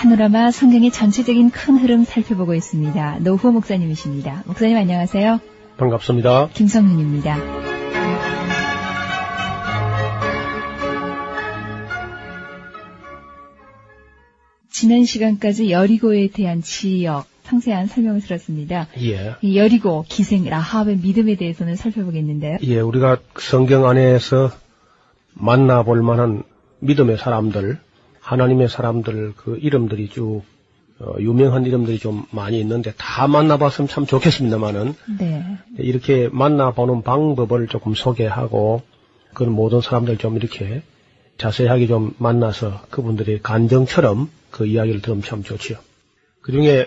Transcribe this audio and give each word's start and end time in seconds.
파노라마, 0.00 0.52
성경의 0.52 0.92
전체적인 0.92 1.50
큰 1.50 1.76
흐름 1.76 2.04
살펴보고 2.04 2.54
있습니다. 2.54 3.18
노후 3.18 3.50
목사님이십니다. 3.50 4.44
목사님 4.46 4.76
안녕하세요. 4.76 5.40
반갑습니다. 5.76 6.50
김성윤입니다. 6.54 7.36
지난 14.70 15.04
시간까지 15.04 15.72
여리고에 15.72 16.28
대한 16.28 16.62
지역, 16.62 17.26
상세한 17.42 17.88
설명을 17.88 18.20
들었습니다. 18.20 18.86
예. 19.00 19.34
이 19.42 19.58
여리고, 19.58 20.04
기생, 20.08 20.44
라합의 20.44 20.98
믿음에 20.98 21.34
대해서는 21.34 21.74
살펴보겠는데요. 21.74 22.58
예, 22.62 22.78
우리가 22.78 23.16
성경 23.40 23.88
안에서 23.88 24.52
만나볼 25.34 26.02
만한 26.02 26.44
믿음의 26.78 27.18
사람들, 27.18 27.80
하나님의 28.28 28.68
사람들 28.68 29.32
그 29.36 29.58
이름들이 29.60 30.10
쭉 30.10 30.42
어, 31.00 31.14
유명한 31.20 31.64
이름들이 31.64 31.98
좀 31.98 32.24
많이 32.30 32.60
있는데 32.60 32.92
다 32.98 33.26
만나봤으면 33.26 33.88
참 33.88 34.04
좋겠습니다만은 34.04 34.94
네. 35.18 35.44
이렇게 35.78 36.28
만나보는 36.30 37.02
방법을 37.02 37.68
조금 37.68 37.94
소개하고 37.94 38.82
그 39.32 39.44
모든 39.44 39.80
사람들 39.80 40.18
좀 40.18 40.36
이렇게 40.36 40.82
자세하게 41.38 41.86
좀 41.86 42.12
만나서 42.18 42.82
그분들의 42.90 43.40
간정처럼 43.42 44.28
그 44.50 44.66
이야기를 44.66 45.00
들으면 45.00 45.22
참 45.22 45.42
좋지요. 45.42 45.78
그 46.42 46.52
중에 46.52 46.86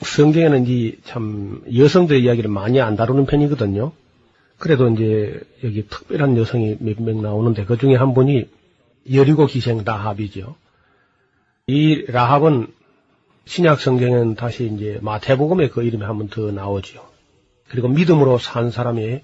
성경에는 0.00 0.66
이 0.66 0.96
참 1.04 1.62
여성들의 1.72 2.22
이야기를 2.24 2.50
많이 2.50 2.80
안 2.80 2.96
다루는 2.96 3.26
편이거든요. 3.26 3.92
그래도 4.58 4.88
이제 4.88 5.40
여기 5.62 5.86
특별한 5.86 6.36
여성이 6.36 6.76
몇 6.80 6.98
명 7.00 7.22
나오는데 7.22 7.64
그 7.64 7.76
중에 7.78 7.94
한 7.94 8.12
분이 8.14 8.46
여리고 9.12 9.46
기생 9.46 9.82
라합이죠. 9.84 10.56
이 11.66 12.04
라합은 12.08 12.66
신약 13.46 13.80
성경에는 13.80 14.34
다시 14.34 14.66
이제 14.66 14.98
마태복음에 15.02 15.68
그 15.68 15.82
이름이 15.82 16.04
한 16.04 16.18
번 16.18 16.28
더 16.28 16.50
나오죠. 16.50 17.02
그리고 17.68 17.88
믿음으로 17.88 18.38
산 18.38 18.70
사람의 18.70 19.22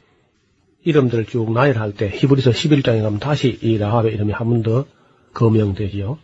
이름들을 0.85 1.27
쭉 1.27 1.53
나열할 1.53 1.93
때 1.93 2.09
히브리서 2.09 2.51
11장에 2.51 3.03
가면 3.03 3.19
다시 3.21 3.59
이 3.61 3.77
라합의 3.77 4.15
이름이 4.15 4.33
한 4.33 4.49
번 4.49 4.63
더 4.63 4.87
거명되지요. 5.35 6.19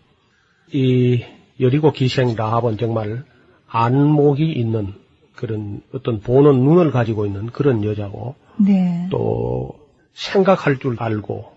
이 0.72 1.22
여리고 1.60 1.92
기생 1.92 2.34
라합은 2.34 2.78
정말 2.78 3.24
안목이 3.68 4.50
있는 4.52 4.94
그런 5.34 5.82
어떤 5.92 6.20
보는 6.20 6.60
눈을 6.64 6.92
가지고 6.92 7.26
있는 7.26 7.46
그런 7.46 7.84
여자고 7.84 8.36
네. 8.56 9.06
또 9.10 9.78
생각할 10.14 10.78
줄 10.78 10.96
알고 10.98 11.52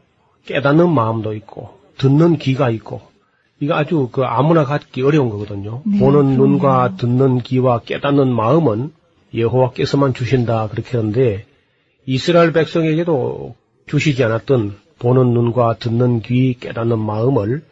깨닫는 0.45 0.89
마음도 0.93 1.33
있고 1.33 1.77
듣는 1.97 2.37
귀가 2.37 2.69
있고 2.69 3.01
이거 3.59 3.75
아주 3.75 4.09
그 4.11 4.23
아무나 4.23 4.63
갖기 4.63 5.01
어려운 5.01 5.29
거거든요. 5.29 5.81
네, 5.85 5.99
보는 5.99 6.35
그럼요. 6.35 6.47
눈과 6.47 6.95
듣는 6.95 7.39
귀와 7.39 7.81
깨닫는 7.81 8.33
마음은 8.33 8.93
여호와께서만 9.35 10.13
주신다 10.13 10.67
그렇게 10.69 10.97
하는데 10.97 11.45
이스라엘 12.05 12.53
백성에게도 12.53 13.55
주시지 13.87 14.23
않았던 14.23 14.77
보는 14.99 15.33
눈과 15.33 15.77
듣는 15.77 16.21
귀 16.21 16.55
깨닫는 16.59 16.99
마음을 16.99 17.63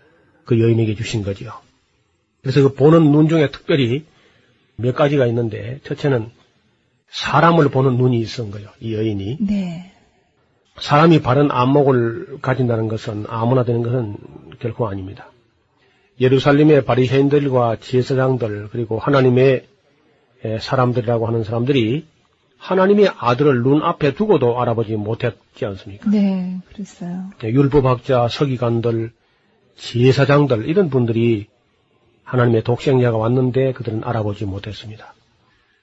그 0.45 0.59
여인에게 0.59 0.95
주신 0.95 1.23
거지요. 1.23 1.51
그래서 2.41 2.61
그 2.63 2.73
보는 2.73 3.11
눈 3.11 3.27
중에 3.27 3.49
특별히 3.51 4.05
몇 4.75 4.95
가지가 4.95 5.25
있는데 5.27 5.79
첫째는 5.83 6.29
사람을 7.09 7.69
보는 7.69 7.97
눈이 7.97 8.19
있은 8.19 8.51
거예요. 8.51 8.69
이 8.79 8.93
여인이. 8.93 9.37
네. 9.41 9.91
사람이 10.79 11.21
바른 11.21 11.49
안목을 11.49 12.39
가진다는 12.41 12.87
것은 12.87 13.25
아무나 13.27 13.63
되는 13.63 13.81
것은 13.81 14.17
결코 14.59 14.87
아닙니다. 14.87 15.31
예루살렘의 16.19 16.83
바리새인들과 16.83 17.78
제사장들 17.79 18.69
그리고 18.72 19.00
하나님의 19.00 19.67
에, 20.44 20.59
사람들이라고 20.59 21.28
하는 21.28 21.44
사람들이 21.44 22.05
하나님의 22.57 23.11
아들을 23.17 23.61
눈앞에 23.61 24.13
두고도 24.13 24.59
알아보지 24.59 24.95
못했지 24.95 25.66
않습니까? 25.66 26.09
네. 26.09 26.57
그랬어요. 26.72 27.29
네, 27.39 27.50
율법학자, 27.50 28.27
서기관들, 28.29 29.11
제사장들 29.75 30.67
이런 30.67 30.89
분들이 30.89 31.47
하나님의 32.23 32.63
독생자가 32.63 33.16
왔는데 33.16 33.73
그들은 33.73 34.03
알아보지 34.03 34.45
못했습니다. 34.45 35.13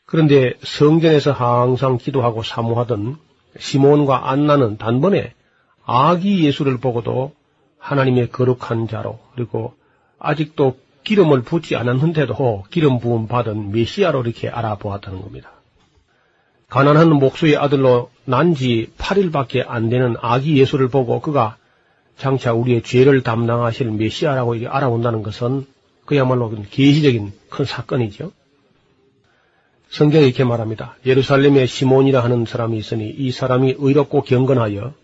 그런데 0.05 0.55
성전에서 0.63 1.33
항상 1.33 1.97
기도하고 1.97 2.43
사모하던 2.43 3.17
시몬과 3.59 4.31
안나는 4.31 4.77
단번에 4.77 5.33
아기 5.85 6.45
예수를 6.45 6.79
보고도 6.79 7.33
하나님의 7.79 8.31
거룩한 8.31 8.89
자로 8.89 9.21
그리고 9.35 9.75
아직도 10.25 10.79
기름을 11.05 11.43
붓지 11.43 11.77
않았는데도 11.77 12.65
기름 12.71 12.99
부음 12.99 13.29
받은 13.29 13.73
메시아로 13.73 14.23
이렇게 14.23 14.49
알아보았다는 14.49 15.21
겁니다. 15.21 15.51
가난한 16.69 17.11
목수의 17.11 17.57
아들로 17.57 18.11
난 18.25 18.55
지 18.55 18.91
8일밖에 18.99 19.65
안 19.67 19.91
되는 19.91 20.17
아기 20.21 20.57
예수를 20.57 20.89
보고 20.89 21.21
그가 21.21 21.57
장차 22.17 22.53
우리의 22.53 22.83
죄를 22.83 23.23
담당하실 23.23 23.91
메시아라고 23.91 24.55
이게 24.55 24.67
알아온다는 24.67 25.23
것은 25.23 25.67
그야말로 26.07 26.51
계시적인 26.71 27.33
큰 27.51 27.65
사건이죠. 27.65 28.33
성경이 29.91 30.27
이렇게 30.27 30.43
말합니다. 30.45 30.97
예루살렘에 31.07 31.67
시몬이라 31.67 32.23
하는 32.25 32.47
사람이 32.47 32.77
있으니 32.79 33.09
이 33.11 33.31
사람이 33.31 33.77
의롭고 33.79 34.23
경건하여 34.23 34.95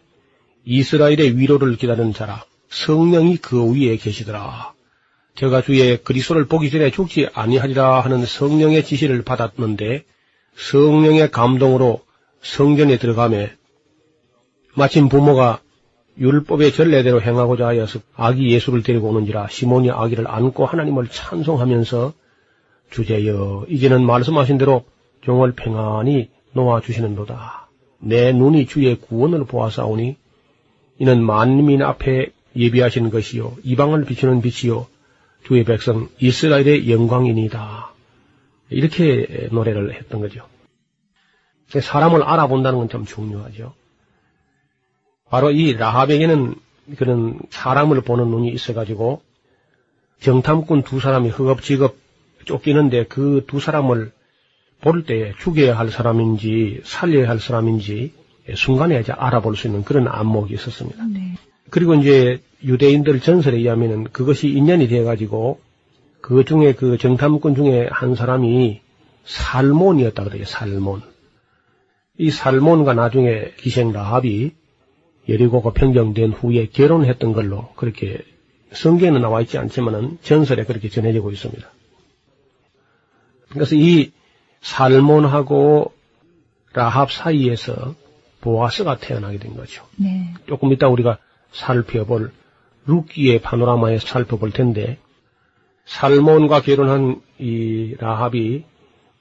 이스라엘의 0.65 1.39
위로를 1.39 1.77
기다리는 1.77 2.13
자라 2.13 2.45
성령이 2.71 3.37
그 3.37 3.73
위에 3.73 3.97
계시더라. 3.97 4.73
제가 5.41 5.63
주의 5.63 5.97
그리스도를 5.97 6.45
보기 6.45 6.71
전에 6.71 6.91
죽지 6.91 7.29
아니하리라 7.33 8.01
하는 8.01 8.27
성령의 8.27 8.85
지시를 8.85 9.23
받았는데 9.23 10.05
성령의 10.55 11.31
감동으로 11.31 12.03
성전에 12.43 12.99
들어가매 12.99 13.51
마침 14.75 15.09
부모가 15.09 15.63
율법의 16.19 16.73
전례대로 16.73 17.23
행하고자 17.23 17.69
하여서 17.69 18.01
아기 18.15 18.53
예수를 18.53 18.83
데리고 18.83 19.09
오는지라 19.09 19.49
시몬이 19.49 19.91
아기를 19.91 20.29
안고 20.29 20.67
하나님을 20.67 21.09
찬송하면서 21.09 22.13
주제여 22.91 23.65
이제는 23.71 24.05
말씀하신 24.05 24.59
대로 24.59 24.85
종을 25.23 25.53
평안히 25.53 26.29
놓아 26.53 26.83
주시는도다. 26.83 27.71
내 28.01 28.33
눈이 28.35 28.67
주의 28.67 28.95
구원을 28.95 29.45
보아사오니 29.45 30.17
이는 30.99 31.25
만민 31.25 31.81
앞에 31.81 32.31
예비하신 32.55 33.09
것이요 33.09 33.57
이방을 33.63 34.05
비추는 34.05 34.43
빛이요 34.43 34.87
주의 35.45 35.65
백성 35.65 36.09
이스라엘의 36.19 36.91
영광이니다. 36.91 37.91
이렇게 38.71 39.49
노래를 39.51 39.95
했던 39.95 40.21
거죠. 40.21 40.47
사람을 41.69 42.23
알아본다는 42.23 42.79
건 42.79 42.89
좀 42.89 43.05
중요하죠. 43.05 43.75
바로 45.29 45.51
이 45.51 45.73
라합에게는 45.75 46.55
그런 46.97 47.39
사람을 47.51 48.01
보는 48.01 48.29
눈이 48.31 48.49
있어가지고 48.51 49.23
정탐꾼 50.21 50.83
두 50.83 50.99
사람이 51.01 51.31
허겁지겁 51.31 51.97
쫓기는데 52.45 53.07
그 53.07 53.45
두 53.47 53.61
사람을 53.61 54.13
볼 54.81 55.05
때 55.05 55.35
죽여야 55.39 55.79
할 55.79 55.91
사람인지 55.91 56.81
살려야 56.85 57.29
할 57.29 57.39
사람인지 57.39 58.15
순간에 58.57 58.99
이제 58.99 59.13
알아볼 59.13 59.57
수 59.57 59.67
있는 59.69 59.85
그런 59.85 60.09
안목이 60.09 60.55
있었습니다. 60.55 61.05
네. 61.07 61.35
그리고 61.71 61.95
이제 61.95 62.41
유대인들 62.65 63.21
전설에 63.21 63.59
의하면은 63.59 64.05
그것이 64.05 64.49
인연이 64.49 64.89
돼가지고 64.89 65.61
그 66.21 66.45
중에 66.45 66.75
그 66.75 66.99
정탐꾼 66.99 67.55
중에 67.55 67.89
한 67.91 68.15
사람이 68.15 68.81
살몬이었다 69.25 70.25
그래요. 70.25 70.45
살몬. 70.45 71.03
이 72.19 72.31
살몬과 72.31 72.95
나중에 72.95 73.53
기생 73.57 73.93
라합이 73.93 74.53
여리고가 75.29 75.73
평정된 75.73 76.33
후에 76.33 76.67
결혼했던 76.67 77.33
걸로 77.33 77.73
그렇게 77.77 78.23
성경에는 78.73 79.21
나와 79.23 79.41
있지 79.41 79.59
않지만은 79.59 80.19
전설에 80.23 80.65
그렇게 80.65 80.89
전해지고 80.89 81.31
있습니다. 81.31 81.67
그래서 83.49 83.75
이 83.75 84.13
살몬하고 84.61 85.93
라합 86.73 87.11
사이에서 87.11 87.95
보아스가 88.41 88.99
태어나게 88.99 89.39
된 89.39 89.57
거죠. 89.57 89.85
네. 89.97 90.35
조금 90.47 90.73
이따 90.73 90.89
우리가 90.89 91.19
살펴볼 91.53 92.33
루키의 92.87 93.41
파노라마에 93.41 93.99
살펴볼 93.99 94.53
텐데 94.53 94.99
살몬과 95.85 96.63
결혼한 96.63 97.21
이 97.39 97.95
라합이 97.99 98.65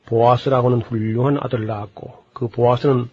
보아스라고는 0.05 0.81
훌륭한 0.81 1.37
아들을 1.41 1.65
낳았고 1.65 2.13
그 2.33 2.47
보아스는 2.47 3.09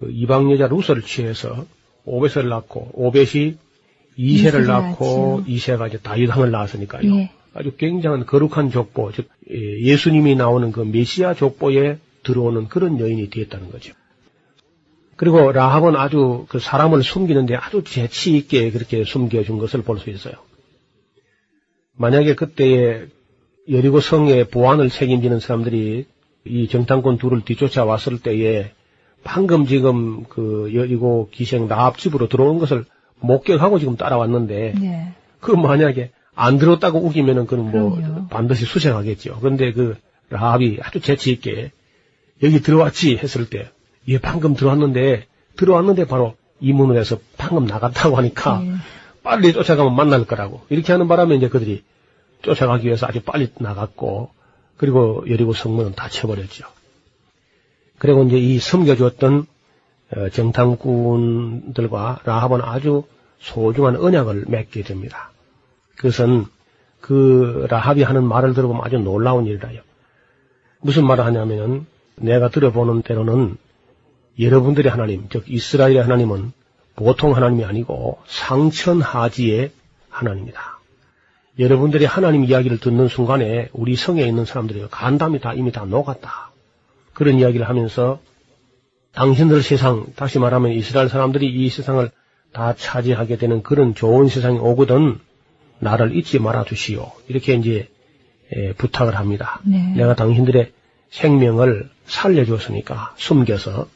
그 0.00 0.10
이방 0.10 0.50
여자 0.52 0.66
루스를 0.66 1.02
취해서 1.02 1.64
오벳을 2.04 2.48
낳고 2.48 2.90
오벳이 2.92 3.56
이세를 4.16 4.66
낳고 4.66 5.04
낳았죠. 5.04 5.44
이세가 5.46 5.88
이제 5.88 5.98
다윗왕을 5.98 6.50
낳았으니까요. 6.50 7.16
예. 7.16 7.30
아주 7.54 7.76
굉장한 7.76 8.26
거룩한 8.26 8.70
족보, 8.70 9.12
즉 9.12 9.28
예, 9.50 9.80
예수님이 9.80 10.34
나오는 10.34 10.72
그 10.72 10.80
메시아 10.80 11.34
족보에 11.34 11.98
들어오는 12.24 12.68
그런 12.68 12.98
여인이 12.98 13.30
되었다는 13.30 13.70
거죠. 13.70 13.94
그리고 15.16 15.52
라합은 15.52 15.96
아주 15.96 16.46
그 16.48 16.58
사람을 16.58 17.02
숨기는데 17.02 17.54
아주 17.56 17.82
재치 17.84 18.36
있게 18.36 18.70
그렇게 18.70 19.04
숨겨준 19.04 19.58
것을 19.58 19.82
볼 19.82 19.98
수 19.98 20.10
있어요. 20.10 20.34
만약에 21.96 22.34
그때에 22.34 23.06
여리고 23.70 24.00
성의 24.00 24.48
보안을 24.48 24.90
책임지는 24.90 25.40
사람들이 25.40 26.06
이 26.44 26.68
정탐꾼 26.68 27.18
둘을 27.18 27.42
뒤쫓아 27.44 27.84
왔을 27.84 28.18
때에 28.20 28.72
방금 29.22 29.64
지금 29.66 30.24
그 30.24 30.72
여리고 30.74 31.28
기생 31.32 31.68
라합 31.68 31.96
집으로 31.96 32.28
들어오는 32.28 32.58
것을 32.58 32.84
목격하고 33.20 33.78
지금 33.78 33.96
따라왔는데 33.96 34.74
네. 34.78 35.12
그 35.40 35.52
만약에 35.52 36.10
안 36.34 36.58
들었다고 36.58 36.98
우기면은 36.98 37.46
그는 37.46 37.70
뭐 37.70 37.94
그럼요. 37.94 38.28
반드시 38.28 38.66
수색하겠죠. 38.66 39.38
그런데 39.40 39.72
그 39.72 39.96
라합이 40.30 40.80
아주 40.82 41.00
재치 41.00 41.30
있게 41.32 41.70
여기 42.42 42.60
들어왔지 42.60 43.16
했을 43.16 43.48
때, 43.48 43.70
얘 44.08 44.18
방금 44.18 44.54
들어왔는데 44.54 45.26
들어왔는데 45.56 46.06
바로 46.06 46.34
이 46.60 46.72
문을 46.72 46.96
해서 46.96 47.18
방금 47.36 47.66
나갔다고 47.66 48.16
하니까 48.16 48.60
네. 48.60 48.74
빨리 49.22 49.52
쫓아가면 49.52 49.94
만날 49.96 50.24
거라고 50.24 50.62
이렇게 50.68 50.92
하는 50.92 51.08
바람에 51.08 51.34
이제 51.36 51.48
그들이 51.48 51.82
쫓아가기 52.42 52.86
위해서 52.86 53.06
아주 53.06 53.22
빨리 53.22 53.48
나갔고 53.58 54.30
그리고 54.76 55.24
여리고 55.28 55.52
성문은 55.52 55.94
다 55.94 56.08
쳐버렸죠. 56.08 56.66
그리고 57.98 58.24
이제 58.24 58.36
이 58.38 58.58
섬겨주었던 58.58 59.46
어, 60.16 60.28
정탐꾼들과 60.28 62.20
라합은 62.24 62.60
아주 62.62 63.04
소중한 63.38 63.96
언약을 63.96 64.44
맺게 64.48 64.82
됩니다. 64.82 65.30
그것은 65.96 66.46
그 67.00 67.66
라합이 67.68 68.02
하는 68.02 68.24
말을 68.24 68.54
들어보면 68.54 68.82
아주 68.84 68.98
놀라운 68.98 69.46
일이라요. 69.46 69.80
무슨 70.80 71.06
말을 71.06 71.24
하냐면은 71.24 71.86
내가 72.16 72.48
들어보는 72.48 73.02
대로는 73.02 73.56
여러분들의 74.38 74.90
하나님, 74.90 75.28
즉 75.30 75.44
이스라엘의 75.46 76.02
하나님은 76.02 76.52
보통 76.96 77.34
하나님이 77.34 77.64
아니고 77.64 78.18
상천하지의 78.26 79.70
하나님이다. 80.10 80.80
여러분들이 81.58 82.04
하나님 82.04 82.44
이야기를 82.44 82.78
듣는 82.78 83.08
순간에 83.08 83.68
우리 83.72 83.94
성에 83.94 84.24
있는 84.26 84.44
사람들이 84.44 84.86
간담이 84.90 85.40
다 85.40 85.54
이미 85.54 85.70
다 85.70 85.84
녹았다. 85.84 86.50
그런 87.12 87.38
이야기를 87.38 87.68
하면서 87.68 88.20
당신들 89.12 89.62
세상, 89.62 90.06
다시 90.16 90.40
말하면 90.40 90.72
이스라엘 90.72 91.08
사람들이 91.08 91.48
이 91.48 91.68
세상을 91.68 92.10
다 92.52 92.74
차지하게 92.74 93.36
되는 93.36 93.62
그런 93.62 93.94
좋은 93.94 94.28
세상이 94.28 94.58
오거든 94.58 95.20
나를 95.78 96.16
잊지 96.16 96.40
말아 96.40 96.64
주시오. 96.64 97.12
이렇게 97.28 97.54
이제 97.54 97.88
에, 98.52 98.72
부탁을 98.72 99.16
합니다. 99.16 99.60
네. 99.64 99.94
내가 99.96 100.14
당신들의 100.14 100.72
생명을 101.10 101.88
살려줬으니까 102.06 103.14
숨겨서 103.16 103.88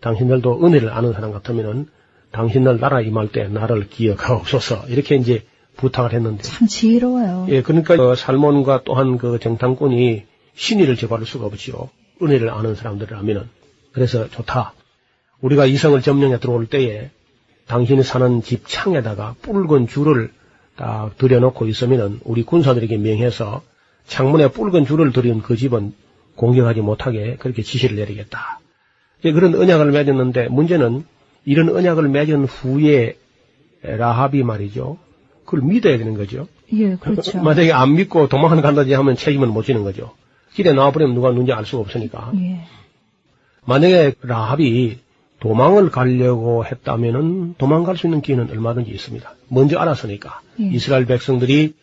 당신들도 0.00 0.64
은혜를 0.64 0.90
아는 0.90 1.12
사람 1.12 1.32
같으면은 1.32 1.86
당신들 2.30 2.78
나라 2.78 3.00
임할 3.00 3.28
때 3.28 3.48
나를 3.48 3.88
기억하옵소서. 3.88 4.86
이렇게 4.88 5.16
이제 5.16 5.44
부탁을 5.76 6.12
했는데. 6.12 6.42
참 6.42 6.68
지혜로워요. 6.68 7.46
예 7.48 7.62
그러니까 7.62 7.96
그 7.96 8.14
살몬과 8.14 8.82
또한 8.84 9.18
그 9.18 9.38
정탐꾼이 9.38 10.24
신의를 10.54 10.96
제거할 10.96 11.24
수가 11.24 11.46
없지요. 11.46 11.88
은혜를 12.22 12.50
아는 12.50 12.74
사람들이라면은. 12.74 13.48
그래서 13.92 14.28
좋다. 14.28 14.74
우리가 15.40 15.66
이성을 15.66 16.00
점령해 16.02 16.40
들어올 16.40 16.66
때에 16.66 17.10
당신이 17.66 18.02
사는 18.02 18.42
집 18.42 18.66
창에다가 18.66 19.36
붉은 19.42 19.86
줄을 19.86 20.32
딱 20.76 21.16
들여놓고 21.18 21.66
있으면은 21.66 22.20
우리 22.24 22.42
군사들에게 22.42 22.96
명해서 22.96 23.62
창문에 24.06 24.48
붉은 24.50 24.84
줄을 24.84 25.12
들인 25.12 25.42
그 25.42 25.56
집은 25.56 25.92
공격하지 26.34 26.80
못하게 26.80 27.36
그렇게 27.36 27.62
지시를 27.62 27.96
내리겠다. 27.96 28.60
그런 29.22 29.54
언약을 29.54 29.90
맺었는데 29.90 30.48
문제는 30.48 31.04
이런 31.44 31.68
언약을 31.74 32.08
맺은 32.08 32.44
후에 32.44 33.16
라합이 33.82 34.42
말이죠. 34.42 34.98
그걸 35.44 35.62
믿어야 35.62 35.98
되는 35.98 36.14
거죠. 36.14 36.46
예, 36.72 36.96
그렇죠. 36.96 37.38
만약에 37.42 37.72
안 37.72 37.94
믿고 37.94 38.28
도망을 38.28 38.60
간다지 38.62 38.92
하면 38.94 39.16
책임을 39.16 39.48
못 39.48 39.62
지는 39.62 39.82
거죠. 39.82 40.12
길에 40.54 40.72
나와버리면 40.72 41.14
누가 41.14 41.30
누군지 41.30 41.52
알 41.52 41.64
수가 41.64 41.80
없으니까. 41.82 42.32
예. 42.36 42.60
만약에 43.64 44.14
라합이 44.22 44.98
도망을 45.40 45.90
가려고 45.90 46.64
했다면은 46.64 47.54
도망갈 47.58 47.96
수 47.96 48.06
있는 48.06 48.20
기회는 48.20 48.50
얼마든지 48.50 48.90
있습니다. 48.90 49.34
먼저 49.48 49.78
알았으니까. 49.78 50.40
예. 50.60 50.64
이스라엘 50.66 51.06
백성들이 51.06 51.74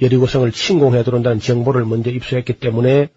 여리고성을 0.00 0.50
침공해 0.52 1.02
들어온다는 1.02 1.40
정보를 1.40 1.84
먼저 1.84 2.10
입수했기 2.10 2.54
때문에 2.54 3.08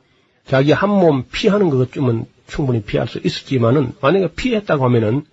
자기 0.47 0.71
한 0.73 0.89
몸 0.89 1.23
피하는 1.31 1.69
것쯤은 1.69 2.25
충분히 2.53 2.83
피할 2.83 3.07
수 3.07 3.19
있었지만은 3.23 3.94
만약에 4.00 4.33
피했다고 4.35 4.85
하면은 4.85 5.25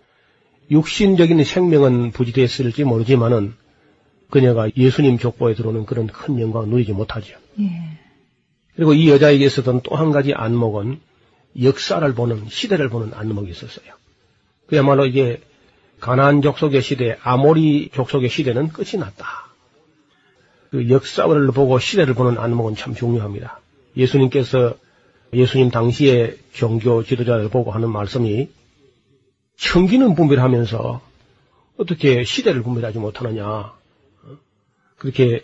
육신적인 0.70 1.44
생명은 1.44 2.12
부지됐을지 2.12 2.84
모르지만은 2.84 3.54
그녀가 4.30 4.68
예수님 4.74 5.18
족보에 5.18 5.54
들어오는 5.54 5.84
그런 5.84 6.06
큰 6.06 6.40
영광을 6.40 6.68
누리지 6.68 6.92
못하죠. 6.92 7.36
예. 7.60 7.70
그리고 8.76 8.94
이 8.94 9.10
여자에게 9.10 9.44
있었던 9.44 9.82
또 9.82 9.96
한 9.96 10.12
가지 10.12 10.32
안목은 10.32 11.00
역사를 11.62 12.14
보는 12.14 12.48
시대를 12.48 12.88
보는 12.88 13.12
안목이 13.12 13.50
있었어요. 13.50 13.92
그야말로 14.66 15.04
이게 15.04 15.42
가나안 15.98 16.40
족속의 16.40 16.80
시대, 16.80 17.18
아모리 17.22 17.90
족속의 17.92 18.30
시대는 18.30 18.68
끝이 18.68 18.98
났다. 18.98 19.26
그 20.70 20.88
역사를 20.88 21.46
보고 21.48 21.78
시대를 21.78 22.14
보는 22.14 22.38
안목은 22.38 22.76
참 22.76 22.94
중요합니다. 22.94 23.60
예수님께서 23.96 24.76
예수님 25.32 25.70
당시의 25.70 26.36
종교 26.52 27.04
지도자를 27.04 27.48
보고 27.48 27.70
하는 27.70 27.90
말씀이 27.90 28.48
청기는 29.56 30.14
분별하면서 30.14 31.00
어떻게 31.76 32.24
시대를 32.24 32.62
분별하지 32.62 32.98
못하느냐. 32.98 33.44
어? 33.44 33.72
그렇게 34.98 35.42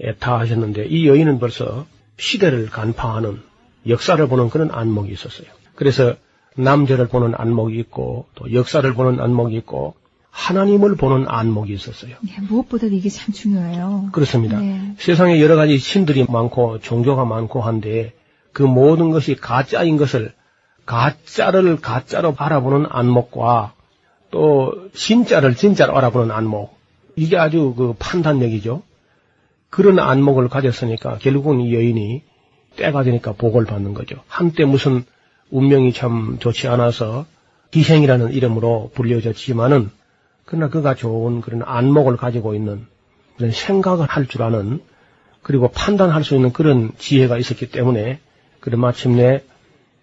애타하셨는데 0.00 0.86
이 0.86 1.08
여인은 1.08 1.38
벌써 1.38 1.86
시대를 2.18 2.66
간파하는 2.70 3.40
역사를 3.88 4.26
보는 4.26 4.50
그런 4.50 4.70
안목이 4.70 5.12
있었어요. 5.12 5.48
그래서 5.74 6.14
남자를 6.56 7.08
보는 7.08 7.34
안목이 7.36 7.78
있고 7.80 8.26
또 8.34 8.52
역사를 8.52 8.90
보는 8.92 9.20
안목이 9.20 9.56
있고 9.56 9.94
하나님을 10.30 10.96
보는 10.96 11.26
안목이 11.28 11.72
있었어요. 11.72 12.16
예, 12.28 12.40
무엇보다도 12.42 12.94
이게 12.94 13.08
참 13.08 13.32
중요해요. 13.32 14.10
그렇습니다. 14.12 14.58
네. 14.58 14.94
세상에 14.98 15.40
여러 15.40 15.56
가지 15.56 15.78
신들이 15.78 16.26
많고 16.28 16.80
종교가 16.80 17.24
많고 17.24 17.62
한데 17.62 18.14
그 18.56 18.62
모든 18.62 19.10
것이 19.10 19.34
가짜인 19.34 19.98
것을 19.98 20.32
가짜를 20.86 21.76
가짜로 21.76 22.32
바라보는 22.32 22.86
안목과 22.88 23.74
또 24.30 24.88
진짜를 24.94 25.56
진짜로 25.56 25.94
알아보는 25.94 26.30
안목 26.30 26.74
이게 27.16 27.36
아주 27.36 27.74
그 27.76 27.94
판단력이죠. 27.98 28.82
그런 29.68 29.98
안목을 29.98 30.48
가졌으니까 30.48 31.18
결국은 31.18 31.60
이 31.60 31.74
여인이 31.74 32.22
때가 32.76 33.02
되니까 33.02 33.32
복을 33.32 33.66
받는 33.66 33.92
거죠. 33.92 34.16
한때 34.26 34.64
무슨 34.64 35.04
운명이 35.50 35.92
참 35.92 36.38
좋지 36.38 36.66
않아서 36.68 37.26
기생이라는 37.72 38.32
이름으로 38.32 38.90
불려졌지만은 38.94 39.90
그러나 40.46 40.70
그가 40.70 40.94
좋은 40.94 41.42
그런 41.42 41.62
안목을 41.62 42.16
가지고 42.16 42.54
있는 42.54 42.86
그런 43.36 43.50
생각을 43.50 44.06
할 44.06 44.24
줄 44.24 44.42
아는 44.42 44.80
그리고 45.42 45.68
판단할 45.68 46.24
수 46.24 46.34
있는 46.34 46.54
그런 46.54 46.92
지혜가 46.96 47.36
있었기 47.36 47.70
때문에 47.70 48.20
그런 48.66 48.80
마침내 48.80 49.44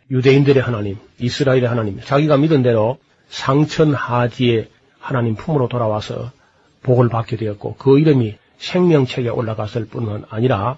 유대인들의 0.10 0.63
하나님, 0.63 0.96
이스라엘의 1.20 1.67
하나님, 1.67 2.00
자기가 2.00 2.38
믿은 2.38 2.63
대로 2.63 2.98
상천하지의 3.27 4.70
하나님 5.00 5.36
품으로 5.36 5.67
돌아와서 5.67 6.32
복을 6.82 7.10
받게 7.10 7.36
되었고 7.36 7.75
그 7.77 8.00
이름이 8.00 8.38
생명책에 8.60 9.27
올라갔을 9.27 9.84
뿐만 9.84 10.24
아니라 10.29 10.77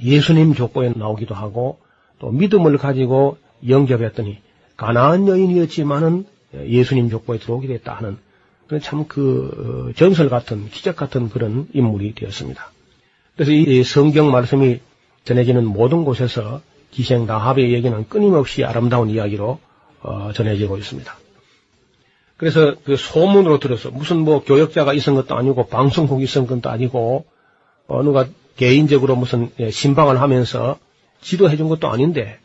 예수님 0.00 0.54
족보에 0.54 0.92
나오기도 0.94 1.34
하고 1.34 1.80
또 2.20 2.30
믿음을 2.30 2.78
가지고 2.78 3.38
영접했더니 3.68 4.38
가나안 4.76 5.26
여인이었지만은 5.26 6.26
예수님 6.54 7.10
족보에 7.10 7.40
들어오게 7.40 7.66
됐다 7.66 7.92
하는 7.94 8.18
참 8.82 9.04
그 9.08 9.92
전설 9.96 10.28
같은 10.28 10.68
기적 10.70 10.94
같은 10.94 11.28
그런 11.28 11.66
인물이 11.72 12.14
되었습니다. 12.14 12.70
그래서 13.34 13.50
이 13.50 13.82
성경 13.82 14.30
말씀이 14.30 14.78
전해지는 15.24 15.66
모든 15.66 16.04
곳에서 16.04 16.60
기생 16.90 17.26
라합의 17.26 17.72
얘기는 17.72 18.08
끊임없이 18.08 18.64
아름다운 18.64 19.10
이야기로 19.10 19.58
어, 20.02 20.30
전해지고 20.34 20.76
있습니다. 20.78 21.16
그래서 22.36 22.74
그 22.84 22.96
소문으로 22.96 23.58
들어서 23.58 23.90
무슨 23.90 24.18
뭐 24.18 24.42
교역자가 24.44 24.92
있은 24.92 25.14
것도 25.14 25.34
아니고 25.36 25.66
방송국이 25.68 26.24
있은 26.24 26.46
것도 26.46 26.68
아니고 26.70 27.24
어느가 27.86 28.26
개인적으로 28.56 29.16
무슨 29.16 29.50
예, 29.58 29.70
신방을 29.70 30.20
하면서 30.20 30.78
지도해 31.20 31.56
준 31.56 31.68
것도 31.68 31.88
아닌데 31.88 32.38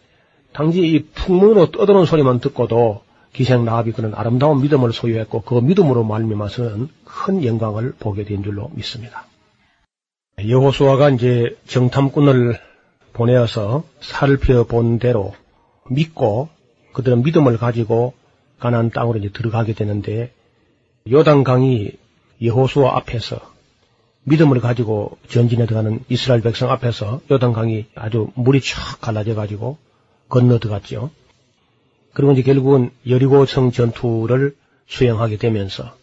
당시 0.54 0.82
이 0.82 1.06
풍문으로 1.14 1.72
떠드는 1.72 2.06
소리만 2.06 2.40
듣고도 2.40 3.02
기생 3.34 3.64
라합이 3.64 3.94
그런 3.94 4.14
아름다운 4.14 4.62
믿음을 4.62 4.92
소유했고 4.92 5.42
그 5.42 5.56
믿음으로 5.56 6.04
말미암아서는 6.04 6.90
큰 7.06 7.46
영광을 7.46 7.94
보게 7.98 8.26
된 8.26 8.44
줄로 8.44 8.70
믿습니다. 8.74 9.26
여호수아가 10.46 11.10
이제 11.12 11.58
정탐꾼을 11.68 12.60
보내어서 13.14 13.84
살펴본 14.00 15.00
대로 15.00 15.34
믿고 15.90 16.50
그들은 16.94 17.24
믿음을 17.24 17.58
가지고 17.58 18.14
가나안 18.60 18.90
땅으로 18.92 19.20
이제 19.20 19.30
들어가게 19.30 19.74
되는데 19.74 20.34
요단강이 21.12 21.92
여호수아 22.42 22.96
앞에서 22.98 23.40
믿음을 24.24 24.60
가지고 24.60 25.18
전진에 25.28 25.66
들어가는 25.66 26.00
이스라엘 26.10 26.42
백성 26.42 26.70
앞에서 26.70 27.22
요단강이 27.30 27.88
아주 27.96 28.30
물이 28.36 28.62
쫙 28.62 29.02
갈라져 29.02 29.34
가지고 29.34 29.78
건너 30.30 30.60
들어갔죠. 30.60 31.10
그리고 32.14 32.34
이제 32.34 32.44
결국은 32.44 32.92
여리고성 33.08 33.72
전투를 33.72 34.56
수행하게 34.88 35.38
되면서 35.38 35.96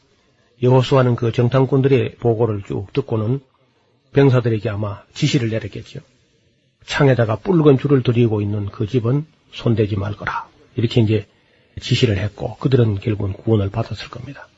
여호수아는 0.62 1.14
그 1.14 1.30
정탐꾼들의 1.30 2.16
보고를 2.16 2.62
쭉 2.66 2.92
듣고는 2.92 3.40
병사들에게 4.12 4.68
아마 4.68 5.02
지시를 5.14 5.50
내렸겠죠. 5.50 6.00
창에다가 6.84 7.36
붉은 7.36 7.78
줄을 7.78 8.02
들이고 8.02 8.40
있는 8.40 8.66
그 8.66 8.86
집은 8.86 9.26
손대지 9.52 9.96
말 9.96 10.14
거라. 10.14 10.48
이렇게 10.76 11.00
이제 11.00 11.26
지시를 11.80 12.18
했고 12.18 12.56
그들은 12.56 13.00
결국은 13.00 13.32
구원을 13.32 13.70
받았을 13.70 14.08
겁니다. 14.10 14.48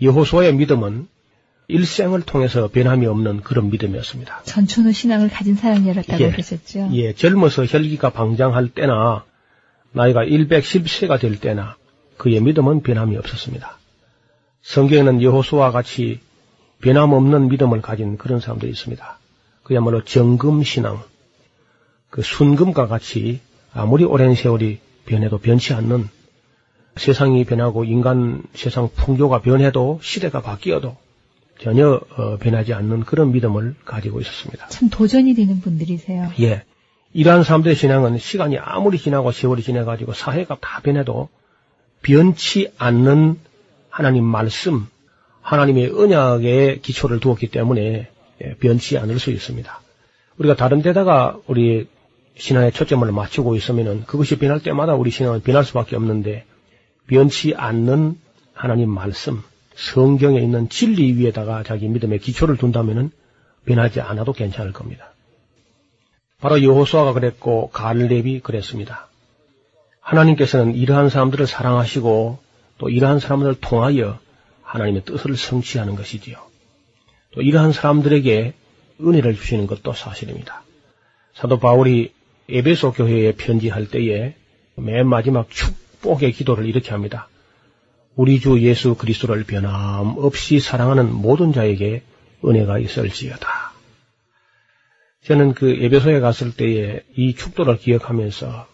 여호수아의 0.00 0.54
믿음은 0.54 1.08
일생을 1.68 2.22
통해서 2.22 2.68
변함이 2.68 3.06
없는 3.06 3.40
그런 3.40 3.70
믿음이었습니다. 3.70 4.42
전천후 4.44 4.92
신앙을 4.92 5.28
가진 5.28 5.54
사람이었다고 5.54 6.22
예, 6.22 6.30
그러셨죠. 6.30 6.90
예, 6.92 7.12
젊어서 7.14 7.64
혈기가 7.64 8.10
방장할 8.10 8.68
때나 8.68 9.24
나이가 9.92 10.24
110세가 10.24 11.20
될 11.20 11.38
때나 11.38 11.76
그의 12.16 12.40
믿음은 12.40 12.82
변함이 12.82 13.16
없었습니다. 13.16 13.78
성경에는 14.62 15.22
여호수아와 15.22 15.70
같이 15.70 16.20
변함없는 16.80 17.48
믿음을 17.48 17.80
가진 17.80 18.16
그런 18.16 18.40
사람들이 18.40 18.70
있습니다. 18.72 19.18
그야말로 19.62 20.04
정금신앙, 20.04 21.02
그 22.12 22.20
순금과 22.20 22.88
같이 22.88 23.40
아무리 23.72 24.04
오랜 24.04 24.34
세월이 24.34 24.80
변해도 25.06 25.38
변치 25.38 25.72
않는 25.72 26.10
세상이 26.96 27.42
변하고 27.44 27.84
인간 27.84 28.42
세상 28.52 28.90
풍조가 28.94 29.40
변해도 29.40 29.98
시대가 30.02 30.42
바뀌어도 30.42 30.94
전혀 31.58 32.02
어, 32.16 32.36
변하지 32.36 32.74
않는 32.74 33.04
그런 33.04 33.32
믿음을 33.32 33.76
가지고 33.86 34.20
있었습니다. 34.20 34.66
참 34.68 34.90
도전이 34.90 35.32
되는 35.32 35.62
분들이세요. 35.62 36.32
예. 36.40 36.64
이러한 37.14 37.44
사람들의 37.44 37.74
신앙은 37.76 38.18
시간이 38.18 38.58
아무리 38.58 38.98
지나고 38.98 39.32
세월이 39.32 39.62
지나가지고 39.62 40.12
사회가 40.12 40.58
다 40.60 40.80
변해도 40.82 41.30
변치 42.02 42.70
않는 42.76 43.38
하나님 43.88 44.24
말씀, 44.24 44.86
하나님의 45.40 45.92
언약에 45.98 46.80
기초를 46.82 47.20
두었기 47.20 47.48
때문에 47.48 48.10
예, 48.44 48.54
변치 48.56 48.98
않을 48.98 49.18
수 49.18 49.30
있습니다. 49.30 49.80
우리가 50.36 50.56
다른 50.56 50.82
데다가 50.82 51.38
우리 51.46 51.86
신앙의 52.36 52.72
초점을 52.72 53.10
맞추고 53.10 53.56
있으면은 53.56 54.04
그것이 54.04 54.38
변할 54.38 54.60
때마다 54.60 54.94
우리 54.94 55.10
신앙은 55.10 55.42
변할 55.42 55.64
수밖에 55.64 55.96
없는데 55.96 56.44
변치 57.06 57.54
않는 57.54 58.18
하나님 58.54 58.90
말씀, 58.90 59.42
성경에 59.74 60.40
있는 60.40 60.68
진리 60.68 61.14
위에다가 61.14 61.62
자기 61.62 61.88
믿음의 61.88 62.18
기초를 62.20 62.56
둔다면은 62.56 63.10
변하지 63.64 64.00
않아도 64.00 64.32
괜찮을 64.32 64.72
겁니다. 64.72 65.12
바로 66.40 66.62
여호수아가 66.62 67.12
그랬고 67.12 67.70
갈렙이 67.70 68.40
그랬습니다. 68.40 69.08
하나님께서는 70.00 70.74
이러한 70.74 71.08
사람들을 71.08 71.46
사랑하시고 71.46 72.38
또 72.78 72.88
이러한 72.88 73.20
사람들을 73.20 73.56
통하여 73.60 74.18
하나님의 74.62 75.04
뜻을 75.04 75.36
성취하는 75.36 75.94
것이지요. 75.94 76.36
또 77.32 77.42
이러한 77.42 77.72
사람들에게 77.72 78.54
은혜를 79.00 79.36
주시는 79.36 79.66
것도 79.66 79.92
사실입니다. 79.92 80.62
사도 81.34 81.58
바울이 81.58 82.12
에베소 82.52 82.92
교회에 82.92 83.32
편지할 83.32 83.88
때에 83.88 84.34
맨 84.76 85.06
마지막 85.06 85.50
축복의 85.50 86.32
기도를 86.32 86.66
이렇게 86.66 86.90
합니다. 86.90 87.28
우리 88.14 88.40
주 88.40 88.60
예수 88.60 88.94
그리스도를 88.94 89.44
변함없이 89.44 90.60
사랑하는 90.60 91.12
모든 91.12 91.52
자에게 91.54 92.02
은혜가 92.44 92.78
있을지어다. 92.78 93.72
저는 95.24 95.54
그 95.54 95.70
에베소에 95.70 96.20
갔을 96.20 96.54
때에 96.54 97.00
이 97.16 97.34
축도를 97.34 97.78
기억하면서 97.78 98.66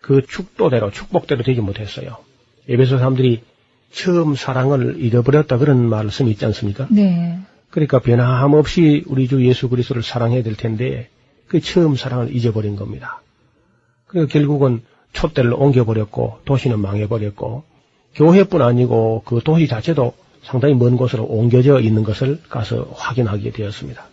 그 0.00 0.22
축도대로 0.26 0.90
축복대로 0.90 1.44
되지 1.44 1.60
못했어요. 1.60 2.16
에베소 2.68 2.98
사람들이 2.98 3.42
처음 3.92 4.34
사랑을 4.34 4.96
잃어버렸다 4.98 5.58
그런 5.58 5.88
말씀이 5.88 6.30
있지 6.32 6.44
않습니까? 6.46 6.88
네. 6.90 7.38
그러니까 7.70 8.00
변함없이 8.00 9.04
우리 9.06 9.28
주 9.28 9.44
예수 9.46 9.68
그리스도를 9.68 10.02
사랑해야 10.02 10.42
될 10.42 10.56
텐데 10.56 11.08
그 11.48 11.60
처음 11.60 11.96
사랑을 11.96 12.34
잊어버린 12.34 12.76
겁니다. 12.76 13.22
그러니까 14.06 14.32
결국은 14.32 14.82
촛대를 15.12 15.54
옮겨버렸고 15.54 16.40
도시는 16.44 16.78
망해버렸고 16.78 17.64
교회뿐 18.14 18.62
아니고 18.62 19.22
그 19.24 19.40
도시 19.44 19.66
자체도 19.66 20.14
상당히 20.42 20.74
먼 20.74 20.96
곳으로 20.96 21.24
옮겨져 21.24 21.80
있는 21.80 22.04
것을 22.04 22.40
가서 22.48 22.88
확인하게 22.94 23.50
되었습니다. 23.50 24.06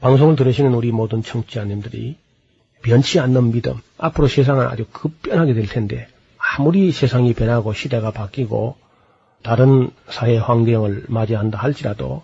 방송을 0.00 0.36
들으시는 0.36 0.74
우리 0.74 0.92
모든 0.92 1.22
청취자님들이 1.22 2.16
변치 2.82 3.18
않는 3.18 3.52
믿음, 3.52 3.74
앞으로 3.96 4.28
세상은 4.28 4.66
아주 4.66 4.84
급변하게 4.92 5.54
될 5.54 5.66
텐데 5.66 6.06
아무리 6.38 6.92
세상이 6.92 7.32
변하고 7.34 7.72
시대가 7.72 8.10
바뀌고 8.10 8.76
다른 9.42 9.90
사회 10.08 10.36
환경을 10.36 11.04
맞이한다 11.08 11.58
할지라도 11.58 12.22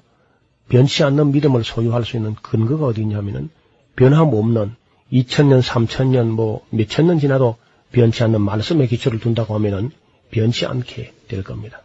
변치 0.69 1.03
않는 1.03 1.33
믿음을 1.33 1.65
소유할 1.65 2.05
수 2.05 2.17
있는 2.17 2.35
근거가 2.35 2.87
어디 2.87 3.01
있냐면은 3.01 3.51
변함없는 3.97 4.75
2000년, 5.13 5.63
3000년, 5.63 6.31
뭐 6.31 6.65
몇천 6.71 7.07
년 7.07 7.19
지나도 7.19 7.57
변치 7.93 8.23
않는 8.25 8.41
말씀의 8.41 8.89
기초를 8.89 9.21
둔다고 9.21 9.55
하면은 9.55 9.91
변치 10.31 10.65
않게 10.65 11.13
될 11.29 11.45
겁니다. 11.45 11.83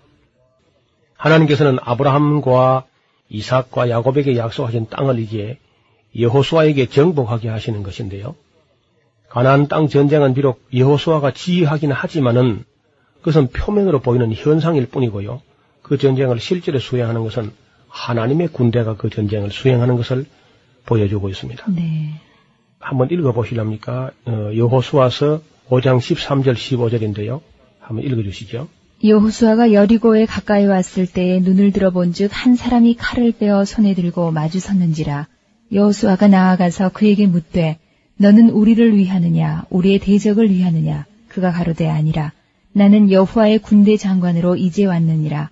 하나님께서는 1.16 1.78
아브라함과 1.82 2.86
이삭과 3.30 3.90
야곱에게 3.90 4.38
약속하신 4.38 4.88
땅을 4.90 5.20
이제 5.20 5.58
여호수아에게 6.18 6.88
정복하게 6.88 7.50
하시는 7.50 7.84
것인데요. 7.84 8.36
가나안 9.28 9.68
땅 9.68 9.90
전쟁은 9.90 10.34
비록 10.34 10.64
여호수아가 10.74 11.32
지휘하기는 11.34 11.94
하지만은 11.94 12.64
그것은 13.20 13.50
표면으로 13.50 14.00
보이는 14.00 14.32
현상일 14.34 14.88
뿐이고요. 14.88 15.42
그 15.82 15.98
전쟁을 15.98 16.40
실제로 16.40 16.80
수행하는 16.80 17.24
것은 17.24 17.52
하나님의 17.90 18.50
군대가 18.50 18.96
그 18.96 19.10
전쟁을 19.10 19.52
수행하는 19.52 19.98
것을 19.98 20.26
보여주고 20.88 21.30
있습니다. 21.30 21.66
네. 21.76 22.14
한번 22.80 23.12
읽어보실랍니까? 23.12 24.12
어, 24.26 24.52
여호수아서 24.56 25.42
5장 25.70 26.00
13절 26.00 26.56
15절인데요. 26.56 27.42
한번 27.80 28.06
읽어주시죠. 28.06 28.68
여호수아가 29.04 29.74
여리고에 29.74 30.26
가까이 30.26 30.66
왔을 30.66 31.06
때에 31.06 31.40
눈을 31.40 31.72
들어본즉 31.72 32.32
한 32.34 32.56
사람이 32.56 32.96
칼을 32.96 33.34
빼어 33.34 33.64
손에 33.64 33.94
들고 33.94 34.32
마주 34.32 34.60
섰는지라 34.60 35.28
여호수아가 35.72 36.28
나아가서 36.28 36.90
그에게 36.90 37.28
묻되 37.28 37.78
너는 38.18 38.50
우리를 38.50 38.98
위하느냐 38.98 39.66
우리의 39.70 40.00
대적을 40.00 40.50
위하느냐 40.50 41.06
그가 41.28 41.52
가로되 41.52 41.88
아니라 41.88 42.32
나는 42.74 43.12
여호와의 43.12 43.60
군대 43.60 43.98
장관으로 43.98 44.56
이제 44.56 44.86
왔느니라 44.86 45.52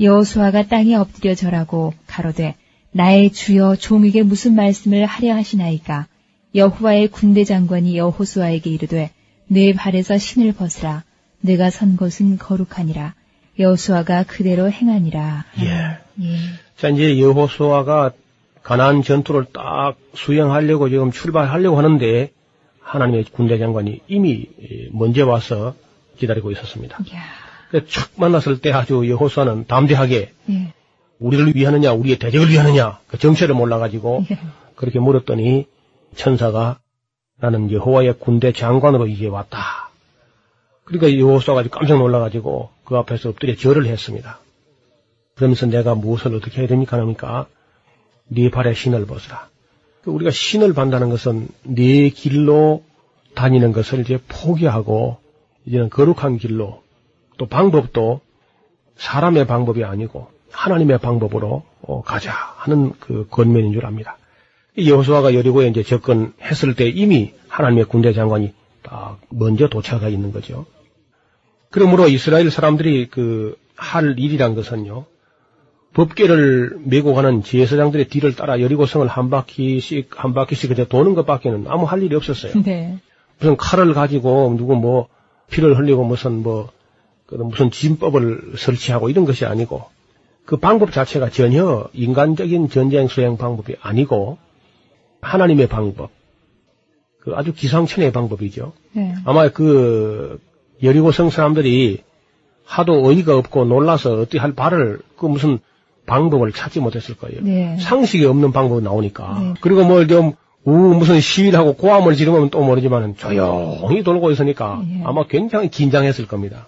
여호수아가 0.00 0.66
땅에 0.66 0.96
엎드려 0.96 1.36
절하고 1.36 1.94
가로되 2.08 2.56
나의 2.92 3.30
주여 3.32 3.76
종에게 3.76 4.22
무슨 4.22 4.54
말씀을 4.54 5.06
하려 5.06 5.34
하시나이까 5.34 6.06
여호와의 6.54 7.08
군대 7.08 7.44
장관이 7.44 7.96
여호수아에게 7.96 8.70
이르되 8.70 9.10
내 9.46 9.72
발에서 9.72 10.18
신을 10.18 10.52
벗으라 10.52 11.04
내가 11.40 11.70
선 11.70 11.96
곳은 11.96 12.38
거룩하니라 12.38 13.14
여호수아가 13.58 14.24
그대로 14.24 14.70
행하니라. 14.70 15.44
예. 15.60 16.24
예. 16.24 16.36
자, 16.76 16.88
이제 16.88 17.18
여호수아가 17.18 18.12
가나안 18.62 19.02
전투를 19.02 19.46
딱 19.52 19.96
수행하려고 20.14 20.88
지금 20.88 21.10
출발하려고 21.10 21.76
하는데 21.76 22.30
하나님의 22.80 23.24
군대 23.32 23.58
장관이 23.58 24.00
이미 24.08 24.46
먼저 24.92 25.26
와서 25.26 25.74
기다리고 26.18 26.50
있었습니다. 26.52 26.98
이야. 27.10 27.20
그착 27.70 28.12
만났을 28.16 28.60
때 28.60 28.70
아주 28.72 29.08
여호수아는 29.08 29.66
담대하게 29.66 30.32
예. 30.50 30.72
우리를 31.22 31.54
위하느냐, 31.54 31.92
우리의 31.92 32.18
대적을 32.18 32.50
위하느냐, 32.50 32.98
그 33.06 33.18
정체를 33.18 33.54
몰라가지고 33.54 34.24
예. 34.30 34.38
그렇게 34.74 34.98
물었더니 34.98 35.66
천사가 36.16 36.78
나는 37.38 37.70
여호와의 37.70 38.14
군대 38.18 38.52
장관으로 38.52 39.06
이제 39.06 39.26
왔다. 39.26 39.90
그러니까 40.84 41.18
여호수아가 41.18 41.62
깜짝 41.70 41.98
놀라가지고 41.98 42.70
그 42.84 42.96
앞에서 42.96 43.30
엎드려 43.30 43.56
절을 43.56 43.86
했습니다. 43.86 44.40
그러면서 45.34 45.66
내가 45.66 45.94
무엇을 45.94 46.34
어떻게 46.34 46.60
해야 46.60 46.68
됩니까? 46.68 46.98
하니까 46.98 47.46
네 48.26 48.50
발에 48.50 48.74
신을 48.74 49.06
벗으라. 49.06 49.48
그 50.02 50.10
우리가 50.10 50.30
신을 50.30 50.74
반다는 50.74 51.10
것은 51.10 51.48
네 51.62 52.08
길로 52.10 52.82
다니는 53.34 53.72
것을 53.72 54.00
이제 54.00 54.18
포기하고 54.28 55.18
이제는 55.64 55.90
거룩한 55.90 56.38
길로 56.38 56.82
또 57.38 57.46
방법도 57.46 58.20
사람의 58.96 59.46
방법이 59.46 59.84
아니고 59.84 60.31
하나님의 60.52 60.98
방법으로 60.98 61.64
어, 61.82 62.02
가자 62.02 62.32
하는 62.56 62.92
그 63.00 63.26
권면인 63.30 63.72
줄 63.72 63.84
압니다. 63.86 64.18
여호수아가 64.78 65.34
여리고에 65.34 65.68
이제 65.68 65.82
접근했을 65.82 66.74
때 66.74 66.88
이미 66.88 67.34
하나님의 67.48 67.86
군대 67.86 68.12
장관이 68.12 68.54
딱 68.82 69.18
먼저 69.28 69.68
도착해 69.68 70.10
있는 70.10 70.32
거죠. 70.32 70.66
그러므로 71.70 72.08
이스라엘 72.08 72.50
사람들이 72.50 73.08
그 73.08 73.56
할 73.82 74.18
일이란 74.18 74.54
것은요. 74.54 75.06
법계를 75.94 76.78
메고 76.84 77.12
가는 77.14 77.42
제사장들의 77.42 78.08
뒤를 78.08 78.34
따라 78.34 78.60
여리고성을 78.60 79.06
한 79.06 79.28
바퀴씩 79.28 80.10
한 80.16 80.32
바퀴씩 80.32 80.70
그냥 80.70 80.86
도는 80.88 81.14
것밖에는 81.14 81.66
아무 81.68 81.84
할 81.84 82.02
일이 82.02 82.14
없었어요. 82.14 82.62
네. 82.62 82.98
무슨 83.38 83.56
칼을 83.56 83.92
가지고 83.92 84.54
누구 84.56 84.74
뭐 84.74 85.08
피를 85.50 85.76
흘리고 85.76 86.04
무슨 86.04 86.42
뭐 86.42 86.70
무슨 87.30 87.70
진법을 87.70 88.54
설치하고 88.56 89.10
이런 89.10 89.24
것이 89.24 89.44
아니고 89.44 89.84
그 90.44 90.56
방법 90.56 90.92
자체가 90.92 91.30
전혀 91.30 91.88
인간적인 91.92 92.68
전쟁 92.68 93.08
수행 93.08 93.36
방법이 93.36 93.76
아니고 93.80 94.38
하나님의 95.20 95.68
방법, 95.68 96.10
그 97.20 97.32
아주 97.34 97.52
기상천외의 97.52 98.12
방법이죠. 98.12 98.72
네. 98.92 99.14
아마 99.24 99.48
그 99.48 100.40
여리고성 100.82 101.30
사람들이 101.30 102.02
하도 102.64 103.06
어이가 103.06 103.36
없고 103.36 103.64
놀라서 103.64 104.14
어떻게 104.14 104.38
할 104.38 104.52
발을 104.52 105.00
그 105.16 105.26
무슨 105.26 105.58
방법을 106.06 106.52
찾지 106.52 106.80
못했을 106.80 107.16
거예요. 107.16 107.40
네. 107.42 107.76
상식이 107.78 108.24
없는 108.26 108.50
방법이 108.52 108.82
나오니까. 108.82 109.38
네. 109.40 109.54
그리고 109.60 109.84
뭐좀우 109.84 110.34
무슨 110.64 111.20
시위를 111.20 111.56
하고 111.58 111.74
고함을 111.74 112.16
지르면 112.16 112.50
또 112.50 112.62
모르지만은 112.62 113.16
조용히 113.16 114.02
돌고 114.02 114.32
있으니까 114.32 114.82
예. 114.88 115.02
아마 115.04 115.24
굉장히 115.28 115.68
긴장했을 115.68 116.26
겁니다. 116.26 116.66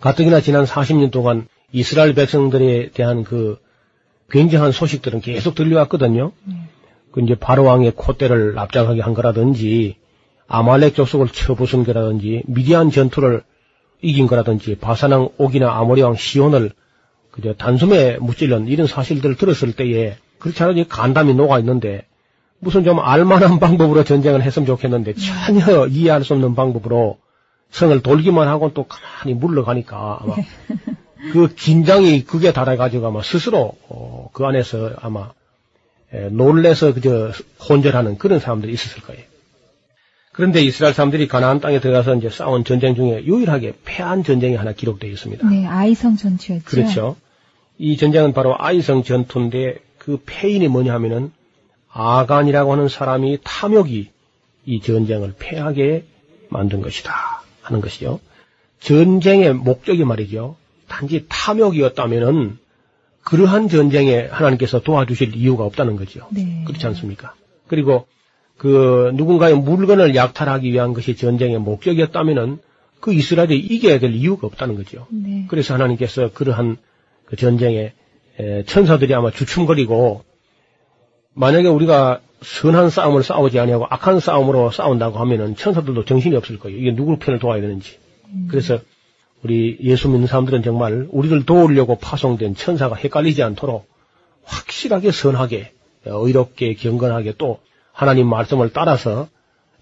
가뜩이나 0.00 0.40
지난 0.40 0.64
40년 0.64 1.10
동안 1.10 1.46
이스라엘 1.72 2.14
백성들에 2.14 2.90
대한 2.90 3.24
그 3.24 3.58
굉장한 4.30 4.72
소식들은 4.72 5.20
계속 5.20 5.54
들려왔거든요. 5.54 6.32
그 7.12 7.20
이제 7.20 7.34
바로 7.34 7.64
왕의 7.64 7.92
콧대를 7.96 8.54
납작하게 8.54 9.00
한 9.00 9.14
거라든지 9.14 9.96
아말렉 10.46 10.94
족속을 10.94 11.28
쳐부순 11.28 11.84
거라든지 11.84 12.42
미디안 12.46 12.90
전투를 12.90 13.42
이긴 14.02 14.26
거라든지 14.26 14.76
바사왕 14.76 15.30
옥이나 15.36 15.72
아모리 15.76 16.02
왕 16.02 16.14
시온을 16.14 16.70
그저 17.30 17.54
단숨에 17.54 18.18
무찔른 18.18 18.66
이런 18.66 18.86
사실들을 18.86 19.36
들었을 19.36 19.72
때에 19.72 20.16
그렇지 20.38 20.62
않아도 20.62 20.84
간담이 20.88 21.34
녹아 21.34 21.58
있는데 21.60 22.06
무슨 22.58 22.84
좀 22.84 22.98
알만한 22.98 23.58
방법으로 23.60 24.04
전쟁을 24.04 24.42
했으면 24.42 24.66
좋겠는데 24.66 25.14
전혀 25.14 25.86
이해할 25.86 26.24
수 26.24 26.34
없는 26.34 26.54
방법으로 26.54 27.18
성을 27.70 28.00
돌기만 28.00 28.48
하고 28.48 28.72
또 28.74 28.84
가만히 28.84 29.34
물러가니까 29.34 30.18
아마 30.20 30.34
그 31.32 31.54
긴장이 31.54 32.24
극에 32.24 32.52
달아가지고 32.52 33.06
아마 33.06 33.22
스스로 33.22 33.74
어, 33.88 34.30
그 34.32 34.44
안에서 34.44 34.92
아마 35.00 35.30
에, 36.12 36.28
놀래서 36.30 36.94
그저 36.94 37.32
혼절하는 37.68 38.18
그런 38.18 38.40
사람들이 38.40 38.72
있었을 38.72 39.02
거예요. 39.02 39.22
그런데 40.32 40.62
이스라엘 40.62 40.94
사람들이 40.94 41.28
가나안 41.28 41.60
땅에 41.60 41.80
들어가서 41.80 42.14
이제 42.16 42.30
싸운 42.30 42.64
전쟁 42.64 42.94
중에 42.94 43.24
유일하게 43.24 43.74
패한 43.84 44.24
전쟁이 44.24 44.54
하나 44.56 44.72
기록되어 44.72 45.10
있습니다. 45.10 45.48
네, 45.48 45.66
아이성 45.66 46.16
전투였죠. 46.16 46.64
그렇죠. 46.64 47.16
이 47.78 47.96
전쟁은 47.96 48.32
바로 48.32 48.54
아이성 48.58 49.02
전투인데 49.02 49.78
그 49.98 50.22
패인이 50.24 50.68
뭐냐 50.68 50.94
하면은 50.94 51.32
아간이라고 51.88 52.72
하는 52.72 52.88
사람이 52.88 53.38
탐욕이 53.42 54.10
이 54.66 54.80
전쟁을 54.80 55.34
패하게 55.38 56.04
만든 56.48 56.80
것이다 56.80 57.42
하는 57.62 57.80
것이요. 57.80 58.20
전쟁의 58.80 59.54
목적이 59.54 60.04
말이죠. 60.04 60.56
단지 60.90 61.24
탐욕이었다면은 61.28 62.58
그러한 63.22 63.68
전쟁에 63.68 64.26
하나님께서 64.26 64.80
도와주실 64.80 65.36
이유가 65.36 65.64
없다는 65.64 65.96
거죠. 65.96 66.26
네. 66.30 66.64
그렇지 66.66 66.84
않습니까? 66.88 67.34
그리고 67.68 68.06
그 68.56 69.12
누군가의 69.14 69.56
물건을 69.56 70.14
약탈하기 70.14 70.70
위한 70.70 70.92
것이 70.92 71.16
전쟁의 71.16 71.58
목적이었다면은 71.60 72.58
그 72.98 73.14
이스라엘이 73.14 73.56
이겨야 73.58 73.98
될 74.00 74.12
이유가 74.12 74.46
없다는 74.48 74.74
거죠. 74.74 75.06
네. 75.10 75.46
그래서 75.48 75.74
하나님께서 75.74 76.32
그러한 76.32 76.76
그 77.24 77.36
전쟁에 77.36 77.92
에, 78.38 78.64
천사들이 78.64 79.14
아마 79.14 79.30
주춤거리고 79.30 80.24
만약에 81.34 81.68
우리가 81.68 82.20
선한 82.42 82.90
싸움을 82.90 83.22
싸우지 83.22 83.60
아니하고 83.60 83.86
악한 83.88 84.18
싸움으로 84.18 84.70
싸운다고 84.70 85.18
하면은 85.18 85.54
천사들도 85.56 86.04
정신이 86.04 86.34
없을 86.36 86.58
거예요. 86.58 86.78
이게 86.78 86.94
누구 86.94 87.16
편을 87.18 87.38
도와야 87.38 87.60
되는지. 87.60 87.98
그래서 88.48 88.80
우리 89.42 89.78
예수 89.80 90.08
믿는 90.08 90.26
사람들은 90.26 90.62
정말 90.62 91.06
우리를 91.10 91.46
도우려고 91.46 91.96
파송된 91.96 92.54
천사가 92.54 92.96
헷갈리지 92.96 93.42
않도록 93.42 93.88
확실하게 94.44 95.12
선하게 95.12 95.72
의롭게 96.04 96.74
경건하게 96.74 97.34
또 97.38 97.60
하나님 97.92 98.28
말씀을 98.28 98.72
따라서 98.72 99.28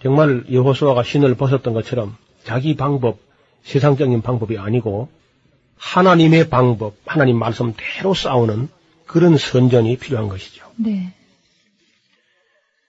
정말 0.02 0.44
여호수아가 0.50 1.02
신을 1.02 1.34
벗었던 1.34 1.74
것처럼 1.74 2.16
자기 2.44 2.76
방법 2.76 3.18
세상적인 3.62 4.22
방법이 4.22 4.58
아니고 4.58 5.08
하나님의 5.76 6.48
방법 6.48 6.94
하나님 7.06 7.38
말씀대로 7.38 8.14
싸우는 8.14 8.68
그런 9.06 9.36
선전이 9.36 9.96
필요한 9.98 10.28
것이죠. 10.28 10.66
네. 10.76 11.12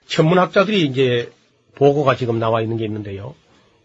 천문학자들이 0.07 0.85
이제 0.85 1.31
보고가 1.75 2.15
지금 2.15 2.39
나와 2.39 2.61
있는 2.61 2.77
게 2.77 2.85
있는데요. 2.85 3.35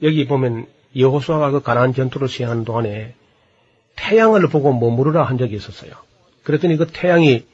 여기 0.02 0.26
보면 0.26 0.66
여호수아가 0.96 1.50
그 1.50 1.62
가나안 1.62 1.94
전투를 1.94 2.28
시행하는 2.28 2.64
동안에 2.64 3.14
태양을 3.96 4.48
보고 4.48 4.72
머무르라 4.72 5.24
한 5.24 5.38
적이 5.38 5.56
있었어요. 5.56 5.92
그랬더니 6.42 6.76
그 6.76 6.86
태양이 6.86 7.44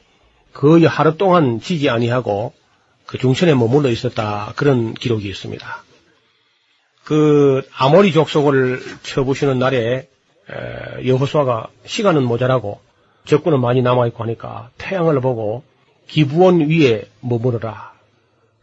거의 0.53 0.85
하루 0.85 1.17
동안 1.17 1.61
지지 1.61 1.89
아니하고 1.91 2.53
그 3.07 3.19
중천에 3.19 3.55
머물러 3.55 3.91
있었다 3.91 4.53
그런 4.57 4.95
기록이 4.95 5.29
있습니다. 5.29 5.85
그 7.05 7.63
아모리 7.77 8.13
족속을 8.13 8.81
쳐부시는 9.03 9.59
날에 9.59 10.09
에, 10.49 11.07
여호수아가 11.07 11.69
시간은 11.85 12.25
모자라고 12.25 12.81
적군은 13.25 13.61
많이 13.61 13.83
남아 13.83 14.07
있고 14.09 14.25
하니까 14.25 14.71
태양을 14.79 15.21
보고 15.21 15.63
기부원 16.07 16.69
위에 16.69 17.05
머무르라. 17.21 17.93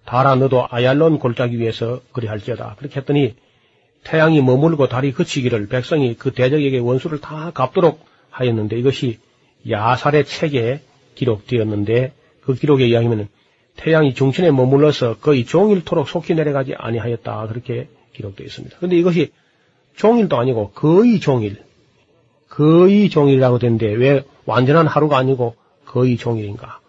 달아 0.05 0.35
너도 0.35 0.67
아얄론 0.69 1.19
골짜기 1.19 1.59
위에서 1.59 2.01
그리할지어다. 2.13 2.75
그렇게 2.77 2.99
했더니 2.99 3.35
태양이 4.03 4.41
머물고 4.41 4.87
달이 4.87 5.11
그치기를 5.13 5.67
백성이 5.67 6.15
그 6.15 6.31
대적에게 6.31 6.79
원수를 6.79 7.19
다 7.19 7.51
갚도록 7.53 8.05
하였는데 8.29 8.77
이것이 8.79 9.19
야살의 9.69 10.25
책에 10.25 10.81
기록되었는데 11.15 12.13
그 12.41 12.53
기록에 12.53 12.85
의하면 12.85 13.27
태양이 13.75 14.13
중천에 14.13 14.51
머물러서 14.51 15.17
거의 15.17 15.45
종일토록 15.45 16.07
속히 16.07 16.35
내려가지 16.35 16.73
아니하였다 16.75 17.47
그렇게 17.47 17.89
기록되어 18.13 18.45
있습니다. 18.45 18.77
그런데 18.77 18.97
이것이 18.97 19.31
종일도 19.95 20.37
아니고 20.37 20.71
거의 20.71 21.19
종일, 21.19 21.57
거의 22.49 23.09
종일이라고 23.09 23.59
되는데 23.59 23.87
왜 23.87 24.23
완전한 24.45 24.87
하루가 24.87 25.17
아니고 25.17 25.55
거의 25.85 26.17
종일인가? 26.17 26.79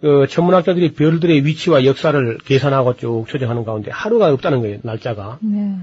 그 0.00 0.26
천문학자들이 0.28 0.94
별들의 0.94 1.44
위치와 1.44 1.84
역사를 1.84 2.38
계산하고 2.38 2.96
쭉 2.96 3.24
추정하는 3.28 3.64
가운데 3.64 3.90
하루가 3.92 4.32
없다는 4.32 4.60
거예요, 4.60 4.78
날짜가. 4.82 5.38
네. 5.42 5.76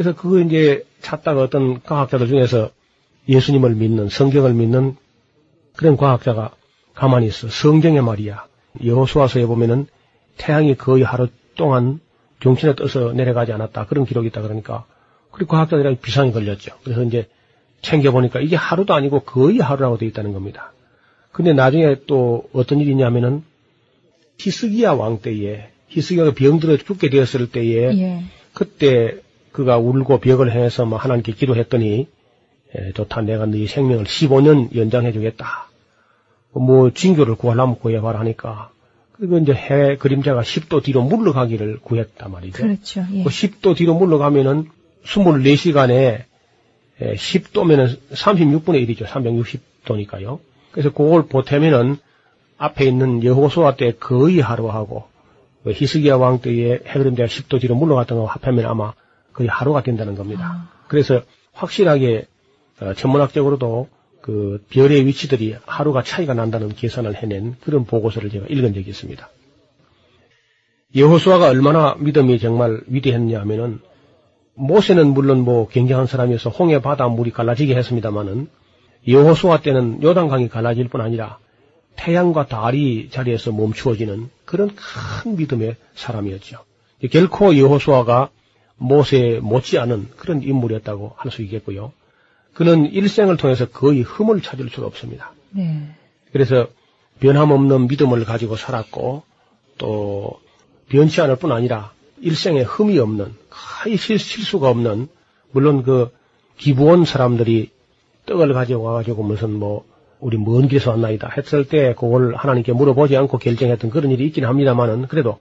그래서 0.00 0.16
그거 0.16 0.40
이제 0.40 0.86
찾다가 1.02 1.42
어떤 1.42 1.82
과학자들 1.82 2.26
중에서 2.26 2.70
예수님을 3.28 3.74
믿는, 3.74 4.08
성경을 4.08 4.54
믿는 4.54 4.96
그런 5.76 5.98
과학자가 5.98 6.52
가만히 6.94 7.26
있어. 7.26 7.48
성경에 7.48 8.00
말이야. 8.00 8.46
여호수아서에 8.82 9.44
보면은 9.44 9.88
태양이 10.38 10.74
거의 10.74 11.02
하루 11.02 11.28
동안 11.54 12.00
중천에 12.40 12.76
떠서 12.76 13.12
내려가지 13.12 13.52
않았다. 13.52 13.84
그런 13.88 14.06
기록이 14.06 14.28
있다 14.28 14.40
그러니까. 14.40 14.86
그리고 15.32 15.50
과학자들이 15.50 15.96
비상이 15.96 16.32
걸렸죠. 16.32 16.76
그래서 16.82 17.02
이제 17.02 17.28
챙겨보니까 17.82 18.40
이게 18.40 18.56
하루도 18.56 18.94
아니고 18.94 19.20
거의 19.20 19.58
하루라고 19.58 19.98
되어 19.98 20.08
있다는 20.08 20.32
겁니다. 20.32 20.72
근데 21.30 21.52
나중에 21.52 21.96
또 22.06 22.48
어떤 22.54 22.80
일이 22.80 22.92
있냐면은 22.92 23.44
히스기야 24.38 24.92
왕 24.92 25.20
때에 25.20 25.68
히스기야가 25.88 26.32
병들어 26.32 26.78
죽게 26.78 27.10
되었을 27.10 27.50
때에 27.50 27.98
예. 27.98 28.22
그때 28.54 29.20
그가 29.52 29.78
울고 29.78 30.18
벽을 30.18 30.52
행해서 30.52 30.84
뭐 30.84 30.98
하나님께 30.98 31.32
기도했더니 31.32 32.08
에, 32.74 32.92
좋다 32.92 33.22
내가 33.22 33.46
네 33.46 33.66
생명을 33.66 34.04
15년 34.04 34.74
연장해 34.74 35.12
주겠다. 35.12 35.68
뭐 36.52 36.90
징교를 36.90 37.36
구하려면 37.36 37.78
구해봐라 37.78 38.20
하니까 38.20 38.70
그리고 39.12 39.38
이제 39.38 39.52
해 39.52 39.96
그림자가 39.96 40.42
10도 40.42 40.82
뒤로 40.82 41.02
물러가기를 41.02 41.80
구했단 41.82 42.30
말이죠. 42.30 42.62
그렇죠. 42.62 43.04
예. 43.12 43.22
그 43.22 43.28
10도 43.28 43.76
뒤로 43.76 43.94
물러가면은 43.94 44.68
24시간에 45.04 46.24
10도면은 47.00 47.98
36분의 48.12 48.88
1이죠. 48.88 49.04
360도니까요. 49.04 50.38
그래서 50.72 50.90
그걸 50.90 51.26
보태면은 51.26 51.96
앞에 52.56 52.84
있는 52.84 53.24
여호수아 53.24 53.76
때 53.76 53.92
거의 53.92 54.40
하루하고 54.40 55.04
그 55.64 55.72
히스기야 55.72 56.16
왕 56.16 56.40
때의 56.40 56.80
해그림자가 56.86 57.26
10도 57.26 57.60
뒤로 57.60 57.74
물러갔던 57.74 58.18
거 58.18 58.26
합하면 58.26 58.66
아마 58.66 58.92
거의 59.32 59.48
하루가 59.48 59.82
된다는 59.82 60.14
겁니다. 60.14 60.44
아. 60.44 60.68
그래서 60.88 61.22
확실하게 61.52 62.26
어, 62.80 62.94
천문학적으로도 62.94 63.88
그 64.20 64.64
별의 64.70 65.06
위치들이 65.06 65.56
하루가 65.66 66.02
차이가 66.02 66.34
난다는 66.34 66.70
계산을 66.74 67.14
해낸 67.14 67.56
그런 67.60 67.84
보고서를 67.84 68.30
제가 68.30 68.46
읽은 68.48 68.74
적이 68.74 68.90
있습니다. 68.90 69.28
여호수아가 70.94 71.48
얼마나 71.48 71.94
믿음이 71.98 72.38
정말 72.38 72.80
위대했냐 72.86 73.40
하면은 73.40 73.80
모세는 74.54 75.08
물론 75.08 75.40
뭐 75.40 75.68
굉장한 75.68 76.06
사람이어서 76.06 76.50
홍해 76.50 76.82
바다 76.82 77.08
물이 77.08 77.30
갈라지게 77.30 77.76
했습니다마는 77.76 78.48
여호수아 79.08 79.60
때는 79.60 80.02
요단강이 80.02 80.48
갈라질 80.48 80.88
뿐 80.88 81.00
아니라 81.00 81.38
태양과 81.96 82.46
달이 82.46 83.08
자리에서 83.10 83.52
멈추어지는 83.52 84.28
그런 84.44 84.70
큰 84.74 85.36
믿음의 85.36 85.76
사람이었죠. 85.94 86.58
결코 87.10 87.56
여호수아가 87.56 88.30
모세 88.80 89.40
못지않은 89.42 90.08
그런 90.16 90.42
인물이었다고 90.42 91.12
할 91.16 91.30
수 91.30 91.42
있겠고요. 91.42 91.92
그는 92.54 92.90
일생을 92.90 93.36
통해서 93.36 93.66
거의 93.66 94.02
흠을 94.02 94.40
찾을 94.40 94.70
수가 94.70 94.86
없습니다. 94.86 95.32
네. 95.50 95.86
그래서 96.32 96.66
변함없는 97.20 97.86
믿음을 97.88 98.24
가지고 98.24 98.56
살았고 98.56 99.22
또 99.78 100.40
변치 100.88 101.20
않을 101.20 101.36
뿐 101.36 101.52
아니라 101.52 101.92
일생에 102.20 102.62
흠이 102.62 102.98
없는 102.98 103.34
거의 103.50 103.96
실, 103.96 104.18
실수가 104.18 104.68
없는 104.68 105.08
물론 105.52 105.82
그 105.82 106.10
기부원 106.56 107.04
사람들이 107.04 107.70
떡을 108.26 108.52
가지고 108.52 108.82
와가지고 108.84 109.22
무슨 109.22 109.52
뭐 109.52 109.84
우리 110.20 110.36
먼 110.36 110.68
길에서 110.68 110.90
왔나이다 110.90 111.30
했을 111.36 111.66
때 111.66 111.94
그걸 111.94 112.34
하나님께 112.34 112.72
물어보지 112.72 113.16
않고 113.16 113.38
결정했던 113.38 113.90
그런 113.90 114.10
일이 114.10 114.26
있긴 114.26 114.44
합니다만은 114.44 115.06
그래도 115.06 115.38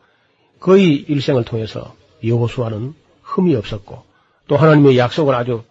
거의 0.59 0.95
일생을 0.95 1.45
통해서 1.45 1.95
여호수아는 2.23 2.93
흠이 3.29 3.55
없었고 3.55 4.03
또 4.47 4.57
하나님의 4.57 4.97
약속을 4.97 5.35
아주 5.35 5.63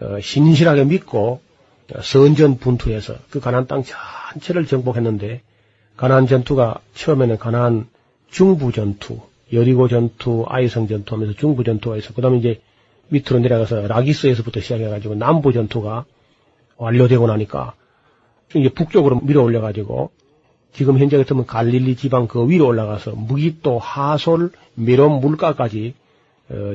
어, 0.00 0.18
신실하게 0.20 0.84
믿고 0.84 1.40
선전 2.02 2.58
분투해서 2.58 3.14
그 3.30 3.40
가나안 3.40 3.66
땅 3.66 3.82
전체를 3.82 4.66
정복했는데 4.66 5.42
가나안 5.96 6.26
전투가 6.26 6.80
처음에는 6.94 7.38
가나안 7.38 7.88
중부 8.30 8.72
전투, 8.72 9.20
여리고 9.52 9.88
전투, 9.88 10.44
아이성 10.48 10.86
전투 10.86 11.14
하면서 11.14 11.34
중부 11.34 11.64
전투가 11.64 11.96
있어. 11.96 12.14
그다음에 12.14 12.38
이제 12.38 12.60
밑으로 13.08 13.40
내려가서 13.40 13.88
라기스에서부터 13.88 14.60
시작해 14.60 14.88
가지고 14.88 15.16
남부 15.16 15.52
전투가 15.52 16.04
완료되고 16.76 17.26
나니까 17.26 17.74
이제 18.54 18.68
북쪽으로 18.68 19.20
밀어 19.20 19.42
올려 19.42 19.60
가지고 19.60 20.10
지금 20.72 20.98
현재 20.98 21.16
같으면 21.16 21.44
갈릴리 21.44 21.96
지방 21.96 22.28
그 22.28 22.48
위로 22.48 22.66
올라가서 22.66 23.12
무기또 23.16 23.80
하솔, 23.80 24.52
메론 24.74 25.20
물가까지 25.20 25.94
어, 25.94 25.99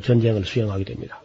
전쟁을 0.03 0.45
수행하게 0.45 0.83
됩니다. 0.83 1.21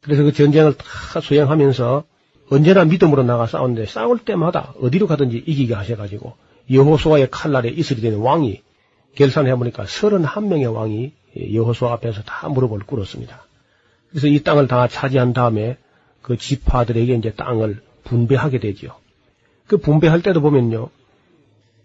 그래서 0.00 0.22
그 0.22 0.32
전쟁을 0.32 0.76
다 0.76 1.20
수행하면서 1.20 2.04
언제나 2.48 2.84
믿음으로 2.84 3.22
나가 3.24 3.46
싸우는데 3.46 3.86
싸울 3.86 4.18
때마다 4.18 4.74
어디로 4.80 5.06
가든지 5.06 5.42
이기게 5.46 5.74
하셔가지고 5.74 6.34
여호수아의 6.70 7.28
칼날에 7.30 7.70
이슬이 7.70 8.00
되는 8.00 8.18
왕이 8.18 8.62
결산해 9.16 9.54
보니까 9.56 9.84
31명의 9.84 10.72
왕이 10.72 11.12
여호수아 11.54 11.92
앞에서 11.94 12.22
다 12.22 12.48
무릎을 12.48 12.80
꿇었습니다. 12.80 13.44
그래서 14.10 14.28
이 14.28 14.42
땅을 14.42 14.68
다 14.68 14.88
차지한 14.88 15.32
다음에 15.32 15.76
그 16.22 16.36
지파들에게 16.36 17.14
이제 17.14 17.32
땅을 17.32 17.82
분배하게 18.04 18.60
되죠. 18.60 18.94
그 19.66 19.78
분배할 19.78 20.22
때도 20.22 20.40
보면요. 20.40 20.90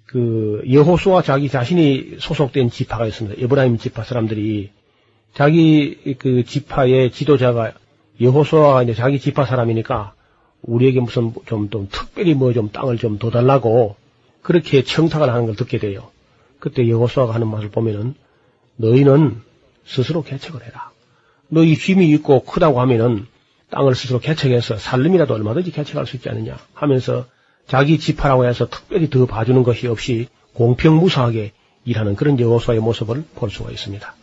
그 0.05 0.61
여호수아 0.69 1.21
자기 1.23 1.49
자신이 1.49 2.17
소속된 2.19 2.69
지파가 2.69 3.07
있습니다. 3.07 3.41
에브라임 3.41 3.77
지파 3.77 4.03
사람들이 4.03 4.71
자기 5.33 6.15
그 6.19 6.43
지파의 6.43 7.11
지도자가 7.11 7.73
여호수아가 8.19 8.83
이제 8.83 8.93
자기 8.93 9.19
지파 9.19 9.45
사람이니까 9.45 10.13
우리에게 10.61 10.99
무슨 10.99 11.33
좀, 11.45 11.69
좀 11.69 11.87
특별히 11.91 12.33
뭐 12.33 12.53
좀 12.53 12.69
땅을 12.69 12.97
좀 12.97 13.17
더 13.17 13.29
달라고 13.31 13.95
그렇게 14.41 14.83
청탁을 14.83 15.29
하는 15.29 15.45
걸 15.45 15.55
듣게 15.55 15.79
돼요. 15.79 16.09
그때 16.59 16.87
여호수아가 16.87 17.33
하는 17.33 17.47
말을 17.47 17.69
보면은 17.69 18.13
너희는 18.75 19.41
스스로 19.85 20.23
개척을 20.23 20.63
해라. 20.65 20.91
너희 21.47 21.73
힘이 21.73 22.09
있고 22.11 22.43
크다고 22.43 22.79
하면은 22.81 23.25
땅을 23.71 23.95
스스로 23.95 24.19
개척해서 24.19 24.77
살림이라도 24.77 25.33
얼마든지 25.33 25.71
개척할 25.71 26.05
수 26.05 26.17
있지 26.17 26.29
않느냐 26.29 26.57
하면서 26.73 27.25
자기 27.67 27.99
지파라고 27.99 28.45
해서 28.45 28.67
특별히 28.69 29.09
더 29.09 29.25
봐주는 29.25 29.63
것이 29.63 29.87
없이 29.87 30.27
공평무사하게 30.53 31.53
일하는 31.85 32.15
그런 32.15 32.39
여호수아의 32.39 32.81
모습을 32.81 33.23
볼 33.35 33.49
수가 33.49 33.71
있습니다. 33.71 34.15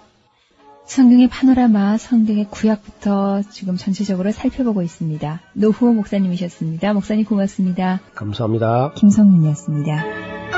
성경의 0.89 1.29
파노라마, 1.29 1.99
성경의 1.99 2.47
구약부터 2.51 3.43
지금 3.51 3.77
전체적으로 3.77 4.33
살펴보고 4.33 4.81
있습니다. 4.81 5.41
노후호 5.53 5.93
목사님이셨습니다. 5.93 6.95
목사님 6.95 7.27
고맙습니다. 7.27 8.01
감사합니다. 8.15 8.93
김성윤이었습니다. 8.97 10.58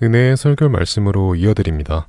은혜의 0.00 0.36
설교 0.36 0.68
말씀으로 0.68 1.34
이어드립니다. 1.34 2.08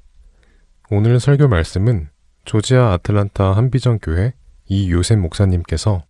오늘 0.92 1.20
설교 1.20 1.48
말씀은 1.48 2.10
조지아 2.46 2.94
아틀란타 2.94 3.54
한비전교회 3.54 4.34
이요셉 4.68 5.18
목사님께서 5.18 6.04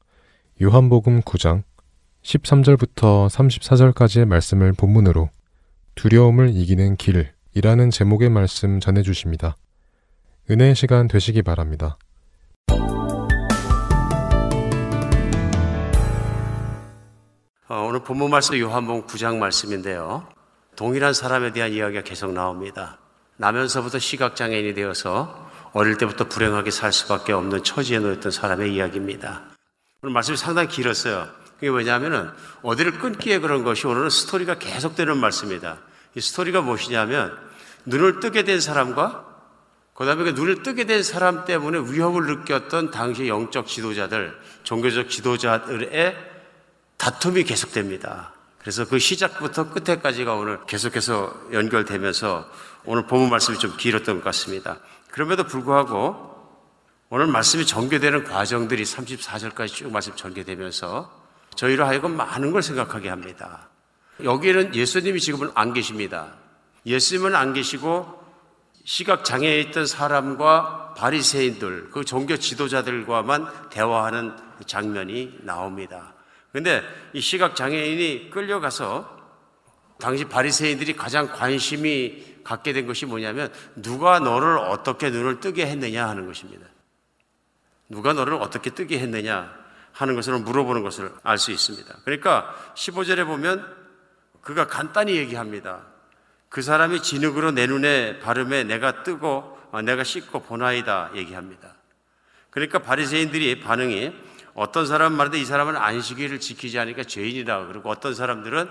요한복음 0.61 1.21
9장 1.21 1.63
13절부터 2.21 3.29
34절까지의 3.29 4.25
말씀을 4.25 4.73
본문으로 4.73 5.29
두려움을 5.95 6.49
이기는 6.53 6.97
길이라는 6.97 7.91
제목의 7.91 8.29
말씀 8.29 8.81
전해주십니다. 8.81 9.55
은혜의 10.51 10.75
시간 10.75 11.07
되시기 11.07 11.43
바랍니다. 11.43 11.97
어, 17.69 17.85
오늘 17.87 18.03
본문 18.03 18.31
말씀 18.31 18.57
요한복음 18.59 19.07
9장 19.07 19.37
말씀인데요. 19.37 20.27
동일한 20.79 21.13
사람에 21.13 21.51
대한 21.51 21.73
이야기가 21.73 22.03
계속 22.03 22.31
나옵니다. 22.31 22.99
나면서부터 23.35 23.99
시각장애인이 23.99 24.73
되어서 24.75 25.51
어릴 25.73 25.97
때부터 25.97 26.29
불행하게 26.29 26.71
살 26.71 26.93
수밖에 26.93 27.33
없는 27.33 27.65
처지에 27.65 27.99
놓였던 27.99 28.31
사람의 28.31 28.73
이야기입니다. 28.73 29.41
오늘 30.01 30.13
말씀이 30.13 30.37
상당히 30.37 30.69
길었어요. 30.69 31.27
그게 31.55 31.67
왜냐하면 31.67 32.33
어디를 32.61 32.93
끊기에 32.93 33.39
그런 33.39 33.65
것이 33.65 33.87
오늘은 33.87 34.09
스토리가 34.09 34.57
계속되는 34.57 35.17
말씀입니다. 35.17 35.79
이 36.15 36.21
스토리가 36.21 36.61
무엇이냐면 36.61 37.37
눈을 37.83 38.21
뜨게 38.21 38.45
된 38.45 38.61
사람과 38.61 39.25
그 39.93 40.05
다음에 40.05 40.23
그 40.23 40.29
눈을 40.29 40.63
뜨게 40.63 40.85
된 40.85 41.03
사람 41.03 41.43
때문에 41.43 41.91
위협을 41.91 42.25
느꼈던 42.25 42.91
당시 42.91 43.27
영적 43.27 43.67
지도자들, 43.67 44.33
종교적 44.63 45.09
지도자들의 45.09 46.15
다툼이 46.95 47.43
계속됩니다. 47.43 48.38
그래서 48.59 48.85
그 48.85 48.99
시작부터 48.99 49.71
끝에까지가 49.71 50.35
오늘 50.35 50.59
계속해서 50.65 51.47
연결되면서 51.53 52.49
오늘 52.85 53.07
본문 53.07 53.29
말씀이 53.29 53.57
좀 53.57 53.75
길었던 53.77 54.17
것 54.17 54.23
같습니다. 54.25 54.79
그럼에도 55.11 55.45
불구하고 55.45 56.29
오늘 57.09 57.27
말씀이 57.27 57.65
전개되는 57.65 58.25
과정들이 58.25 58.83
34절까지 58.83 59.67
쭉 59.69 59.91
말씀 59.91 60.15
전개되면서 60.15 61.19
저희로 61.55 61.85
하여금 61.85 62.15
많은 62.15 62.51
걸 62.51 62.61
생각하게 62.61 63.09
합니다. 63.09 63.69
여기에는 64.23 64.75
예수님이 64.75 65.19
지금은 65.19 65.51
안 65.55 65.73
계십니다. 65.73 66.33
예수님은 66.85 67.35
안 67.35 67.53
계시고 67.53 68.19
시각 68.83 69.23
장애에 69.23 69.59
있던 69.61 69.85
사람과 69.85 70.93
바리새인들, 70.95 71.91
그 71.91 72.03
종교 72.03 72.37
지도자들과만 72.37 73.69
대화하는 73.69 74.35
장면이 74.65 75.39
나옵니다. 75.41 76.13
근데 76.51 76.81
이 77.13 77.21
시각 77.21 77.55
장애인이 77.55 78.29
끌려가서 78.31 79.17
당시 79.99 80.25
바리새인들이 80.25 80.95
가장 80.95 81.27
관심이 81.27 82.39
갖게 82.43 82.73
된 82.73 82.87
것이 82.87 83.05
뭐냐면 83.05 83.51
누가 83.75 84.19
너를 84.19 84.57
어떻게 84.57 85.09
눈을 85.09 85.39
뜨게 85.39 85.67
했느냐 85.67 86.07
하는 86.07 86.25
것입니다. 86.25 86.65
누가 87.89 88.13
너를 88.13 88.35
어떻게 88.35 88.69
뜨게 88.69 88.99
했느냐 88.99 89.53
하는 89.91 90.15
것을 90.15 90.39
물어보는 90.39 90.83
것을 90.83 91.11
알 91.23 91.37
수 91.37 91.51
있습니다. 91.51 91.97
그러니까 92.05 92.55
15절에 92.75 93.25
보면 93.25 93.77
그가 94.41 94.67
간단히 94.67 95.15
얘기합니다. 95.17 95.85
그 96.47 96.61
사람이 96.61 97.01
진흙으로 97.01 97.51
내 97.51 97.67
눈에 97.67 98.19
바르매 98.19 98.63
내가 98.63 99.03
뜨고 99.03 99.57
어, 99.71 99.81
내가 99.81 100.03
씻고 100.03 100.41
보나이다 100.41 101.11
얘기합니다. 101.15 101.75
그러니까 102.49 102.79
바리새인들이 102.79 103.59
반응이 103.59 104.13
어떤 104.59 104.85
사람은 104.85 105.15
말하되 105.15 105.39
이 105.39 105.45
사람은 105.45 105.77
안식일을 105.77 106.41
지키지 106.41 106.79
않으니까 106.79 107.05
죄인이다. 107.05 107.67
그리고 107.67 107.89
어떤 107.89 108.13
사람들은 108.13 108.69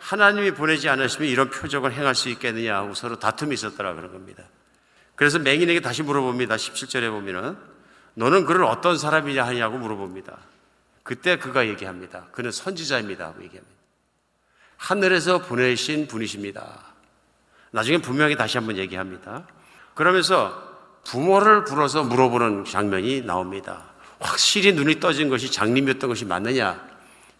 하나님이 0.00 0.50
보내지 0.50 0.88
않으시면 0.88 1.28
이런 1.28 1.48
표적을 1.48 1.92
행할 1.92 2.16
수 2.16 2.28
있겠느냐 2.28 2.74
하고 2.74 2.92
서로 2.92 3.16
다툼이 3.16 3.54
있었더라 3.54 3.94
그런 3.94 4.10
겁니다. 4.10 4.42
그래서 5.14 5.38
맹인에게 5.38 5.78
다시 5.78 6.02
물어봅니다. 6.02 6.56
17절에 6.56 7.08
보면은 7.12 7.56
너는 8.14 8.46
그를 8.46 8.64
어떤 8.64 8.98
사람이냐 8.98 9.46
하냐고 9.46 9.78
물어봅니다. 9.78 10.38
그때 11.04 11.38
그가 11.38 11.68
얘기합니다. 11.68 12.26
그는 12.32 12.50
선지자입니다. 12.50 13.26
하고 13.26 13.44
얘기합니다. 13.44 13.76
하늘에서 14.76 15.38
보내신 15.38 16.08
분이십니다. 16.08 16.80
나중에 17.70 17.98
분명히 17.98 18.34
다시 18.34 18.58
한번 18.58 18.76
얘기합니다. 18.76 19.46
그러면서 19.94 20.66
부모를 21.04 21.62
불러서 21.62 22.02
물어보는 22.02 22.64
장면이 22.64 23.20
나옵니다. 23.22 23.94
확실히 24.20 24.72
눈이 24.72 25.00
떠진 25.00 25.28
것이 25.28 25.50
장님이었던 25.50 26.08
것이 26.08 26.24
맞느냐 26.24 26.80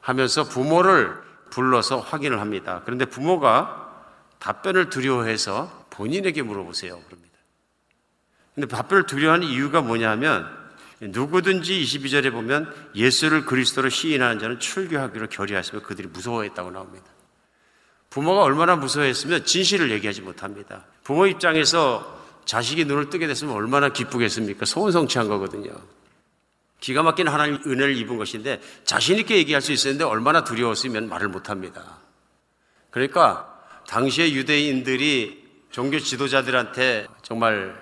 하면서 0.01 0.45
부모를 0.45 1.15
불러서 1.51 2.01
확인을 2.01 2.41
합니다. 2.41 2.83
그런데 2.85 3.05
부모가 3.05 3.87
답변을 4.39 4.91
두려워해서 4.91 5.87
본인에게 5.91 6.43
물어보세요. 6.43 7.01
그럽니다. 7.07 7.37
근데 8.55 8.69
답변을 8.69 9.07
두려워하는 9.07 9.47
이유가 9.47 9.81
뭐냐면 9.81 10.47
누구든지 11.01 11.83
22절에 11.83 12.33
보면 12.33 12.73
예수를 12.95 13.45
그리스도로 13.45 13.89
시인하는 13.89 14.39
자는 14.39 14.59
출교하기로 14.59 15.29
결의하시며 15.29 15.83
그들이 15.83 16.09
무서워했다고 16.09 16.71
나옵니다. 16.71 17.07
부모가 18.09 18.43
얼마나 18.43 18.77
무서워했으면 18.77 19.45
진실을 19.45 19.91
얘기하지 19.91 20.23
못합니다. 20.23 20.85
부모 21.05 21.27
입장에서 21.27 22.17
자식이 22.47 22.85
눈을 22.87 23.11
뜨게 23.11 23.27
됐으면 23.27 23.55
얼마나 23.55 23.91
기쁘겠습니까? 23.91 24.65
소원성취한 24.65 25.29
거거든요. 25.29 25.73
기가 26.81 27.03
막힌 27.03 27.29
하나님 27.29 27.59
은혜를 27.67 27.97
입은 27.97 28.17
것인데 28.17 28.61
자신있게 28.85 29.37
얘기할 29.39 29.63
수 29.63 29.73
있었는데 29.73 30.05
얼마나 30.05 30.45
두려웠으면 30.45 31.09
말을 31.09 31.29
못합니다. 31.29 31.83
그러니까 32.91 33.53
당시의 33.89 34.35
유대인들이 34.35 35.45
종교 35.71 35.99
지도자들한테 35.99 37.07
정말 37.23 37.77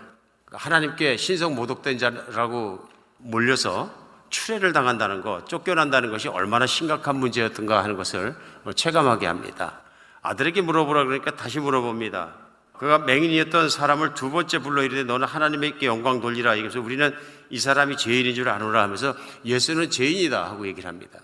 하나님께 0.52 1.16
신성 1.16 1.54
모독된 1.54 1.98
자라고 1.98 2.87
몰려서 3.18 3.92
추례를 4.30 4.72
당한다는 4.72 5.20
것, 5.22 5.48
쫓겨난다는 5.48 6.11
것이 6.11 6.28
얼마나 6.28 6.66
심각한 6.66 7.16
문제였던가 7.16 7.83
하는 7.83 7.96
것을 7.96 8.35
체감하게 8.74 9.26
합니다. 9.26 9.80
아들에게 10.22 10.61
물어보라 10.62 11.04
그러니까 11.04 11.37
다시 11.37 11.61
물어봅니다. 11.61 12.35
그가 12.72 12.98
맹인이었던 12.98 13.70
사람을 13.70 14.14
두 14.14 14.30
번째 14.30 14.59
불러 14.59 14.83
이르되 14.83 15.04
너는 15.04 15.26
하나님께 15.26 15.87
영광 15.87 16.20
돌리라. 16.20 16.57
이래서 16.57 16.80
우리는 16.80 17.14
이 17.50 17.59
사람이 17.59 17.96
죄인인 17.96 18.35
줄 18.35 18.48
아노라 18.48 18.83
하면서 18.83 19.16
예수는 19.44 19.90
죄인이다 19.90 20.44
하고 20.44 20.66
얘기를 20.66 20.88
합니다. 20.88 21.20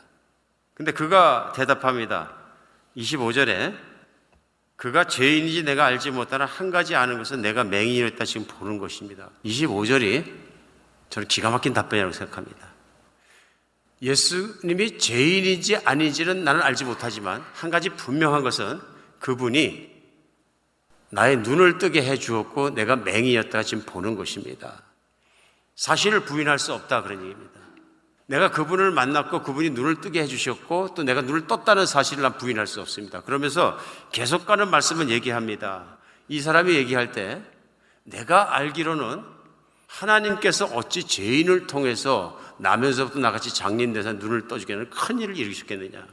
근데 0.75 0.93
그가 0.93 1.53
대답합니다. 1.55 2.33
25절에 2.97 3.77
그가 4.77 5.05
죄인인지 5.05 5.63
내가 5.65 5.85
알지 5.85 6.11
못하나 6.11 6.47
한 6.47 6.71
가지 6.71 6.95
아는 6.95 7.19
것은 7.19 7.43
내가 7.43 7.65
맹인이었다 7.65 8.25
지금 8.25 8.47
보는 8.47 8.79
것입니다. 8.79 9.29
25절이 9.45 10.25
저는 11.11 11.29
기가 11.29 11.51
막힌 11.51 11.75
답변이라고 11.75 12.13
생각합니다. 12.15 12.71
예수님이 14.01 14.97
죄인인지 14.97 15.77
아닌지는 15.77 16.45
나는 16.45 16.63
알지 16.63 16.85
못하지만 16.85 17.45
한 17.53 17.71
가지 17.71 17.91
분명한 17.91 18.43
것은 18.43 18.81
그분이 19.19 19.91
나의 21.11 21.39
눈을 21.39 21.79
뜨게 21.79 22.03
해 22.03 22.17
주었고 22.17 22.71
내가 22.71 22.97
맹이었다가 22.97 23.63
지금 23.63 23.85
보는 23.85 24.15
것입니다. 24.15 24.83
사실을 25.81 26.21
부인할 26.27 26.59
수 26.59 26.75
없다 26.75 27.03
그런 27.03 27.23
얘기입니다. 27.23 27.59
내가 28.27 28.51
그분을 28.51 28.91
만났고 28.91 29.43
그분이 29.43 29.71
눈을 29.71 30.03
뜨게 30.03 30.21
해주셨고 30.21 30.93
또 30.95 31.03
내가 31.05 31.23
눈을 31.23 31.47
떴다는 31.47 31.87
사실을 31.87 32.23
난 32.23 32.37
부인할 32.37 32.67
수 32.67 32.83
없습니다. 32.83 33.23
그러면서 33.23 33.79
계속 34.13 34.45
가는 34.45 34.69
말씀은 34.69 35.09
얘기합니다. 35.09 35.97
이 36.29 36.43
사람이 36.43 36.75
얘기할 36.75 37.13
때 37.13 37.43
내가 38.03 38.57
알기로는 38.57 39.23
하나님께서 39.87 40.67
어찌 40.67 41.05
죄인을 41.05 41.67
통해서 41.67 42.39
나면서부터 42.59 43.19
나같이 43.19 43.55
장님돼서 43.55 44.13
눈을 44.13 44.49
떠주게는 44.49 44.91
큰 44.91 45.19
일을 45.19 45.35
일으키셨겠느냐. 45.39 46.07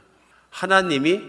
하나님이 0.48 1.22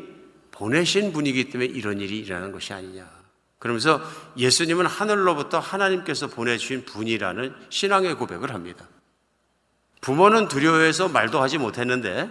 보내신 0.52 1.12
분이기 1.12 1.50
때문에 1.50 1.70
이런 1.74 2.00
일이 2.00 2.20
일어나는 2.20 2.54
것이 2.54 2.72
아니냐. 2.72 3.19
그러면서 3.60 4.02
예수님은 4.38 4.86
하늘로부터 4.86 5.60
하나님께서 5.60 6.28
보내주신 6.28 6.86
분이라는 6.86 7.54
신앙의 7.70 8.16
고백을 8.16 8.54
합니다. 8.54 8.86
부모는 10.02 10.48
두려워해서 10.48 11.10
말도 11.10 11.42
하지 11.42 11.58
못했는데 11.58 12.30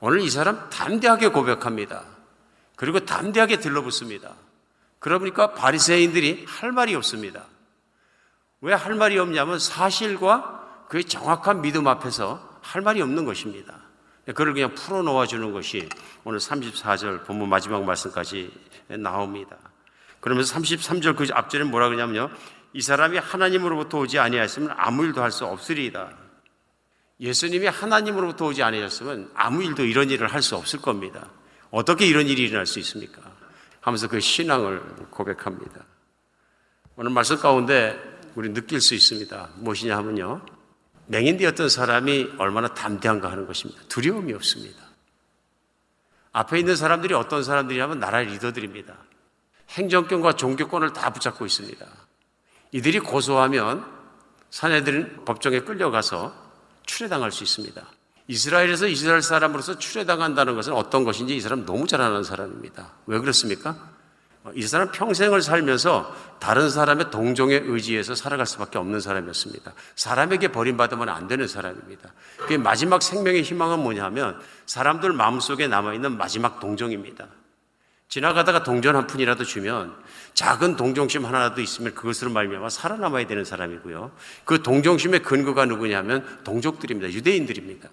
오늘 0.00 0.20
이 0.20 0.30
사람 0.30 0.70
담대하게 0.70 1.28
고백합니다. 1.28 2.04
그리고 2.76 3.00
담대하게 3.00 3.60
들러붙습니다. 3.60 4.34
그러니까 4.98 5.52
바리새인들이 5.52 6.46
할 6.48 6.72
말이 6.72 6.94
없습니다. 6.94 7.44
왜 8.62 8.74
할 8.74 8.94
말이 8.94 9.18
없냐면 9.18 9.58
사실과 9.58 10.84
그의 10.88 11.04
정확한 11.04 11.62
믿음 11.62 11.86
앞에서 11.86 12.58
할 12.62 12.82
말이 12.82 13.00
없는 13.00 13.24
것입니다. 13.24 13.80
그를 14.34 14.54
그냥 14.54 14.74
풀어 14.74 15.02
놓아 15.02 15.26
주는 15.26 15.52
것이 15.52 15.88
오늘 16.24 16.38
34절 16.38 17.24
본문 17.24 17.48
마지막 17.48 17.84
말씀까지 17.84 18.50
나옵니다. 18.98 19.56
그러면서 20.20 20.54
33절 20.54 21.16
그 21.16 21.26
앞절에 21.32 21.64
뭐라 21.64 21.88
그러냐면요. 21.88 22.30
이 22.72 22.82
사람이 22.82 23.18
하나님으로부터 23.18 23.98
오지 23.98 24.18
아니하였으면 24.18 24.74
아무 24.76 25.04
일도 25.04 25.22
할 25.22 25.30
수 25.32 25.44
없으리이다. 25.44 26.16
예수님이 27.20 27.66
하나님으로부터 27.66 28.46
오지 28.46 28.62
아니하였으면 28.62 29.30
아무 29.34 29.62
일도 29.62 29.84
이런 29.84 30.10
일을 30.10 30.28
할 30.32 30.42
수 30.42 30.56
없을 30.56 30.80
겁니다. 30.80 31.28
어떻게 31.70 32.06
이런 32.06 32.26
일이 32.26 32.42
일어날 32.44 32.66
수 32.66 32.78
있습니까? 32.80 33.20
하면서 33.80 34.08
그 34.08 34.20
신앙을 34.20 34.80
고백합니다. 35.10 35.84
오늘 36.96 37.10
말씀 37.10 37.36
가운데 37.38 37.98
우리 38.34 38.52
느낄 38.52 38.80
수 38.80 38.94
있습니다. 38.94 39.50
무엇이냐 39.56 39.96
하면요. 39.96 40.44
맹인되었던 41.06 41.68
사람이 41.68 42.34
얼마나 42.38 42.68
담대한가 42.68 43.30
하는 43.30 43.46
것입니다. 43.46 43.82
두려움이 43.88 44.32
없습니다. 44.34 44.78
앞에 46.32 46.58
있는 46.58 46.76
사람들이 46.76 47.14
어떤 47.14 47.42
사람들이냐면 47.42 47.98
나라의 47.98 48.26
리더들입니다. 48.26 48.96
행정권과 49.70 50.34
종교권을 50.34 50.92
다 50.92 51.10
붙잡고 51.10 51.46
있습니다. 51.46 51.86
이들이 52.72 53.00
고소하면 53.00 53.84
사내들은 54.50 55.24
법정에 55.24 55.60
끌려가서 55.60 56.34
출애당할 56.86 57.30
수 57.30 57.44
있습니다. 57.44 57.82
이스라엘에서 58.26 58.86
이스라엘 58.86 59.22
사람으로서 59.22 59.78
출애당한다는 59.78 60.54
것은 60.54 60.72
어떤 60.72 61.04
것인지 61.04 61.36
이 61.36 61.40
사람 61.40 61.66
너무 61.66 61.86
잘 61.86 62.00
아는 62.00 62.22
사람입니다. 62.22 62.92
왜 63.06 63.18
그렇습니까? 63.18 63.76
이 64.54 64.62
사람 64.62 64.90
평생을 64.90 65.42
살면서 65.42 66.14
다른 66.38 66.70
사람의 66.70 67.10
동종에 67.10 67.56
의지해서 67.56 68.14
살아갈 68.14 68.46
수밖에 68.46 68.78
없는 68.78 69.00
사람이었습니다. 69.00 69.72
사람에게 69.96 70.48
버림받으면 70.48 71.08
안 71.08 71.28
되는 71.28 71.46
사람입니다. 71.46 72.12
그 72.46 72.54
마지막 72.54 73.02
생명의 73.02 73.42
희망은 73.42 73.80
뭐냐면 73.80 74.40
사람들 74.66 75.12
마음속에 75.12 75.66
남아있는 75.68 76.16
마지막 76.16 76.58
동정입니다. 76.58 77.26
지나가다가 78.10 78.64
동전 78.64 78.96
한 78.96 79.06
푼이라도 79.06 79.44
주면 79.44 79.94
작은 80.34 80.74
동정심 80.74 81.24
하나라도 81.24 81.60
있으면 81.60 81.94
그것으로 81.94 82.32
말미암아 82.32 82.68
살아남아야 82.68 83.28
되는 83.28 83.44
사람이고요. 83.44 84.10
그 84.44 84.62
동정심의 84.62 85.22
근거가 85.22 85.64
누구냐면 85.66 86.26
동족들입니다. 86.42 87.12
유대인들입니다. 87.12 87.88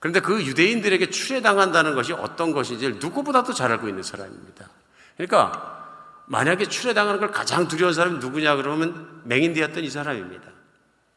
그런데 0.00 0.20
그 0.20 0.44
유대인들에게 0.44 1.08
출애당한다는 1.08 1.94
것이 1.94 2.12
어떤 2.12 2.52
것인지 2.52 2.90
누구보다도 3.00 3.54
잘 3.54 3.72
알고 3.72 3.88
있는 3.88 4.02
사람입니다. 4.02 4.68
그러니까 5.16 6.22
만약에 6.26 6.66
출애당하는 6.66 7.18
걸 7.18 7.30
가장 7.30 7.68
두려운 7.68 7.94
사람이 7.94 8.18
누구냐 8.18 8.56
그러면 8.56 9.22
맹인되었던 9.24 9.82
이 9.82 9.88
사람입니다. 9.88 10.44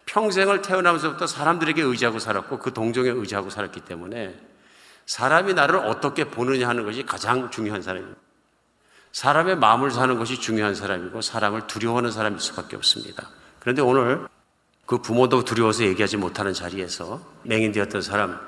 평생을 0.06 0.62
태어나면서부터 0.62 1.28
사람들에게 1.28 1.82
의지하고 1.82 2.20
살았고 2.20 2.60
그 2.60 2.72
동정에 2.72 3.10
의지하고 3.10 3.50
살았기 3.50 3.82
때문에 3.82 4.49
사람이 5.10 5.56
나를 5.56 5.78
어떻게 5.78 6.24
보느냐 6.24 6.70
하는 6.70 6.86
것이 6.86 7.04
가장 7.04 7.50
중요한 7.50 7.82
사람입니다. 7.82 8.16
사람의 9.12 9.58
마음을 9.58 9.90
사는 9.90 10.16
것이 10.20 10.40
중요한 10.40 10.76
사람이고 10.76 11.24
사람을 11.24 11.66
두려워하는 11.66 12.12
사람일 12.12 12.40
수밖에 12.40 12.76
없습니다. 12.76 13.28
그런데 13.60 13.82
오늘 13.82 14.28
그 14.86 15.00
부모도 15.00 15.46
두려워서 15.46 15.84
얘기하지 15.86 16.18
못하는 16.18 16.54
자리에서 16.54 17.20
맹인되었던 17.42 18.04
사람 18.04 18.40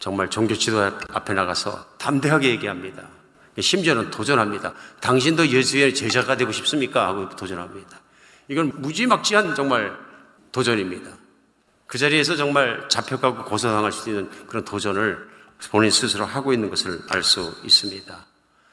정말 0.00 0.28
종교 0.30 0.56
지도 0.56 0.80
앞에 0.82 1.32
나가서 1.32 1.86
담대하게 1.98 2.48
얘기합니다. 2.50 3.04
심지어는 3.60 4.10
도전합니다. 4.10 4.74
당신도 5.00 5.46
예수의 5.46 5.94
제자가 5.94 6.36
되고 6.36 6.50
싶습니까? 6.50 7.06
하고 7.06 7.28
도전합니다. 7.28 8.00
이건 8.48 8.72
무지막지한 8.78 9.54
정말 9.54 9.96
도전입니다. 10.50 11.12
그 11.86 11.98
자리에서 11.98 12.34
정말 12.34 12.88
잡혀가고 12.88 13.44
고소당할 13.44 13.92
수 13.92 14.10
있는 14.10 14.28
그런 14.48 14.64
도전을 14.64 15.34
본인 15.70 15.90
스스로 15.90 16.24
하고 16.24 16.52
있는 16.52 16.70
것을 16.70 17.02
알 17.08 17.22
수 17.22 17.54
있습니다. 17.64 18.26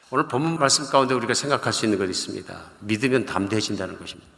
오늘 0.09 0.27
본문 0.27 0.57
말씀 0.57 0.85
가운데 0.89 1.13
우리가 1.13 1.33
생각할 1.33 1.71
수 1.71 1.85
있는 1.85 1.97
것이 1.97 2.11
있습니다. 2.11 2.61
믿으면 2.81 3.25
담대해진다는 3.25 3.97
것입니다. 3.97 4.29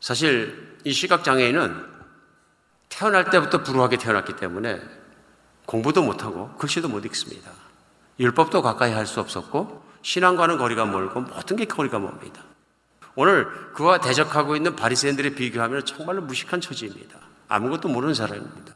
사실 0.00 0.78
이 0.84 0.92
시각장애인은 0.92 1.94
태어날 2.88 3.30
때부터 3.30 3.62
불우하게 3.62 3.96
태어났기 3.96 4.36
때문에 4.36 4.80
공부도 5.66 6.02
못하고 6.02 6.54
글씨도 6.56 6.88
못 6.88 7.04
읽습니다. 7.06 7.50
율법도 8.20 8.62
가까이 8.62 8.92
할 8.92 9.06
수 9.06 9.20
없었고 9.20 9.82
신앙과는 10.02 10.58
거리가 10.58 10.84
멀고 10.84 11.22
모든 11.22 11.56
게 11.56 11.64
거리가 11.64 11.98
멉니다. 11.98 12.42
오늘 13.16 13.72
그와 13.72 13.98
대적하고 13.98 14.54
있는 14.54 14.76
바리새인들에 14.76 15.34
비교하면 15.34 15.84
정말로 15.84 16.22
무식한 16.22 16.60
처지입니다. 16.60 17.18
아무것도 17.48 17.88
모르는 17.88 18.14
사람입니다. 18.14 18.74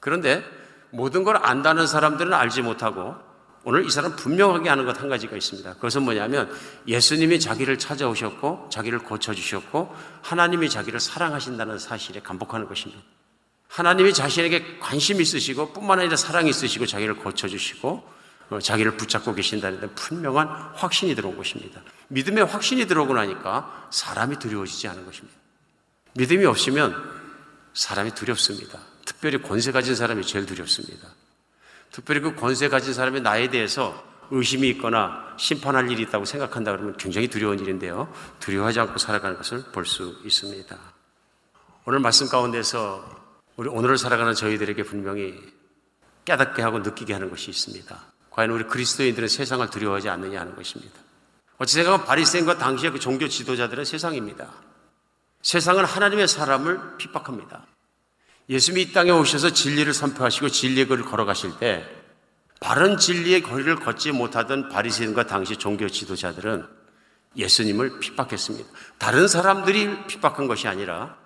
그런데 0.00 0.44
모든 0.90 1.24
걸 1.24 1.36
안다는 1.36 1.86
사람들은 1.86 2.32
알지 2.32 2.62
못하고 2.62 3.14
오늘 3.62 3.84
이 3.86 3.90
사람 3.90 4.16
분명하게 4.16 4.68
하는 4.68 4.86
것 4.86 5.00
한 5.00 5.08
가지가 5.08 5.36
있습니다. 5.36 5.74
그것은 5.74 6.02
뭐냐면 6.02 6.50
예수님이 6.86 7.40
자기를 7.40 7.78
찾아오셨고 7.78 8.68
자기를 8.70 9.00
고쳐주셨고 9.00 9.94
하나님이 10.22 10.68
자기를 10.70 11.00
사랑하신다는 11.00 11.78
사실에 11.78 12.20
감복하는 12.20 12.66
것입니다. 12.68 13.02
하나님이 13.68 14.12
자신에게 14.12 14.78
관심 14.78 15.20
있으시고 15.20 15.72
뿐만 15.72 16.00
아니라 16.00 16.16
사랑이 16.16 16.50
있으시고 16.50 16.86
자기를 16.86 17.16
고쳐주시고 17.16 18.20
어, 18.50 18.58
자기를 18.58 18.96
붙잡고 18.96 19.34
계신다는 19.34 19.80
데 19.80 19.86
분명한 19.94 20.48
확신이 20.74 21.14
들어온 21.14 21.36
것입니다. 21.36 21.80
믿음의 22.08 22.46
확신이 22.46 22.86
들어오고 22.86 23.14
나니까 23.14 23.88
사람이 23.90 24.38
두려워지지 24.40 24.88
않은 24.88 25.04
것입니다. 25.06 25.38
믿음이 26.14 26.44
없으면 26.46 26.96
사람이 27.74 28.14
두렵습니다. 28.16 28.80
특별히 29.10 29.42
권세 29.42 29.72
가진 29.72 29.96
사람이 29.96 30.24
제일 30.24 30.46
두렵습니다. 30.46 31.08
특별히 31.90 32.20
그 32.20 32.36
권세 32.36 32.68
가진 32.68 32.94
사람이 32.94 33.20
나에 33.20 33.50
대해서 33.50 34.04
의심이 34.30 34.68
있거나 34.70 35.34
심판할 35.36 35.90
일이 35.90 36.02
있다고 36.02 36.24
생각한다 36.24 36.70
그러면 36.70 36.96
굉장히 36.96 37.26
두려운 37.26 37.58
일인데요. 37.58 38.12
두려워하지 38.38 38.78
않고 38.80 38.98
살아가는 38.98 39.36
것을 39.36 39.64
볼 39.72 39.84
수 39.84 40.16
있습니다. 40.24 40.78
오늘 41.86 41.98
말씀 41.98 42.28
가운데서 42.28 43.04
우리 43.56 43.68
오늘을 43.68 43.98
살아가는 43.98 44.32
저희들에게 44.32 44.84
분명히 44.84 45.34
깨닫게 46.24 46.62
하고 46.62 46.78
느끼게 46.78 47.12
하는 47.12 47.30
것이 47.30 47.50
있습니다. 47.50 48.00
과연 48.30 48.50
우리 48.50 48.62
그리스도인들은 48.64 49.26
세상을 49.26 49.68
두려워하지 49.70 50.08
않느냐 50.08 50.40
하는 50.40 50.54
것입니다. 50.54 50.94
어찌 51.58 51.74
생각하면 51.74 52.06
바리새인과 52.06 52.58
당시의 52.58 52.92
그 52.92 53.00
종교 53.00 53.26
지도자들은 53.26 53.84
세상입니다. 53.84 54.52
세상은 55.42 55.84
하나님의 55.84 56.28
사람을 56.28 56.96
핍박합니다. 56.98 57.66
예수님이 58.50 58.82
이 58.82 58.92
땅에 58.92 59.12
오셔서 59.12 59.50
진리를 59.50 59.94
선포하시고 59.94 60.48
진리의 60.48 60.88
거리를 60.88 61.08
걸어가실 61.08 61.58
때 61.60 61.86
바른 62.60 62.98
진리의 62.98 63.42
거리를 63.42 63.76
걷지 63.76 64.10
못하던 64.10 64.68
바리새인과 64.68 65.26
당시 65.26 65.56
종교 65.56 65.88
지도자들은 65.88 66.66
예수님을 67.36 68.00
핍박했습니다. 68.00 68.68
다른 68.98 69.28
사람들이 69.28 70.06
핍박한 70.08 70.48
것이 70.48 70.66
아니라 70.66 71.16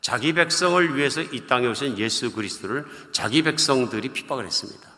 자기 0.00 0.32
백성을 0.32 0.96
위해서 0.96 1.22
이 1.22 1.46
땅에 1.46 1.68
오신 1.68 1.98
예수 1.98 2.32
그리스도를 2.32 2.84
자기 3.12 3.42
백성들이 3.42 4.08
핍박을 4.08 4.44
했습니다. 4.44 4.88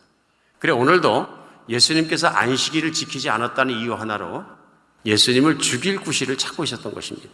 그래 0.57 0.73
오늘도 0.73 1.27
예수님께서 1.69 2.27
안식일을 2.27 2.93
지키지 2.93 3.29
않았다는 3.29 3.75
이유 3.75 3.93
하나로 3.93 4.43
예수님을 5.05 5.59
죽일 5.59 5.99
구실을 5.99 6.39
찾고 6.39 6.63
있었던 6.63 6.95
것입니다. 6.95 7.29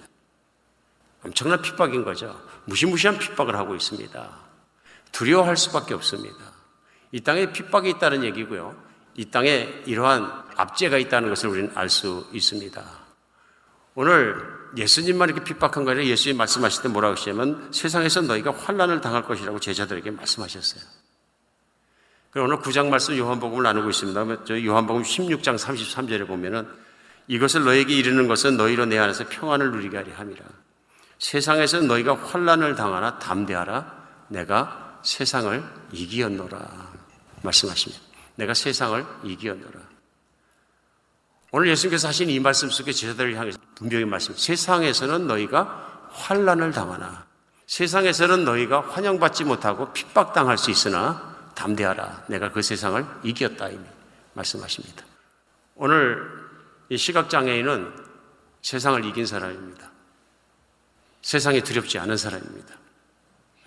엄청난 1.24 1.62
핍박인 1.62 2.04
거죠. 2.04 2.40
무시무시한 2.66 3.18
핍박을 3.18 3.56
하고 3.56 3.76
있습니다. 3.76 4.30
두려워할 5.12 5.58
수밖에 5.58 5.94
없습니다. 5.94 6.38
이 7.12 7.22
땅에 7.22 7.52
핍박이 7.52 7.90
있다는 7.92 8.24
얘기고요. 8.24 8.76
이 9.16 9.26
땅에 9.26 9.70
이러한 9.86 10.32
압제가 10.56 10.98
있다는 10.98 11.30
것을 11.30 11.50
우리는 11.50 11.72
알 11.76 11.90
수 11.90 12.28
있습니다. 12.32 12.84
오늘 13.94 14.38
예수님만 14.78 15.30
이렇게 15.30 15.44
핍박한 15.44 15.84
거 15.84 15.92
아니라 15.92 16.06
예수님 16.06 16.38
말씀하실 16.38 16.84
때 16.84 16.90
뭐라고 16.90 17.16
하시냐면 17.16 17.70
세상에서 17.74 18.22
너희가 18.22 18.52
환란을 18.52 19.02
당할 19.02 19.24
것이라고 19.24 19.60
제자들에게 19.60 20.12
말씀하셨어요. 20.12 20.82
그럼 22.32 22.48
오늘 22.48 22.60
9장 22.60 22.88
말씀 22.88 23.18
요한복음을 23.18 23.64
나누고 23.64 23.90
있습니다. 23.90 24.46
저 24.46 24.64
요한복음 24.64 25.04
16장 25.04 25.58
33절에 25.60 26.26
보면은 26.26 26.66
이것을 27.28 27.66
너에게 27.66 27.94
이르는 27.94 28.30
것은 28.30 28.56
너희로 28.56 28.86
내 28.86 28.98
안에서 28.98 29.26
평안을 29.28 29.72
누리게 29.72 29.98
하리 29.98 30.12
함이라. 30.12 30.46
세상에서 31.22 31.82
너희가 31.82 32.16
환란을 32.16 32.76
당하나 32.76 33.20
담대하라. 33.20 34.02
내가 34.30 35.00
세상을 35.04 35.64
이기었노라. 35.92 36.92
말씀하십니다. 37.44 38.04
내가 38.36 38.56
세상을 38.56 39.06
이기었노라. 39.24 39.80
오늘 41.52 41.68
예수님께서 41.70 42.08
하신 42.08 42.30
이 42.30 42.40
말씀 42.40 42.70
속에 42.70 42.92
제자들을 42.92 43.38
향해서 43.38 43.60
분명히 43.76 44.04
말씀. 44.06 44.36
세상에서는 44.36 45.28
너희가 45.28 46.08
환란을 46.10 46.72
당하나 46.72 47.26
세상에서는 47.68 48.44
너희가 48.44 48.82
환영받지 48.82 49.44
못하고 49.44 49.94
핍박당할 49.94 50.58
수 50.58 50.72
있으나 50.72 51.52
담대하라. 51.54 52.26
내가 52.28 52.52
그 52.52 52.64
세상을 52.64 53.06
이겼다 53.24 53.70
말씀하십니다. 54.34 55.06
오늘 55.76 56.28
이 56.90 56.98
시각장애인은 56.98 57.94
세상을 58.64 59.06
이긴 59.06 59.26
사람입니다. 59.26 59.91
세상이 61.22 61.62
두렵지 61.62 62.00
않은 62.00 62.18
사람입니다. 62.18 62.76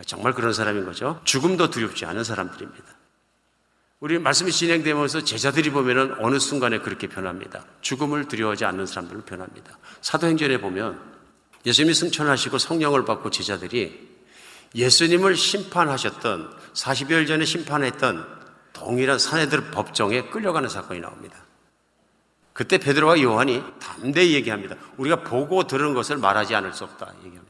정말 0.07 0.33
그런 0.33 0.53
사람인 0.53 0.85
거죠. 0.85 1.21
죽음도 1.25 1.71
두렵지 1.71 2.05
않은 2.05 2.25
사람들입니다. 2.25 2.85
우리 4.01 4.19
말씀이 4.19 4.53
진행되면서 4.53 5.25
제자들이 5.25 5.71
보면은 5.71 6.17
어느 6.19 6.39
순간에 6.39 6.79
그렇게 6.79 7.09
변합니다. 7.09 7.65
죽음을 7.81 8.29
두려워하지 8.29 8.65
않는 8.67 8.87
사람들로 8.87 9.23
변합니다. 9.23 9.79
사도행전에 10.03 10.61
보면 10.61 11.01
예수님이 11.65 11.95
승천하시고 11.95 12.59
성령을 12.59 13.05
받고 13.05 13.31
제자들이 13.31 14.15
예수님을 14.75 15.37
심판하셨던 15.37 16.55
40여일 16.75 17.27
전에 17.27 17.45
심판했던 17.45 18.27
동일한 18.73 19.19
사내들 19.19 19.71
법정에 19.71 20.29
끌려가는 20.29 20.69
사건이 20.69 21.01
나옵니다. 21.01 21.37
그때 22.53 22.79
베드로와 22.79 23.21
요한이 23.23 23.63
담대히 23.81 24.35
얘기합니다. 24.35 24.77
우리가 24.97 25.23
보고 25.23 25.67
들은 25.67 25.95
것을 25.95 26.19
말하지 26.19 26.55
않을 26.55 26.73
수 26.73 26.85
없다. 26.85 27.15
얘기합니다. 27.25 27.44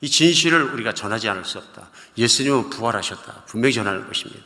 이 0.00 0.08
진실을 0.08 0.62
우리가 0.74 0.92
전하지 0.92 1.28
않을 1.28 1.44
수 1.44 1.58
없다. 1.58 1.88
예수님은 2.18 2.70
부활하셨다. 2.70 3.44
분명히 3.46 3.72
전하는 3.72 4.06
것입니다. 4.06 4.44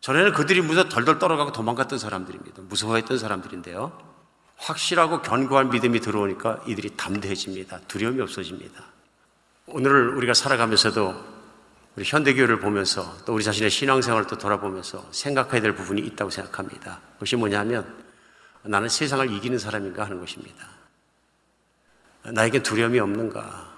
전에는 0.00 0.32
그들이 0.34 0.60
무서 0.60 0.88
덜덜 0.88 1.18
떨어가고 1.18 1.52
도망갔던 1.52 1.98
사람들입니다. 1.98 2.62
무서워했던 2.62 3.18
사람들인데요. 3.18 4.14
확실하고 4.56 5.22
견고한 5.22 5.70
믿음이 5.70 6.00
들어오니까 6.00 6.62
이들이 6.66 6.90
담대해집니다. 6.96 7.80
두려움이 7.88 8.20
없어집니다. 8.20 8.84
오늘 9.66 10.10
우리가 10.10 10.34
살아가면서도 10.34 11.34
우리 11.96 12.04
현대교회를 12.04 12.60
보면서 12.60 13.16
또 13.24 13.34
우리 13.34 13.44
자신의 13.44 13.70
신앙생활을 13.70 14.26
또 14.26 14.36
돌아보면서 14.36 15.06
생각해야 15.10 15.62
될 15.62 15.74
부분이 15.74 16.02
있다고 16.02 16.30
생각합니다. 16.30 17.00
그것이 17.14 17.36
뭐냐면 17.36 18.04
나는 18.62 18.88
세상을 18.88 19.30
이기는 19.30 19.58
사람인가 19.58 20.04
하는 20.04 20.20
것입니다. 20.20 20.66
나에게 22.24 22.62
두려움이 22.62 22.98
없는가? 22.98 23.73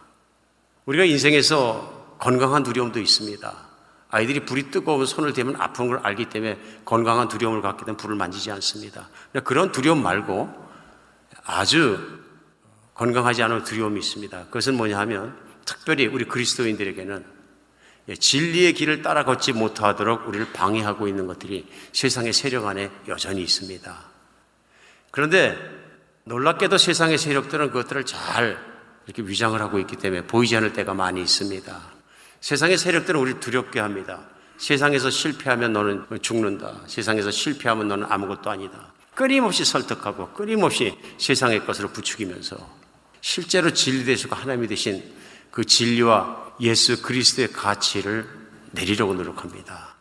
우리가 0.87 1.05
인생에서 1.05 2.17
건강한 2.19 2.63
두려움도 2.63 3.01
있습니다. 3.01 3.67
아이들이 4.09 4.41
불이 4.41 4.71
뜨거운 4.71 5.05
손을 5.05 5.33
대면 5.33 5.57
아픈 5.61 5.89
걸 5.89 5.99
알기 5.99 6.27
때문에 6.31 6.59
건강한 6.85 7.29
두려움을 7.29 7.61
갖게 7.61 7.85
되면 7.85 7.97
불을 7.97 8.17
만지지 8.17 8.51
않습니다. 8.53 9.09
그런 9.45 9.73
두려움 9.73 10.03
말고 10.03 10.49
아주 11.45 12.21
건강하지 12.95 13.43
않은 13.43 13.65
두려움이 13.65 13.99
있습니다. 13.99 14.47
그것은 14.47 14.77
뭐냐 14.77 14.99
하면 15.01 15.37
특별히 15.65 16.07
우리 16.07 16.25
그리스도인들에게는 16.25 17.37
진리의 18.19 18.73
길을 18.75 19.03
따라 19.03 19.25
걷지 19.25 19.53
못하도록 19.53 20.29
우리를 20.29 20.53
방해하고 20.53 21.09
있는 21.09 21.27
것들이 21.27 21.69
세상의 21.93 22.33
세력 22.33 22.67
안에 22.67 22.91
여전히 23.09 23.43
있습니다. 23.43 23.97
그런데 25.11 25.59
놀랍게도 26.25 26.79
세상의 26.79 27.19
세력들은 27.19 27.69
그것들을 27.69 28.07
잘 28.07 28.76
이렇게 29.07 29.23
위장을 29.23 29.61
하고 29.61 29.79
있기 29.79 29.97
때문에 29.97 30.27
보이지 30.27 30.57
않을 30.57 30.73
때가 30.73 30.95
많이 30.95 31.23
있습니다. 31.23 31.81
세상의 32.41 32.79
세력들은 32.79 33.21
우리를 33.21 33.41
두렵게 33.41 33.81
합니다. 33.81 34.21
세상에서 34.59 35.11
실패하면 35.11 35.73
너는 35.73 36.07
죽는다. 36.23 36.83
세상에서 36.87 37.31
실패하면 37.31 37.89
너는 37.89 38.07
아무것도 38.09 38.51
아니다. 38.51 38.93
끊임없이 39.15 39.65
설득하고 39.65 40.33
끊임없이 40.33 40.99
세상의 41.19 41.65
것으로 41.65 41.89
부추기면서 41.89 42.57
실제로 43.21 43.73
진리 43.73 44.05
되시고 44.05 44.35
하나님이 44.35 44.69
되신 44.69 45.03
그 45.51 45.65
진리와 45.65 46.55
예수 46.61 47.03
그리스도의 47.03 47.53
가치를 47.53 48.29
내리려고 48.73 49.15
노력합니다. 49.15 49.97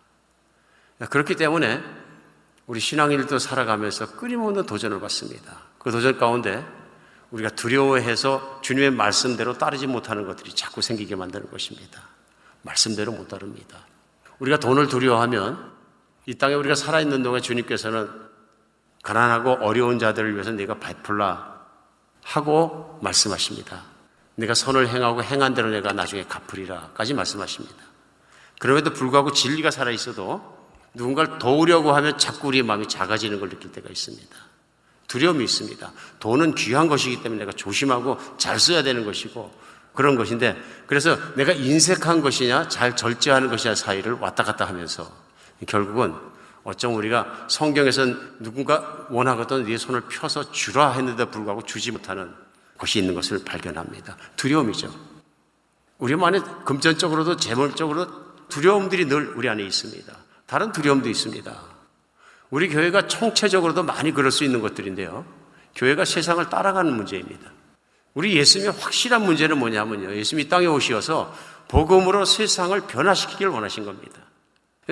그렇기 1.09 1.35
때문에 1.35 1.81
우리 2.67 2.79
신앙일도 2.79 3.39
살아가면서 3.39 4.17
끊임없는 4.17 4.65
도전을 4.65 4.99
받습니다. 4.99 5.59
그 5.77 5.91
도전 5.91 6.17
가운데 6.17 6.65
우리가 7.31 7.49
두려워해서 7.49 8.59
주님의 8.61 8.91
말씀대로 8.91 9.57
따르지 9.57 9.87
못하는 9.87 10.25
것들이 10.25 10.53
자꾸 10.53 10.81
생기게 10.81 11.15
만드는 11.15 11.49
것입니다. 11.49 12.01
말씀대로 12.61 13.11
못 13.11 13.27
다릅니다. 13.27 13.79
우리가 14.39 14.59
돈을 14.59 14.87
두려워하면 14.87 15.73
이 16.25 16.35
땅에 16.35 16.53
우리가 16.55 16.75
살아있는 16.75 17.23
동안 17.23 17.41
주님께서는 17.41 18.09
가난하고 19.03 19.57
어려운 19.61 19.99
자들을 19.99 20.33
위해서 20.33 20.51
내가 20.51 20.79
베풀라 20.79 21.55
하고 22.23 22.97
말씀하십니다. 23.03 23.83
내가 24.35 24.53
선을 24.53 24.87
행하고 24.89 25.23
행한 25.23 25.53
대로 25.53 25.69
내가 25.69 25.93
나중에 25.93 26.25
갚으리라까지 26.25 27.13
말씀하십니다. 27.13 27.75
그럼에도 28.59 28.91
불구하고 28.91 29.31
진리가 29.31 29.69
살아 29.71 29.91
있어도 29.91 30.55
누군가를 30.95 31.37
도우려고 31.37 31.93
하면 31.93 32.17
자꾸 32.17 32.47
우리의 32.47 32.63
마음이 32.63 32.87
작아지는 32.87 33.39
걸 33.39 33.49
느낄 33.49 33.71
때가 33.71 33.89
있습니다. 33.89 34.35
두려움이 35.07 35.43
있습니다. 35.43 35.91
돈은 36.19 36.55
귀한 36.55 36.87
것이기 36.87 37.21
때문에 37.21 37.39
내가 37.39 37.51
조심하고 37.51 38.17
잘 38.37 38.59
써야 38.59 38.83
되는 38.83 39.05
것이고 39.05 39.51
그런 39.93 40.15
것인데 40.15 40.61
그래서 40.87 41.17
내가 41.35 41.53
인색한 41.53 42.21
것이냐 42.21 42.67
잘 42.67 42.95
절제하는 42.95 43.49
것이냐 43.49 43.75
사이를 43.75 44.13
왔다 44.13 44.43
갔다 44.43 44.65
하면서 44.65 45.09
결국은 45.67 46.13
어쩜 46.63 46.95
우리가 46.95 47.45
성경에선 47.47 48.37
누군가 48.39 49.05
원하거든 49.09 49.65
네 49.65 49.77
손을 49.77 50.01
펴서 50.01 50.51
주라 50.51 50.91
했는데 50.91 51.25
불구하고 51.25 51.63
주지 51.63 51.91
못하는 51.91 52.33
것이 52.77 52.99
있는 52.99 53.13
것을 53.13 53.43
발견합니다. 53.45 54.17
두려움이죠. 54.35 54.93
우리 55.99 56.13
안에 56.21 56.41
금전적으로도 56.65 57.37
재물적으로도 57.37 58.47
두려움들이 58.49 59.05
늘 59.05 59.33
우리 59.35 59.47
안에 59.47 59.63
있습니다. 59.63 60.13
다른 60.45 60.71
두려움도 60.71 61.07
있습니다. 61.07 61.74
우리 62.49 62.69
교회가 62.69 63.07
총체적으로도 63.07 63.83
많이 63.83 64.11
그럴 64.11 64.31
수 64.31 64.43
있는 64.43 64.61
것들인데요. 64.61 65.25
교회가 65.75 66.05
세상을 66.05 66.47
따라가는 66.49 66.93
문제입니다. 66.93 67.51
우리 68.13 68.35
예수님의 68.37 68.73
확실한 68.79 69.23
문제는 69.23 69.57
뭐냐면요. 69.57 70.15
예수님이 70.15 70.47
땅에 70.47 70.67
오시어서 70.67 71.35
복음으로 71.67 72.25
세상을 72.25 72.79
변화시키길 72.81 73.47
원하신 73.47 73.85
겁니다. 73.85 74.21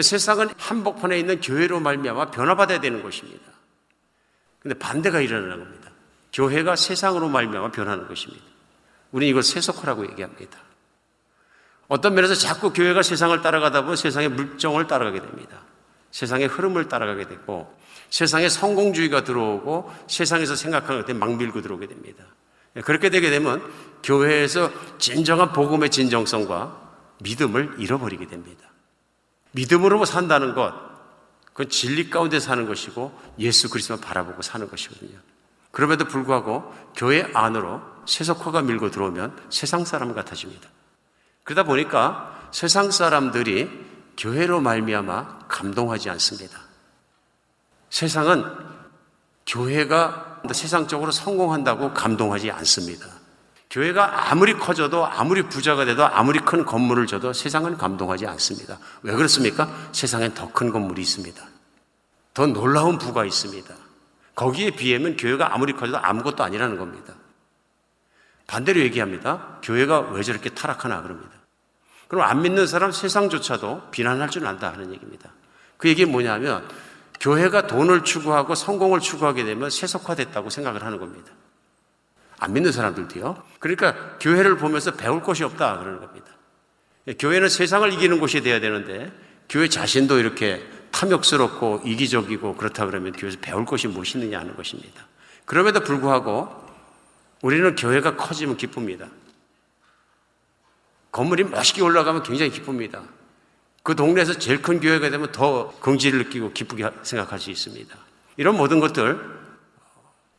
세상은 0.01 0.49
한복판에 0.57 1.17
있는 1.19 1.39
교회로 1.39 1.79
말미암아 1.79 2.31
변화받아야 2.31 2.81
되는 2.81 3.03
것입니다. 3.03 3.45
근데 4.59 4.77
반대가 4.77 5.21
일어나는 5.21 5.59
겁니다. 5.59 5.91
교회가 6.33 6.75
세상으로 6.75 7.29
말미암아 7.29 7.71
변하는 7.71 8.07
것입니다. 8.07 8.43
우리는 9.11 9.29
이걸 9.29 9.43
세속화라고 9.43 10.09
얘기합니다. 10.09 10.57
어떤 11.87 12.15
면에서 12.15 12.33
자꾸 12.33 12.73
교회가 12.73 13.03
세상을 13.03 13.39
따라가다 13.41 13.81
보면 13.81 13.95
세상의 13.95 14.29
물정을 14.29 14.87
따라가게 14.87 15.21
됩니다. 15.21 15.61
세상의 16.13 16.47
흐름을 16.47 16.87
따라가게 16.87 17.27
되고 17.27 17.75
세상에 18.09 18.47
성공주의가 18.47 19.23
들어오고 19.23 19.91
세상에서 20.07 20.55
생각하는 20.55 21.01
것에 21.01 21.13
막 21.13 21.35
밀고 21.35 21.61
들어오게 21.63 21.87
됩니다. 21.87 22.23
예, 22.75 22.81
그렇게 22.81 23.09
되게 23.09 23.31
되면 23.31 23.61
교회에서 24.03 24.71
진정한 24.99 25.51
복음의 25.51 25.89
진정성과 25.89 26.81
믿음을 27.23 27.75
잃어버리게 27.79 28.27
됩니다. 28.27 28.61
믿음으로 29.53 30.05
산다는 30.05 30.53
것, 30.53 30.73
그건 31.45 31.69
진리 31.69 32.11
가운데 32.11 32.39
사는 32.39 32.65
것이고 32.67 33.11
예수 33.39 33.69
그리스도만 33.69 34.01
바라보고 34.01 34.43
사는 34.43 34.69
것이거든요. 34.69 35.17
그럼에도 35.71 36.05
불구하고 36.05 36.71
교회 36.95 37.27
안으로 37.33 37.81
세속화가 38.05 38.61
밀고 38.61 38.91
들어오면 38.91 39.47
세상 39.49 39.83
사람 39.83 40.13
같아집니다. 40.13 40.69
그러다 41.43 41.63
보니까 41.63 42.49
세상 42.51 42.91
사람들이 42.91 43.69
교회로 44.17 44.61
말미암아 44.61 45.42
감동하지 45.53 46.09
않습니다. 46.09 46.59
세상은 47.89 48.43
교회가 49.45 50.41
세상적으로 50.51 51.11
성공한다고 51.11 51.93
감동하지 51.93 52.49
않습니다. 52.51 53.05
교회가 53.69 54.31
아무리 54.31 54.53
커져도 54.53 55.05
아무리 55.05 55.43
부자가 55.43 55.85
돼도 55.85 56.05
아무리 56.05 56.39
큰 56.39 56.65
건물을 56.65 57.07
줘도 57.07 57.33
세상은 57.33 57.77
감동하지 57.77 58.27
않습니다. 58.27 58.79
왜 59.03 59.13
그렇습니까? 59.13 59.69
세상엔 59.91 60.33
더 60.33 60.51
큰 60.51 60.71
건물이 60.71 61.01
있습니다. 61.01 61.41
더 62.33 62.47
놀라운 62.47 62.97
부가 62.97 63.25
있습니다. 63.25 63.73
거기에 64.35 64.71
비하면 64.71 65.15
교회가 65.17 65.53
아무리 65.53 65.73
커져도 65.73 65.99
아무것도 65.99 66.43
아니라는 66.43 66.77
겁니다. 66.77 67.13
반대로 68.47 68.79
얘기합니다. 68.81 69.59
교회가 69.63 70.11
왜 70.11 70.23
저렇게 70.23 70.49
타락하나 70.49 71.01
그럽니다. 71.01 71.31
그럼 72.07 72.25
안 72.25 72.41
믿는 72.41 72.67
사람 72.67 72.91
세상조차도 72.91 73.89
비난할 73.91 74.29
줄 74.29 74.45
안다 74.45 74.71
하는 74.71 74.93
얘기입니다. 74.93 75.31
그 75.83 75.89
얘기는 75.89 76.09
뭐냐면 76.09 76.65
교회가 77.19 77.67
돈을 77.67 78.05
추구하고 78.05 78.55
성공을 78.55 79.01
추구하게 79.01 79.43
되면 79.43 79.69
세속화됐다고 79.69 80.49
생각을 80.49 80.81
하는 80.81 80.97
겁니다. 80.97 81.33
안 82.39 82.53
믿는 82.53 82.71
사람들도요. 82.71 83.43
그러니까 83.59 84.17
교회를 84.19 84.55
보면서 84.55 84.91
배울 84.91 85.21
것이 85.21 85.43
없다 85.43 85.79
그러는 85.79 85.99
겁니다. 85.99 86.27
교회는 87.19 87.49
세상을 87.49 87.91
이기는 87.91 88.21
곳이 88.21 88.39
돼야 88.39 88.61
되는데 88.61 89.11
교회 89.49 89.67
자신도 89.67 90.19
이렇게 90.19 90.65
탐욕스럽고 90.91 91.81
이기적이고 91.83 92.55
그렇다 92.55 92.85
그러면 92.85 93.11
교회에서 93.11 93.39
배울 93.41 93.65
것이 93.65 93.89
무엇이느냐 93.89 94.39
하는 94.39 94.55
것입니다. 94.55 95.05
그럼에도 95.43 95.81
불구하고 95.81 96.47
우리는 97.41 97.75
교회가 97.75 98.15
커지면 98.15 98.55
기쁩니다. 98.55 99.09
건물이 101.11 101.43
멋있게 101.43 101.81
올라가면 101.81 102.23
굉장히 102.23 102.51
기쁩니다. 102.51 103.03
그 103.83 103.95
동네에서 103.95 104.39
제일 104.39 104.61
큰 104.61 104.79
교회가 104.79 105.09
되면 105.09 105.31
더 105.31 105.71
긍지를 105.81 106.19
느끼고 106.19 106.53
기쁘게 106.53 106.89
생각할 107.03 107.39
수 107.39 107.51
있습니다. 107.51 107.95
이런 108.37 108.55
모든 108.55 108.79
것들 108.79 109.43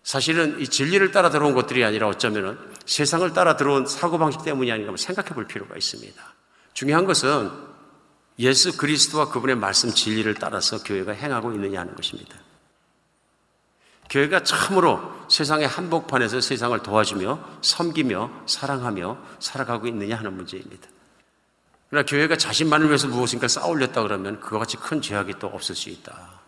사실은 0.02 0.60
이 0.60 0.66
진리를 0.66 1.12
따라 1.12 1.30
들어온 1.30 1.54
것들이 1.54 1.84
아니라 1.84 2.08
어쩌면은 2.08 2.58
세상을 2.86 3.30
따라 3.32 3.56
들어온 3.56 3.86
사고방식 3.86 4.42
때문이 4.44 4.72
아닌가 4.72 4.94
생각해 4.96 5.30
볼 5.30 5.46
필요가 5.46 5.76
있습니다. 5.76 6.34
중요한 6.72 7.04
것은 7.04 7.50
예수 8.38 8.76
그리스도와 8.76 9.28
그분의 9.28 9.56
말씀 9.56 9.90
진리를 9.90 10.34
따라서 10.34 10.82
교회가 10.82 11.12
행하고 11.12 11.52
있느냐 11.52 11.80
하는 11.80 11.94
것입니다. 11.94 12.36
교회가 14.10 14.42
참으로 14.42 15.00
세상의 15.28 15.66
한복판에서 15.66 16.40
세상을 16.40 16.78
도와주며 16.82 17.58
섬기며 17.62 18.44
사랑하며 18.46 19.18
살아가고 19.38 19.86
있느냐 19.86 20.16
하는 20.16 20.34
문제입니다. 20.36 20.88
그러나 21.90 22.04
교회가 22.06 22.36
자신만을 22.36 22.88
위해서 22.88 23.08
무엇인가 23.08 23.48
쌓아올렸다 23.48 24.02
그러면 24.02 24.40
그와 24.40 24.60
같이 24.60 24.76
큰 24.76 25.00
죄악이 25.00 25.34
또 25.38 25.46
없을 25.48 25.74
수 25.74 25.90
있다. 25.90 26.40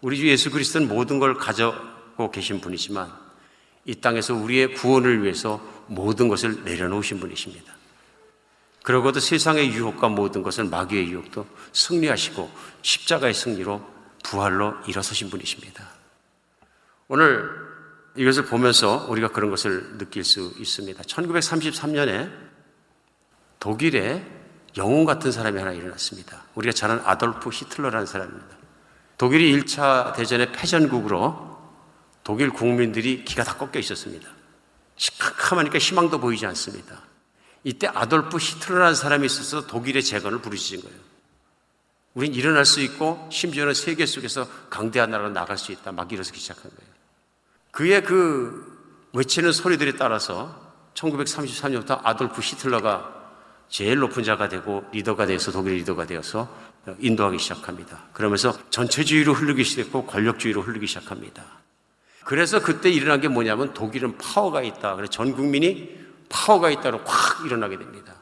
우리 0.00 0.18
주 0.18 0.28
예수 0.28 0.50
그리스도는 0.50 0.88
모든 0.88 1.18
걸 1.18 1.34
가져고 1.34 2.30
계신 2.30 2.60
분이지만 2.60 3.12
이 3.84 3.94
땅에서 3.94 4.34
우리의 4.34 4.74
구원을 4.74 5.22
위해서 5.22 5.60
모든 5.86 6.28
것을 6.28 6.64
내려놓으신 6.64 7.20
분이십니다. 7.20 7.74
그러고도 8.82 9.20
세상의 9.20 9.72
유혹과 9.72 10.08
모든 10.08 10.42
것을 10.42 10.64
마귀의 10.64 11.10
유혹도 11.10 11.46
승리하시고 11.72 12.50
십자가의 12.82 13.34
승리로 13.34 13.84
부활로 14.22 14.74
일어서신 14.86 15.28
분이십니다. 15.30 15.88
오늘 17.08 17.50
이것을 18.16 18.46
보면서 18.46 19.06
우리가 19.08 19.28
그런 19.28 19.50
것을 19.50 19.98
느낄 19.98 20.24
수 20.24 20.52
있습니다. 20.58 21.02
1933년에 21.02 22.30
독일에 23.60 24.35
영웅 24.76 25.04
같은 25.04 25.32
사람이 25.32 25.58
하나 25.58 25.72
일어났습니다. 25.72 26.42
우리가 26.54 26.72
잘 26.72 26.90
아는 26.90 27.02
아돌프 27.06 27.50
히틀러라는 27.50 28.06
사람입니다. 28.06 28.56
독일이 29.18 29.58
1차 29.58 30.14
대전의 30.14 30.52
패전국으로 30.52 31.56
독일 32.22 32.50
국민들이 32.50 33.24
기가 33.24 33.44
다 33.44 33.56
꺾여 33.56 33.78
있었습니다. 33.80 34.28
시캄캄하니까 34.96 35.78
희망도 35.78 36.20
보이지 36.20 36.44
않습니다. 36.46 37.00
이때 37.64 37.86
아돌프 37.86 38.36
히틀러라는 38.36 38.94
사람이 38.94 39.26
있어서 39.26 39.66
독일의 39.66 40.02
재건을 40.02 40.40
부르짖은 40.40 40.82
거예요. 40.82 41.06
우린 42.14 42.34
일어날 42.34 42.64
수 42.64 42.80
있고 42.80 43.28
심지어는 43.30 43.74
세계 43.74 44.06
속에서 44.06 44.48
강대한 44.70 45.10
나라로 45.10 45.30
나갈 45.30 45.58
수 45.58 45.72
있다. 45.72 45.92
막 45.92 46.10
일어서기 46.10 46.38
시작한 46.38 46.70
거예요. 46.70 46.92
그의 47.70 48.02
그 48.04 49.08
외치는 49.12 49.52
소리들에 49.52 49.96
따라서 49.96 50.74
1933년부터 50.94 52.00
아돌프 52.02 52.40
히틀러가 52.40 53.15
제일 53.68 53.98
높은 53.98 54.22
자가 54.22 54.48
되고 54.48 54.84
리더가 54.92 55.26
되어서 55.26 55.52
독일 55.52 55.74
리더가 55.74 56.06
되어서 56.06 56.48
인도하기 56.98 57.38
시작합니다. 57.38 58.04
그러면서 58.12 58.56
전체주의로 58.70 59.32
흐르기 59.32 59.64
시작했고 59.64 60.06
권력주의로 60.06 60.62
흐르기 60.62 60.86
시작합니다. 60.86 61.44
그래서 62.24 62.60
그때 62.60 62.90
일어난 62.90 63.20
게 63.20 63.28
뭐냐면 63.28 63.72
독일은 63.74 64.18
파워가 64.18 64.62
있다. 64.62 64.96
그래서 64.96 65.10
전 65.10 65.32
국민이 65.32 65.96
파워가 66.28 66.70
있다로 66.70 67.02
확 67.04 67.44
일어나게 67.44 67.78
됩니다. 67.78 68.14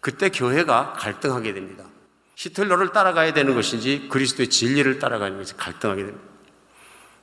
그때 0.00 0.28
교회가 0.28 0.92
갈등하게 0.92 1.52
됩니다. 1.52 1.84
히틀러를 2.36 2.92
따라가야 2.92 3.32
되는 3.32 3.54
것인지 3.54 4.08
그리스도의 4.10 4.50
진리를 4.50 4.98
따라가는 4.98 5.38
것이 5.38 5.56
갈등하게 5.56 6.04
됩니다. 6.04 6.24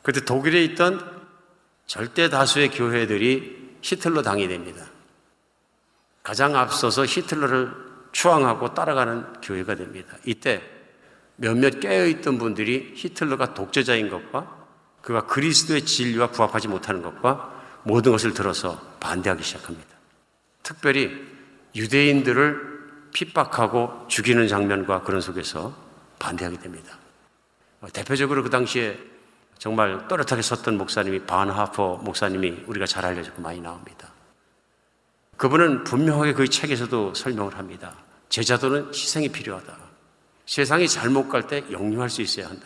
그때 0.02 0.26
독일에 0.26 0.64
있던 0.66 1.24
절대 1.86 2.30
다수의 2.30 2.72
교회들이 2.72 3.78
히틀러 3.82 4.22
당이 4.24 4.48
됩니다. 4.48 4.86
가장 6.24 6.56
앞서서 6.56 7.06
히틀러를 7.06 7.72
추앙하고 8.14 8.74
따라가는 8.74 9.42
교회가 9.42 9.76
됩니다. 9.76 10.16
이때 10.26 10.62
몇몇 11.36 11.80
깨어있던 11.82 12.38
분들이 12.38 12.94
히틀러가 12.96 13.54
독재자인 13.54 14.10
것과 14.10 14.64
그가 15.02 15.26
그리스도의 15.26 15.86
진리와 15.86 16.28
부합하지 16.28 16.70
못하는 16.70 17.02
것과 17.02 17.82
모든 17.84 18.14
것을 18.14 18.34
들어서 18.34 18.80
반대하기 19.02 19.44
시작합니다. 19.44 19.90
특별히 20.62 21.12
유대인들을 21.76 23.10
핍박하고 23.14 24.06
죽이는 24.08 24.48
장면과 24.48 25.02
그런 25.02 25.20
속에서 25.20 25.76
반대하게 26.20 26.60
됩니다. 26.60 26.98
대표적으로 27.92 28.44
그 28.44 28.50
당시에 28.50 28.98
정말 29.58 30.08
또렷하게 30.08 30.42
섰던 30.42 30.78
목사님이 30.78 31.26
반 31.26 31.50
하퍼 31.50 31.98
목사님이 31.98 32.64
우리가 32.68 32.86
잘 32.86 33.06
알려졌고 33.06 33.42
많이 33.42 33.60
나옵니다. 33.60 34.13
그분은 35.44 35.84
분명하게 35.84 36.32
그 36.36 36.48
책에서도 36.48 37.16
설명을 37.16 37.58
합니다. 37.58 37.94
제자도는 38.30 38.94
희생이 38.94 39.28
필요하다. 39.28 39.78
세상이 40.46 40.88
잘못 40.88 41.28
갈 41.28 41.48
때 41.48 41.66
영유할 41.70 42.10
수 42.10 42.22
있어야 42.22 42.48
한다. 42.48 42.66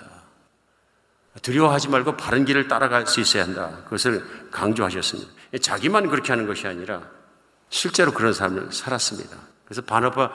두려워하지 1.41 1.89
말고 1.89 2.17
바른 2.17 2.45
길을 2.45 2.67
따라갈 2.67 3.07
수 3.07 3.19
있어야 3.19 3.45
한다. 3.45 3.80
그것을 3.86 4.23
강조하셨습니다. 4.51 5.32
자기만 5.59 6.07
그렇게 6.07 6.32
하는 6.32 6.45
것이 6.45 6.67
아니라 6.67 7.01
실제로 7.71 8.11
그런 8.11 8.32
삶을 8.32 8.71
살았습니다. 8.71 9.36
그래서 9.65 9.82
바나바 9.82 10.32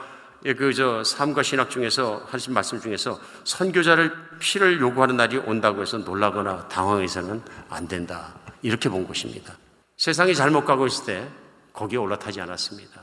예, 0.47 0.55
그저 0.55 1.05
삶과 1.05 1.45
신학 1.45 1.70
중에서 1.70 2.26
하신 2.28 2.55
말씀 2.55 2.80
중에서 2.80 3.20
선교자를 3.45 4.12
피를 4.40 4.80
요구하는 4.80 5.16
날이 5.16 5.36
온다고 5.36 5.80
해서 5.80 5.99
놀라거나 5.99 6.66
당황해서는 6.66 7.40
안 7.68 7.86
된다. 7.86 8.34
이렇게 8.62 8.88
본 8.88 9.07
것입니다. 9.07 9.57
세상이 9.97 10.34
잘못 10.34 10.64
가고 10.64 10.88
있을 10.88 11.05
때 11.07 11.41
거기에 11.73 11.99
올라타지 11.99 12.41
않았습니다. 12.41 13.01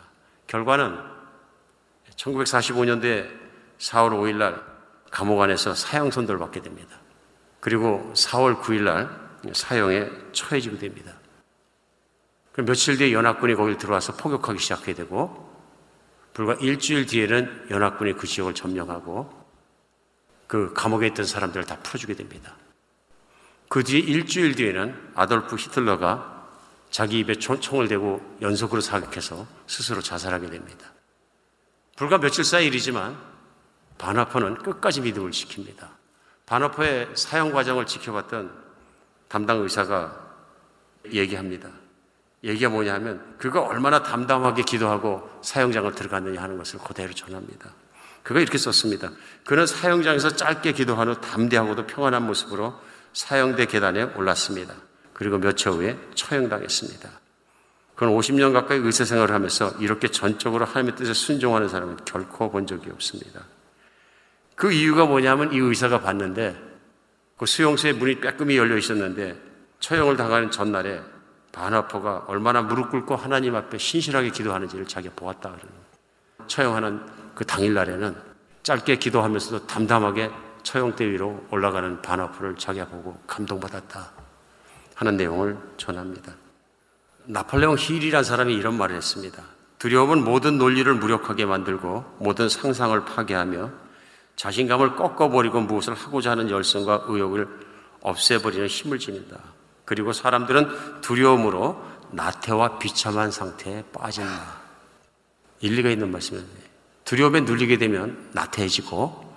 결과는 0.47 0.99
1945년도에 2.15 3.29
4월 3.77 4.11
5일 4.11 4.35
날 4.35 4.63
감옥 5.11 5.41
안에서 5.41 5.73
사형 5.73 6.11
선도를 6.11 6.39
받게 6.39 6.61
됩니다. 6.61 6.99
그리고 7.59 8.11
4월 8.15 8.61
9일 8.61 8.81
날 8.81 9.29
사형에 9.53 10.09
처해지게 10.31 10.77
됩니다. 10.77 11.13
며칠 12.57 12.97
뒤에 12.97 13.13
연합군이 13.13 13.55
거길 13.55 13.77
들어와서 13.77 14.15
포격하기 14.17 14.59
시작하게 14.59 14.93
되고 14.93 15.49
불과 16.33 16.55
일주일 16.55 17.05
뒤에는 17.05 17.67
연합군이 17.69 18.13
그 18.13 18.27
지역을 18.27 18.53
점령하고 18.53 19.29
그 20.47 20.73
감옥에 20.73 21.07
있던 21.07 21.25
사람들을 21.25 21.65
다 21.65 21.77
풀어주게 21.79 22.15
됩니다. 22.15 22.55
그 23.69 23.83
뒤에 23.83 23.99
일주일 23.99 24.55
뒤에는 24.55 25.11
아돌프 25.15 25.55
히틀러가 25.55 26.38
자기 26.89 27.19
입에 27.19 27.35
총을 27.35 27.87
대고 27.87 28.37
연속으로 28.41 28.81
사격해서 28.81 29.45
스스로 29.67 30.01
자살하게 30.01 30.49
됩니다. 30.49 30.91
불과 31.95 32.17
며칠 32.17 32.43
사이 32.43 32.67
일이지만 32.67 33.17
바나퍼는 33.97 34.55
끝까지 34.59 35.01
믿음을 35.01 35.31
지킵니다. 35.31 35.89
바나퍼의 36.45 37.09
사형 37.15 37.51
과정을 37.51 37.85
지켜봤던 37.85 38.51
담당 39.27 39.61
의사가 39.61 40.29
얘기합니다. 41.11 41.69
얘기가 42.43 42.69
뭐냐 42.69 42.93
하면 42.95 43.35
그가 43.37 43.61
얼마나 43.61 44.01
담담하게 44.01 44.63
기도하고 44.63 45.29
사형장을 45.43 45.93
들어갔느냐 45.93 46.41
하는 46.41 46.57
것을 46.57 46.79
그대로 46.79 47.13
전합니다. 47.13 47.69
그가 48.23 48.39
이렇게 48.39 48.57
썼습니다. 48.57 49.11
그는 49.45 49.67
사형장에서 49.67 50.35
짧게 50.35 50.71
기도한 50.73 51.09
후 51.09 51.21
담대하고도 51.21 51.87
평안한 51.87 52.25
모습으로 52.25 52.79
사형대 53.13 53.65
계단에 53.65 54.03
올랐습니다. 54.15 54.73
그리고 55.19 55.37
몇 55.37 55.51
초 55.57 55.71
후에 55.71 55.97
처형당했습니다. 56.15 57.09
그는 57.95 58.13
50년 58.13 58.53
가까이 58.53 58.77
의사 58.77 59.03
생활을 59.03 59.35
하면서 59.35 59.69
이렇게 59.81 60.07
전적으로 60.07 60.63
하나님의 60.63 60.95
뜻에 60.95 61.13
순종하는 61.13 61.67
사람은 61.67 61.97
결코 62.05 62.49
본 62.49 62.65
적이 62.65 62.91
없습니다. 62.91 63.41
그 64.55 64.71
이유가 64.71 65.05
뭐냐면 65.05 65.51
이 65.51 65.57
의사가 65.57 65.99
봤는데 65.99 66.55
그 67.37 67.45
수용소에 67.45 67.91
문이 67.91 68.21
빼끔히 68.21 68.55
열려 68.57 68.77
있었는데 68.77 69.37
처형을 69.81 70.15
당하는 70.15 70.51
전날에 70.51 71.01
바나포가 71.51 72.23
얼마나 72.27 72.61
무릎 72.61 72.89
꿇고 72.89 73.17
하나님 73.17 73.55
앞에 73.55 73.77
신실하게 73.77 74.29
기도하는지를 74.29 74.87
자기가 74.87 75.15
보았다 75.17 75.49
그러는 75.49 75.65
처형하는 76.47 77.01
그 77.35 77.45
당일날에는 77.45 78.15
짧게 78.63 78.95
기도하면서도 78.99 79.67
담담하게 79.67 80.31
처형 80.63 80.95
대 80.95 81.05
위로 81.05 81.45
올라가는 81.51 82.01
바나포를 82.01 82.55
자기가 82.55 82.85
보고 82.87 83.19
감동받았다 83.27 84.28
하는 84.99 85.15
내용을 85.15 85.57
전합니다. 85.77 86.33
나폴레옹 87.23 87.77
힐이라는 87.77 88.21
사람이 88.21 88.53
이런 88.53 88.77
말을 88.77 88.97
했습니다. 88.97 89.41
두려움은 89.77 90.25
모든 90.25 90.57
논리를 90.57 90.93
무력하게 90.93 91.45
만들고 91.45 92.17
모든 92.19 92.49
상상을 92.49 93.05
파괴하며 93.05 93.71
자신감을 94.35 94.97
꺾어버리고 94.97 95.61
무엇을 95.61 95.93
하고자 95.93 96.31
하는 96.31 96.49
열성과 96.49 97.05
의욕을 97.07 97.47
없애버리는 98.01 98.67
힘을 98.67 98.99
지닌다. 98.99 99.37
그리고 99.85 100.11
사람들은 100.11 100.99
두려움으로 100.99 101.81
나태와 102.11 102.77
비참한 102.77 103.31
상태에 103.31 103.85
빠진다. 103.93 104.59
일리가 105.61 105.89
있는 105.91 106.11
말씀이에요. 106.11 106.45
두려움에 107.05 107.41
눌리게 107.41 107.77
되면 107.77 108.29
나태해지고 108.33 109.33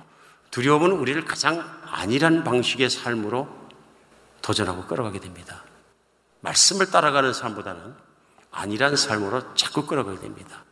두려움은 0.50 0.90
우리를 0.90 1.24
가장 1.24 1.64
안일한 1.86 2.42
방식의 2.42 2.90
삶으로 2.90 3.61
도전하고 4.42 4.86
끌어가게 4.86 5.20
됩니다. 5.20 5.64
말씀을 6.40 6.90
따라가는 6.90 7.32
삶보다는 7.32 7.94
안일한 8.50 8.96
삶으로 8.96 9.54
자꾸 9.54 9.86
끌어가게 9.86 10.20
됩니다. 10.20 10.64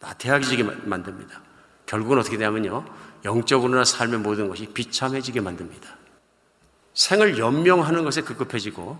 나태해지게 0.00 0.62
만듭니다. 0.62 1.42
결국은 1.86 2.18
어떻게 2.18 2.36
되냐면요. 2.36 2.84
영적으로나 3.24 3.84
삶의 3.84 4.20
모든 4.20 4.48
것이 4.48 4.66
비참해지게 4.66 5.40
만듭니다. 5.40 5.96
생을 6.94 7.38
연명하는 7.38 8.04
것에 8.04 8.22
급급해지고 8.22 8.98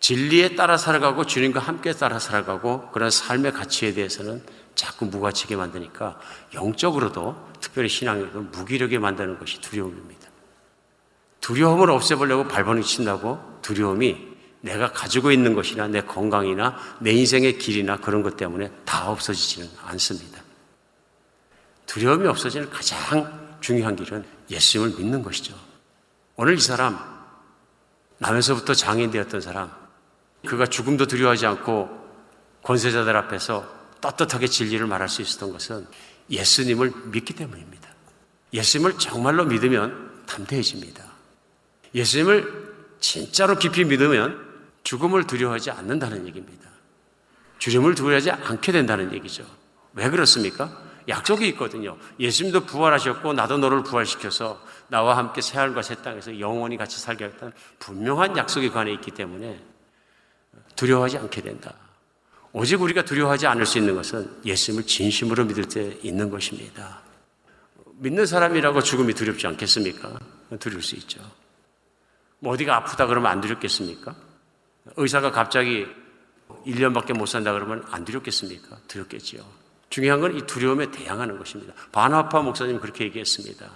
진리에 0.00 0.54
따라 0.54 0.76
살아가고 0.76 1.24
주님과 1.24 1.60
함께 1.60 1.92
따라 1.92 2.18
살아가고 2.18 2.90
그런 2.90 3.10
삶의 3.10 3.52
가치에 3.52 3.94
대해서는 3.94 4.42
자꾸 4.74 5.06
무가치게 5.06 5.56
만드니까 5.56 6.18
영적으로도 6.52 7.52
특별히 7.60 7.88
신앙에도 7.88 8.42
무기력에 8.42 8.98
만드는 8.98 9.38
것이 9.38 9.60
두려움입니다. 9.60 10.23
두려움을 11.44 11.90
없애보려고 11.90 12.48
발버둥 12.48 12.82
친다고 12.82 13.38
두려움이 13.60 14.16
내가 14.62 14.92
가지고 14.92 15.30
있는 15.30 15.54
것이나 15.54 15.86
내 15.86 16.00
건강이나 16.00 16.74
내 17.00 17.12
인생의 17.12 17.58
길이나 17.58 17.98
그런 17.98 18.22
것 18.22 18.38
때문에 18.38 18.72
다 18.86 19.10
없어지지는 19.10 19.68
않습니다. 19.82 20.42
두려움이 21.84 22.26
없어지는 22.28 22.70
가장 22.70 23.58
중요한 23.60 23.94
길은 23.94 24.24
예수님을 24.50 24.96
믿는 24.96 25.22
것이죠. 25.22 25.54
오늘 26.36 26.54
이 26.54 26.60
사람, 26.60 26.98
나면서부터 28.16 28.72
장인 28.72 29.10
되었던 29.10 29.42
사람, 29.42 29.70
그가 30.46 30.64
죽음도 30.64 31.06
두려워하지 31.06 31.44
않고 31.44 31.90
권세자들 32.62 33.14
앞에서 33.14 33.68
떳떳하게 34.00 34.46
진리를 34.46 34.86
말할 34.86 35.10
수 35.10 35.20
있었던 35.20 35.52
것은 35.52 35.86
예수님을 36.30 36.90
믿기 37.12 37.34
때문입니다. 37.34 37.90
예수님을 38.54 38.98
정말로 38.98 39.44
믿으면 39.44 40.22
담대해집니다. 40.24 41.13
예수님을 41.94 42.74
진짜로 43.00 43.58
깊이 43.58 43.84
믿으면 43.84 44.42
죽음을 44.82 45.26
두려워하지 45.26 45.70
않는다는 45.70 46.26
얘기입니다. 46.26 46.68
주님을 47.58 47.94
두려워하지 47.94 48.30
않게 48.30 48.72
된다는 48.72 49.12
얘기죠. 49.14 49.44
왜 49.94 50.10
그렇습니까? 50.10 50.82
약속이 51.08 51.46
있거든요. 51.48 51.96
예수님도 52.18 52.66
부활하셨고 52.66 53.34
나도 53.34 53.58
너를 53.58 53.82
부활시켜서 53.82 54.62
나와 54.88 55.16
함께 55.16 55.40
새하늘과 55.40 55.82
새 55.82 55.96
땅에서 55.96 56.40
영원히 56.40 56.76
같이 56.76 56.98
살게 56.98 57.24
하겠다는 57.24 57.52
분명한 57.78 58.36
약속이 58.36 58.70
관해 58.70 58.92
있기 58.94 59.10
때문에 59.10 59.62
두려워하지 60.76 61.18
않게 61.18 61.42
된다. 61.42 61.74
오직 62.52 62.80
우리가 62.80 63.04
두려워하지 63.04 63.46
않을 63.46 63.66
수 63.66 63.78
있는 63.78 63.94
것은 63.94 64.30
예수님을 64.44 64.86
진심으로 64.86 65.44
믿을 65.44 65.64
때 65.66 65.98
있는 66.02 66.30
것입니다. 66.30 67.02
믿는 67.96 68.26
사람이라고 68.26 68.82
죽음이 68.82 69.12
두렵지 69.14 69.46
않겠습니까? 69.46 70.18
두려울 70.58 70.82
수 70.82 70.94
있죠. 70.96 71.20
뭐 72.44 72.52
어디가 72.52 72.76
아프다 72.76 73.06
그러면 73.06 73.32
안 73.32 73.40
두렵겠습니까? 73.40 74.14
의사가 74.96 75.30
갑자기 75.30 75.86
1년밖에 76.66 77.16
못 77.16 77.24
산다 77.24 77.54
그러면 77.54 77.82
안 77.90 78.04
두렵겠습니까? 78.04 78.76
두렵겠지요. 78.86 79.42
중요한 79.88 80.20
건 80.20 80.36
이 80.36 80.42
두려움에 80.42 80.90
대항하는 80.90 81.38
것입니다. 81.38 81.72
바나파 81.90 82.42
목사님 82.42 82.80
그렇게 82.80 83.04
얘기했습니다. 83.04 83.66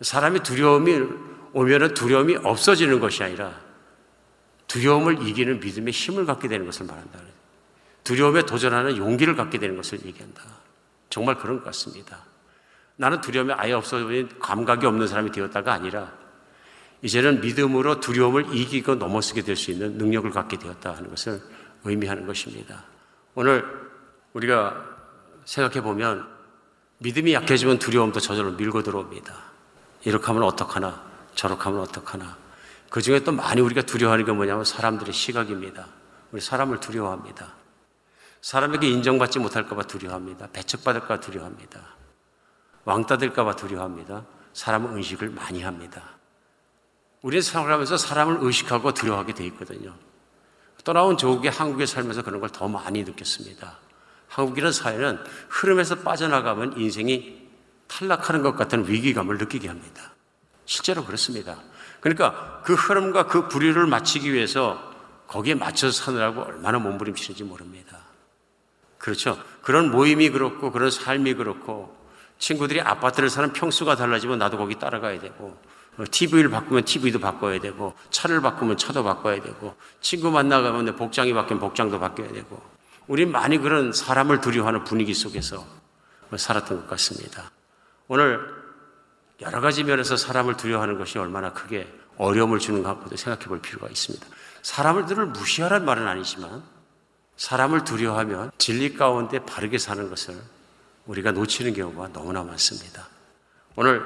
사람이 0.00 0.40
두려움이 0.40 1.00
오면은 1.52 1.92
두려움이 1.92 2.36
없어지는 2.36 2.98
것이 2.98 3.22
아니라 3.22 3.60
두려움을 4.66 5.28
이기는 5.28 5.60
믿음의 5.60 5.92
힘을 5.92 6.24
갖게 6.24 6.48
되는 6.48 6.64
것을 6.64 6.86
말한다. 6.86 7.18
두려움에 8.04 8.46
도전하는 8.46 8.96
용기를 8.96 9.36
갖게 9.36 9.58
되는 9.58 9.76
것을 9.76 10.02
얘기한다. 10.06 10.42
정말 11.10 11.36
그런 11.36 11.58
것 11.58 11.64
같습니다. 11.66 12.24
나는 12.96 13.20
두려움이 13.20 13.52
아예 13.52 13.72
없어진 13.74 14.30
감각이 14.38 14.86
없는 14.86 15.06
사람이 15.06 15.30
되었다가 15.30 15.74
아니라 15.74 16.21
이제는 17.02 17.40
믿음으로 17.40 18.00
두려움을 18.00 18.54
이기고 18.54 18.94
넘어서게 18.94 19.42
될 19.42 19.56
수 19.56 19.70
있는 19.70 19.98
능력을 19.98 20.30
갖게 20.30 20.56
되었다 20.58 20.94
하는 20.94 21.10
것을 21.10 21.40
의미하는 21.84 22.26
것입니다. 22.26 22.84
오늘 23.34 23.64
우리가 24.32 24.84
생각해 25.44 25.82
보면 25.82 26.28
믿음이 26.98 27.34
약해지면 27.34 27.78
두려움도 27.80 28.20
저절로 28.20 28.52
밀고 28.52 28.82
들어옵니다. 28.84 29.34
이렇게 30.04 30.26
하면 30.26 30.44
어떡하나, 30.44 31.02
저렇게 31.34 31.62
하면 31.64 31.80
어떡하나. 31.80 32.36
그 32.88 33.02
중에 33.02 33.20
또 33.20 33.32
많이 33.32 33.60
우리가 33.60 33.82
두려워하는 33.82 34.24
게 34.24 34.32
뭐냐면 34.32 34.64
사람들의 34.64 35.12
시각입니다. 35.12 35.86
우리 36.30 36.40
사람을 36.40 36.78
두려워합니다. 36.78 37.54
사람에게 38.42 38.88
인정받지 38.88 39.38
못할까봐 39.38 39.84
두려워합니다. 39.84 40.48
배척받을까 40.52 41.20
두려워합니다. 41.20 41.80
왕따 42.84 43.18
될까봐 43.18 43.56
두려워합니다. 43.56 44.24
사람은 44.52 44.96
의식을 44.96 45.30
많이 45.30 45.62
합니다. 45.62 46.02
우리는 47.22 47.40
생활 47.40 47.72
하면서 47.72 47.96
사람을 47.96 48.38
의식하고 48.40 48.92
두려워하게 48.92 49.34
돼 49.34 49.46
있거든요. 49.46 49.94
떠나온 50.84 51.16
조국의 51.16 51.50
한국에 51.52 51.86
살면서 51.86 52.22
그런 52.22 52.40
걸 52.40 52.50
더 52.50 52.66
많이 52.68 53.04
느꼈습니다. 53.04 53.78
한국이라는 54.28 54.72
사회는 54.72 55.24
흐름에서 55.48 55.96
빠져나가면 56.00 56.78
인생이 56.78 57.40
탈락하는 57.86 58.42
것 58.42 58.56
같은 58.56 58.88
위기감을 58.88 59.38
느끼게 59.38 59.68
합니다. 59.68 60.12
실제로 60.64 61.04
그렇습니다. 61.04 61.58
그러니까 62.00 62.60
그 62.64 62.74
흐름과 62.74 63.26
그 63.26 63.48
부류를 63.48 63.86
맞추기 63.86 64.32
위해서 64.32 64.92
거기에 65.28 65.54
맞춰서 65.54 66.04
사느라고 66.04 66.42
얼마나 66.42 66.78
몸부림치는지 66.78 67.44
모릅니다. 67.44 67.98
그렇죠. 68.98 69.38
그런 69.62 69.90
모임이 69.90 70.30
그렇고 70.30 70.72
그런 70.72 70.90
삶이 70.90 71.34
그렇고 71.34 71.96
친구들이 72.38 72.80
아파트를 72.80 73.30
사는 73.30 73.52
평수가 73.52 73.96
달라지면 73.96 74.38
나도 74.38 74.56
거기 74.58 74.78
따라가야 74.78 75.20
되고 75.20 75.56
TV를 76.10 76.48
어, 76.48 76.60
바꾸면 76.60 76.84
TV도 76.84 77.18
바꿔야 77.20 77.60
되고, 77.60 77.94
차를 78.10 78.40
바꾸면 78.40 78.78
차도 78.78 79.04
바꿔야 79.04 79.40
되고, 79.42 79.76
친구 80.00 80.30
만나가면 80.30 80.96
복장이 80.96 81.34
바뀌면 81.34 81.60
복장도 81.60 82.00
바뀌어야 82.00 82.32
되고, 82.32 82.62
우리 83.08 83.26
많이 83.26 83.58
그런 83.58 83.92
사람을 83.92 84.40
두려워하는 84.40 84.84
분위기 84.84 85.12
속에서 85.12 85.66
살았던 86.34 86.80
것 86.80 86.88
같습니다. 86.90 87.50
오늘 88.08 88.40
여러 89.42 89.60
가지 89.60 89.84
면에서 89.84 90.16
사람을 90.16 90.56
두려워하는 90.56 90.98
것이 90.98 91.18
얼마나 91.18 91.52
크게 91.52 91.92
어려움을 92.16 92.58
주는가 92.58 92.90
한번 92.90 93.16
생각해 93.16 93.46
볼 93.46 93.60
필요가 93.60 93.88
있습니다. 93.88 94.26
사람들을 94.62 95.26
무시하라는 95.26 95.84
말은 95.84 96.06
아니지만, 96.06 96.62
사람을 97.36 97.84
두려워하면 97.84 98.50
진리 98.56 98.94
가운데 98.94 99.44
바르게 99.44 99.76
사는 99.76 100.08
것을 100.08 100.40
우리가 101.06 101.32
놓치는 101.32 101.74
경우가 101.74 102.12
너무나 102.12 102.42
많습니다. 102.44 103.08
오늘 103.76 104.02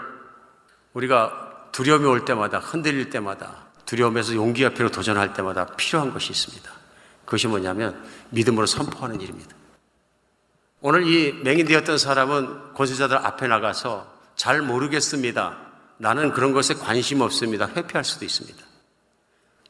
우리가 0.95 1.46
두려움이 1.73 2.07
올 2.07 2.25
때마다 2.25 2.59
흔들릴 2.59 3.11
때마다 3.11 3.67
두려움에서 3.85 4.35
용기 4.35 4.65
앞으로 4.65 4.91
도전할 4.91 5.33
때마다 5.33 5.67
필요한 5.77 6.13
것이 6.13 6.33
있습니다. 6.33 6.71
그것이 7.25 7.47
뭐냐면 7.47 8.03
믿음으로 8.31 8.67
선포하는 8.67 9.21
일입니다. 9.21 9.55
오늘 10.81 11.07
이 11.07 11.33
맹인되었던 11.43 11.99
사람은 11.99 12.75
권세자들 12.75 13.17
앞에 13.17 13.49
나가서 13.49 14.15
잘 14.37 14.63
모르겠습니다. 14.63 15.59
나는 15.99 16.33
그런 16.33 16.53
것에 16.53 16.75
관심 16.75 17.21
없습니다. 17.23 17.67
회피할 17.67 18.05
수도 18.05 18.25
있습니다. 18.25 18.63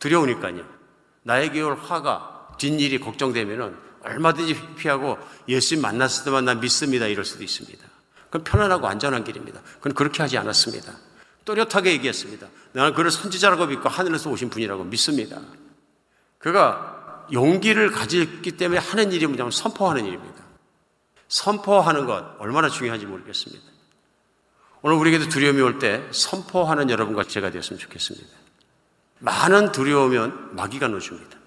두려우니까요. 0.00 0.64
나에게 1.22 1.60
올 1.62 1.76
화가 1.76 2.48
뒷일이 2.58 2.98
걱정되면 3.00 3.78
얼마든지 4.02 4.74
피하고 4.76 5.18
예수님 5.48 5.82
만났을 5.82 6.24
때만 6.24 6.44
난 6.44 6.60
믿습니다. 6.60 7.06
이럴 7.06 7.24
수도 7.24 7.42
있습니다. 7.42 7.84
그건 8.26 8.44
편안하고 8.44 8.86
안전한 8.86 9.24
길입니다. 9.24 9.60
그건 9.78 9.94
그렇게 9.94 10.22
하지 10.22 10.38
않았습니다. 10.38 10.92
또렷하게 11.46 11.92
얘기했습니다. 11.92 12.48
나는 12.72 12.92
그를 12.92 13.10
선지자라고 13.10 13.66
믿고 13.66 13.88
하늘에서 13.88 14.28
오신 14.28 14.50
분이라고 14.50 14.84
믿습니다. 14.84 15.40
그가 16.38 17.26
용기를 17.32 17.90
가졌기 17.90 18.52
때문에 18.52 18.78
하는 18.78 19.12
일이 19.12 19.26
뭐냐면 19.26 19.50
선포하는 19.50 20.04
일입니다. 20.04 20.44
선포하는 21.28 22.04
것 22.06 22.36
얼마나 22.38 22.68
중요한지 22.68 23.06
모르겠습니다. 23.06 23.64
오늘 24.82 24.96
우리에게도 24.98 25.28
두려움이 25.30 25.60
올 25.62 25.78
때 25.78 26.06
선포하는 26.12 26.90
여러분과 26.90 27.24
제가 27.24 27.50
되었으면 27.50 27.78
좋겠습니다. 27.80 28.28
많은 29.20 29.72
두려우면 29.72 30.54
마귀가 30.54 30.88
놓줍니다. 30.88 31.38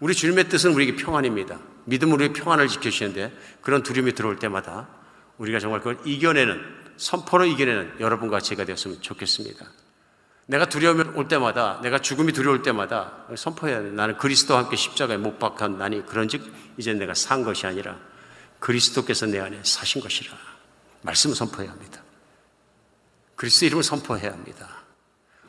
우리 0.00 0.14
주님의 0.14 0.48
뜻은 0.48 0.72
우리에게 0.72 0.96
평안입니다. 0.96 1.58
믿음으로 1.84 2.32
평안을 2.32 2.68
지켜주시는데 2.68 3.32
그런 3.62 3.82
두려움이 3.82 4.12
들어올 4.14 4.38
때마다 4.38 4.88
우리가 5.38 5.60
정말 5.60 5.80
그걸 5.80 5.98
이겨내는 6.04 6.85
선포로 6.96 7.44
이겨내는 7.44 8.00
여러분과 8.00 8.40
제가 8.40 8.64
되었으면 8.64 9.02
좋겠습니다. 9.02 9.66
내가 10.46 10.68
두려움이 10.68 11.02
올 11.16 11.26
때마다, 11.28 11.80
내가 11.82 11.98
죽음이 11.98 12.32
두려울 12.32 12.62
때마다 12.62 13.26
선포해야 13.36 13.82
돼. 13.82 13.90
나는 13.90 14.16
그리스도와 14.16 14.60
함께 14.60 14.76
십자가에 14.76 15.16
못 15.16 15.38
박한 15.38 15.76
나니 15.78 16.06
그런즉 16.06 16.52
이제 16.76 16.92
내가 16.94 17.14
산 17.14 17.42
것이 17.42 17.66
아니라 17.66 17.98
그리스도께서 18.60 19.26
내 19.26 19.40
안에 19.40 19.60
사신 19.64 20.00
것이라. 20.00 20.32
말씀을 21.02 21.34
선포해야 21.34 21.70
합니다. 21.70 22.02
그리스도 23.34 23.66
이름을 23.66 23.82
선포해야 23.82 24.32
합니다. 24.32 24.68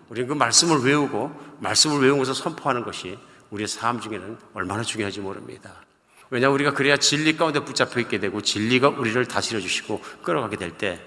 우리는 0.10 0.28
그 0.28 0.34
말씀을 0.34 0.80
외우고 0.80 1.32
말씀을 1.60 2.02
외우면서 2.02 2.34
선포하는 2.34 2.84
것이 2.84 3.18
우리의 3.52 3.68
삶 3.68 4.00
중에는 4.00 4.38
얼마나 4.54 4.84
중요한지 4.84 5.20
모릅니다. 5.22 5.74
왜냐 6.30 6.50
우리가 6.50 6.74
그래야 6.74 6.98
진리 6.98 7.38
가운데 7.38 7.64
붙잡혀 7.64 8.00
있게 8.02 8.20
되고 8.20 8.42
진리가 8.42 8.90
우리를 8.90 9.26
다스려 9.28 9.62
주시고 9.62 10.02
끌어가게 10.24 10.58
될 10.58 10.78
때 10.78 11.00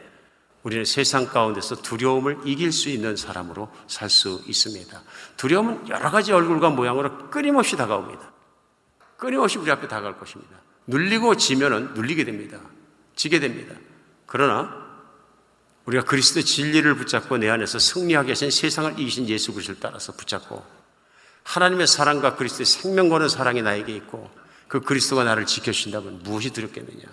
우리는 0.63 0.85
세상 0.85 1.27
가운데서 1.27 1.77
두려움을 1.77 2.39
이길 2.45 2.73
수 2.73 2.91
있는 2.91 3.17
사람으로 3.17 3.71
살 3.87 4.11
수 4.11 4.43
있습니다. 4.47 5.03
두려움은 5.37 5.89
여러 5.89 6.11
가지 6.11 6.33
얼굴과 6.33 6.71
모양으로 6.71 7.31
끊임없이 7.31 7.77
다가옵니다. 7.77 8.33
끊임없이 9.17 9.59
우리 9.59 9.71
앞에 9.71 9.89
다가갈 9.89 10.19
것입니다. 10.19 10.57
눌리고 10.87 11.37
지면은 11.37 11.95
눌리게 11.95 12.25
됩니다. 12.25 12.59
지게 13.15 13.41
됩니다. 13.41 13.75
그러나 14.27 14.91
우리가 15.87 16.05
그리스도의 16.05 16.45
진리를 16.45 16.95
붙잡고 16.95 17.39
내 17.39 17.49
안에서 17.49 17.79
승리하게 17.79 18.33
하신 18.33 18.51
세상을 18.51 18.99
이기신 18.99 19.29
예수 19.29 19.53
그리스도를 19.53 19.81
따라서 19.81 20.13
붙잡고 20.13 20.65
하나님의 21.45 21.87
사랑과 21.87 22.37
그리스도의 22.37 22.67
생명 22.67 23.09
거는 23.09 23.29
사랑이 23.29 23.63
나에게 23.63 23.95
있고 23.97 24.31
그 24.69 24.81
그리스도가 24.81 25.25
나를 25.25 25.47
지켜주신다면 25.47 26.23
무엇이 26.23 26.51
두렵겠느냐? 26.51 27.05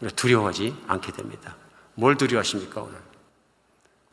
우리가 0.00 0.16
두려워하지 0.16 0.74
않게 0.86 1.12
됩니다. 1.12 1.56
뭘 1.98 2.16
두려워하십니까, 2.16 2.80
오늘? 2.80 2.96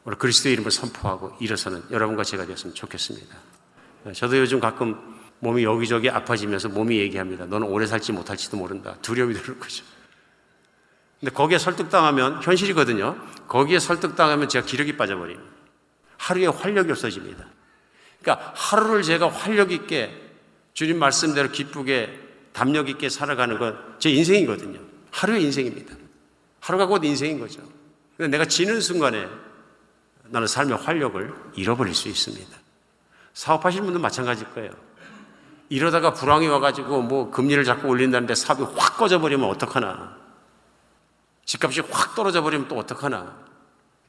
오늘 0.06 0.18
그리스도의 0.18 0.54
이름을 0.54 0.72
선포하고 0.72 1.36
일어서는 1.40 1.84
여러분과 1.92 2.24
제가 2.24 2.48
되었으면 2.48 2.74
좋겠습니다. 2.74 3.36
저도 4.14 4.40
요즘 4.40 4.60
가끔 4.60 4.98
몸이 5.40 5.64
여기저기 5.64 6.10
아파지면서 6.10 6.70
몸이 6.70 6.98
얘기합니다. 6.98 7.46
너는 7.46 7.68
오래 7.68 7.86
살지 7.86 8.12
못할지도 8.12 8.58
모른다. 8.58 8.96
두려움이 9.04 9.36
들을 9.36 9.60
거죠. 9.60 9.84
근데 11.20 11.32
거기에 11.32 11.60
설득당하면 11.60 12.42
현실이거든요. 12.42 13.18
거기에 13.48 13.78
설득당하면 13.78 14.50
제가 14.50 14.66
기력이 14.66 14.98
빠져버립니다. 14.98 15.48
하루에 16.18 16.48
활력이 16.48 16.90
없어집니다. 16.90 17.46
그러니까 18.20 18.52
하루를 18.56 19.04
제가 19.04 19.30
활력 19.30 19.72
있게 19.72 20.12
주님 20.74 20.98
말씀대로 20.98 21.52
기쁘게 21.52 22.20
담력 22.52 22.90
있게 22.90 23.10
살아가는 23.10 23.60
건 23.60 23.96
제 24.00 24.10
인생이거든요. 24.10 24.80
하루의 25.12 25.44
인생입니다. 25.44 25.96
하루가 26.66 26.88
곧 26.88 27.04
인생인 27.04 27.40
거죠. 27.40 27.62
근데 28.18 28.28
내가 28.30 28.46
지는 28.46 28.82
순간에 28.82 29.28
나는 30.24 30.48
삶의 30.48 30.78
활력을 30.78 31.32
잃어버릴 31.54 31.94
수 31.94 32.08
있습니다. 32.08 32.58
사업하시는 33.36 33.86
분도 33.86 34.00
마찬가지일 34.00 34.50
거예요. 34.52 34.72
이러다가 35.70 36.14
불황이 36.14 36.48
와가지고 36.48 37.04
뭐 37.04 37.30
금리를 37.30 37.64
자꾸 37.66 37.88
올린다는데 37.90 38.34
사업이 38.34 38.64
확 38.78 38.98
꺼져버리면 38.98 39.48
어떡하나. 39.48 40.18
집값이 41.46 41.82
확 41.92 42.16
떨어져 42.16 42.42
버리면 42.42 42.68
또 42.68 42.80
어떡하나. 42.80 43.38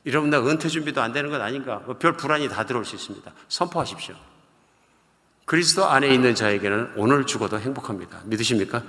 이러면 0.05 0.31
나 0.31 0.39
은퇴 0.39 0.71
준비도 0.71 1.03
안 1.03 1.13
되는 1.13 1.29
건 1.29 1.43
아닌가. 1.43 1.83
뭐별 1.85 2.17
불안이 2.17 2.49
다 2.49 2.65
들어올 2.65 2.87
수 2.87 2.97
있습니다. 2.97 3.31
선포하십시오. 3.49 4.15
그리스도 5.45 5.85
안에 5.85 6.09
있는 6.09 6.35
자에게는 6.35 6.95
오늘 6.97 7.27
죽어도 7.27 7.61
행복합니다. 7.61 8.23
믿으십니까? 8.25 8.83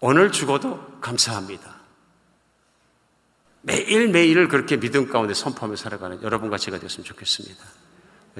오늘 0.00 0.32
죽어도 0.32 0.98
감사합니다. 1.00 1.75
매일매일을 3.66 4.48
그렇게 4.48 4.78
믿음 4.78 5.08
가운데 5.08 5.34
선포하며 5.34 5.76
살아가는 5.76 6.22
여러분과 6.22 6.56
제가 6.56 6.78
되었으면 6.78 7.04
좋겠습니다. 7.04 7.64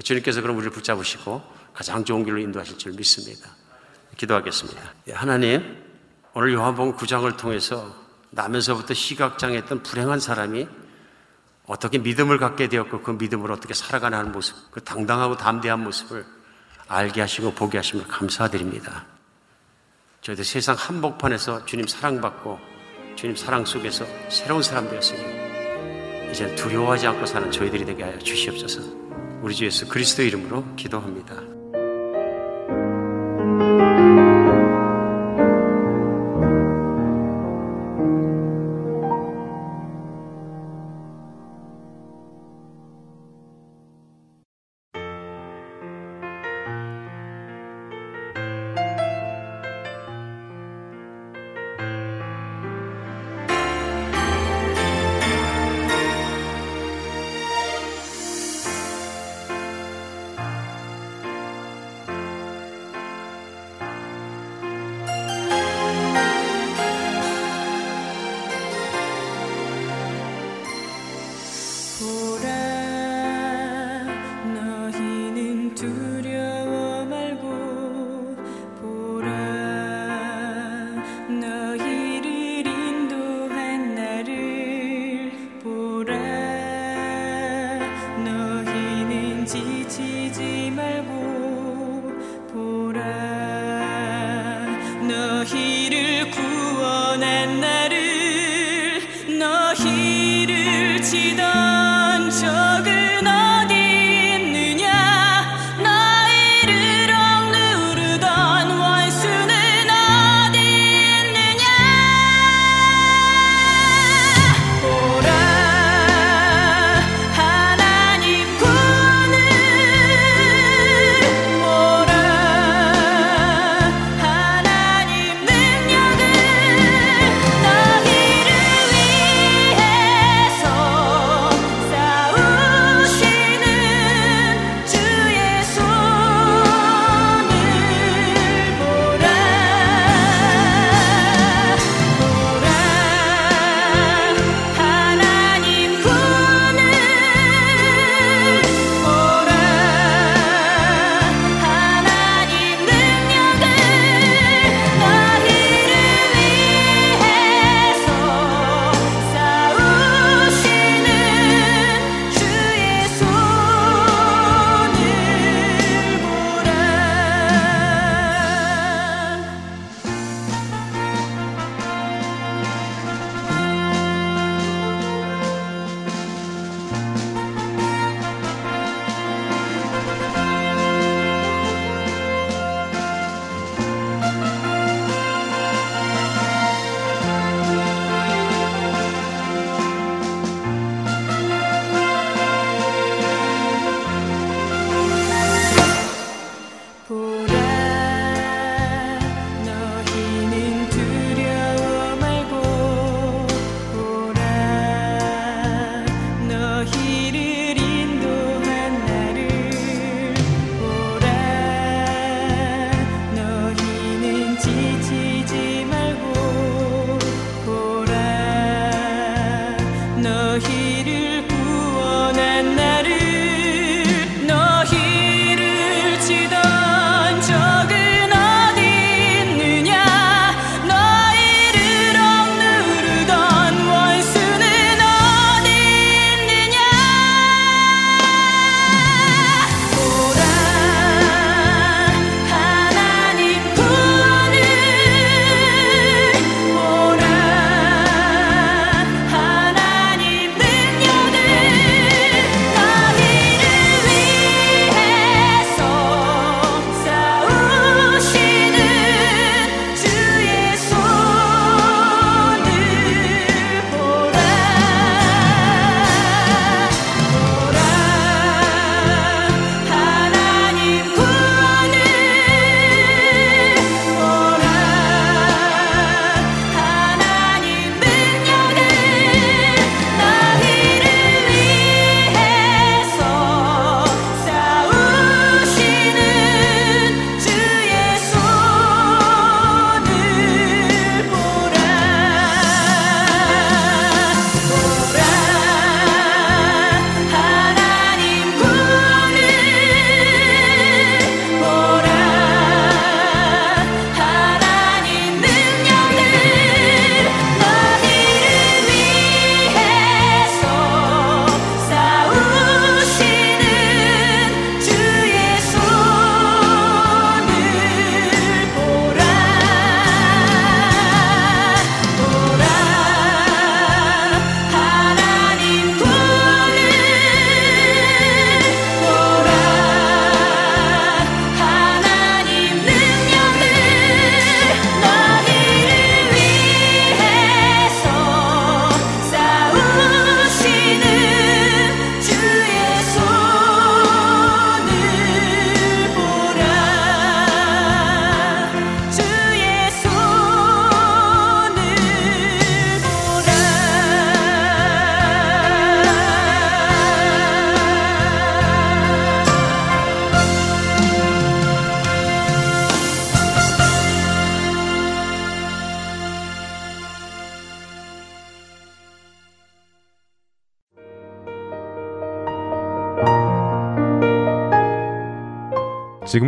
주님께서 0.01 0.41
그럼 0.41 0.55
우리를 0.57 0.71
붙잡으시고 0.71 1.41
가장 1.73 2.05
좋은 2.05 2.23
길로 2.23 2.37
인도하실 2.37 2.77
줄 2.77 2.93
믿습니다. 2.93 3.49
기도하겠습니다. 4.15 4.93
예, 5.07 5.13
하나님, 5.13 5.83
오늘 6.33 6.53
요한복음 6.53 6.95
9장을 6.95 7.35
통해서 7.37 7.93
나면서부터 8.29 8.93
시각장애했던 8.93 9.83
불행한 9.83 10.19
사람이 10.19 10.67
어떻게 11.65 11.97
믿음을 11.97 12.37
갖게 12.37 12.69
되었고 12.69 13.01
그 13.01 13.11
믿음을 13.11 13.51
어떻게 13.51 13.73
살아가는 13.73 14.17
는 14.23 14.31
모습, 14.31 14.71
그 14.71 14.81
당당하고 14.81 15.35
담대한 15.35 15.83
모습을 15.83 16.25
알게 16.87 17.19
하시고 17.19 17.53
보게 17.53 17.77
하심을 17.79 18.07
감사드립니다. 18.07 19.05
저희들 20.21 20.45
세상 20.45 20.75
한복판에서 20.75 21.65
주님 21.65 21.85
사랑받고 21.85 22.76
주님 23.17 23.35
사랑 23.35 23.65
속에서 23.65 24.05
새로운 24.29 24.61
사람 24.61 24.87
되었으니 24.87 25.19
이제 26.31 26.53
두려워하지 26.53 27.07
않고 27.07 27.25
사는 27.25 27.49
저희들이 27.49 27.83
되게 27.83 28.03
하여 28.03 28.15
주시옵소서. 28.19 28.79
우리 29.41 29.55
주 29.55 29.65
예수 29.65 29.87
그리스도 29.87 30.21
이름으로 30.21 30.63
기도합니다. 30.75 31.56
Buddha. 72.17 72.66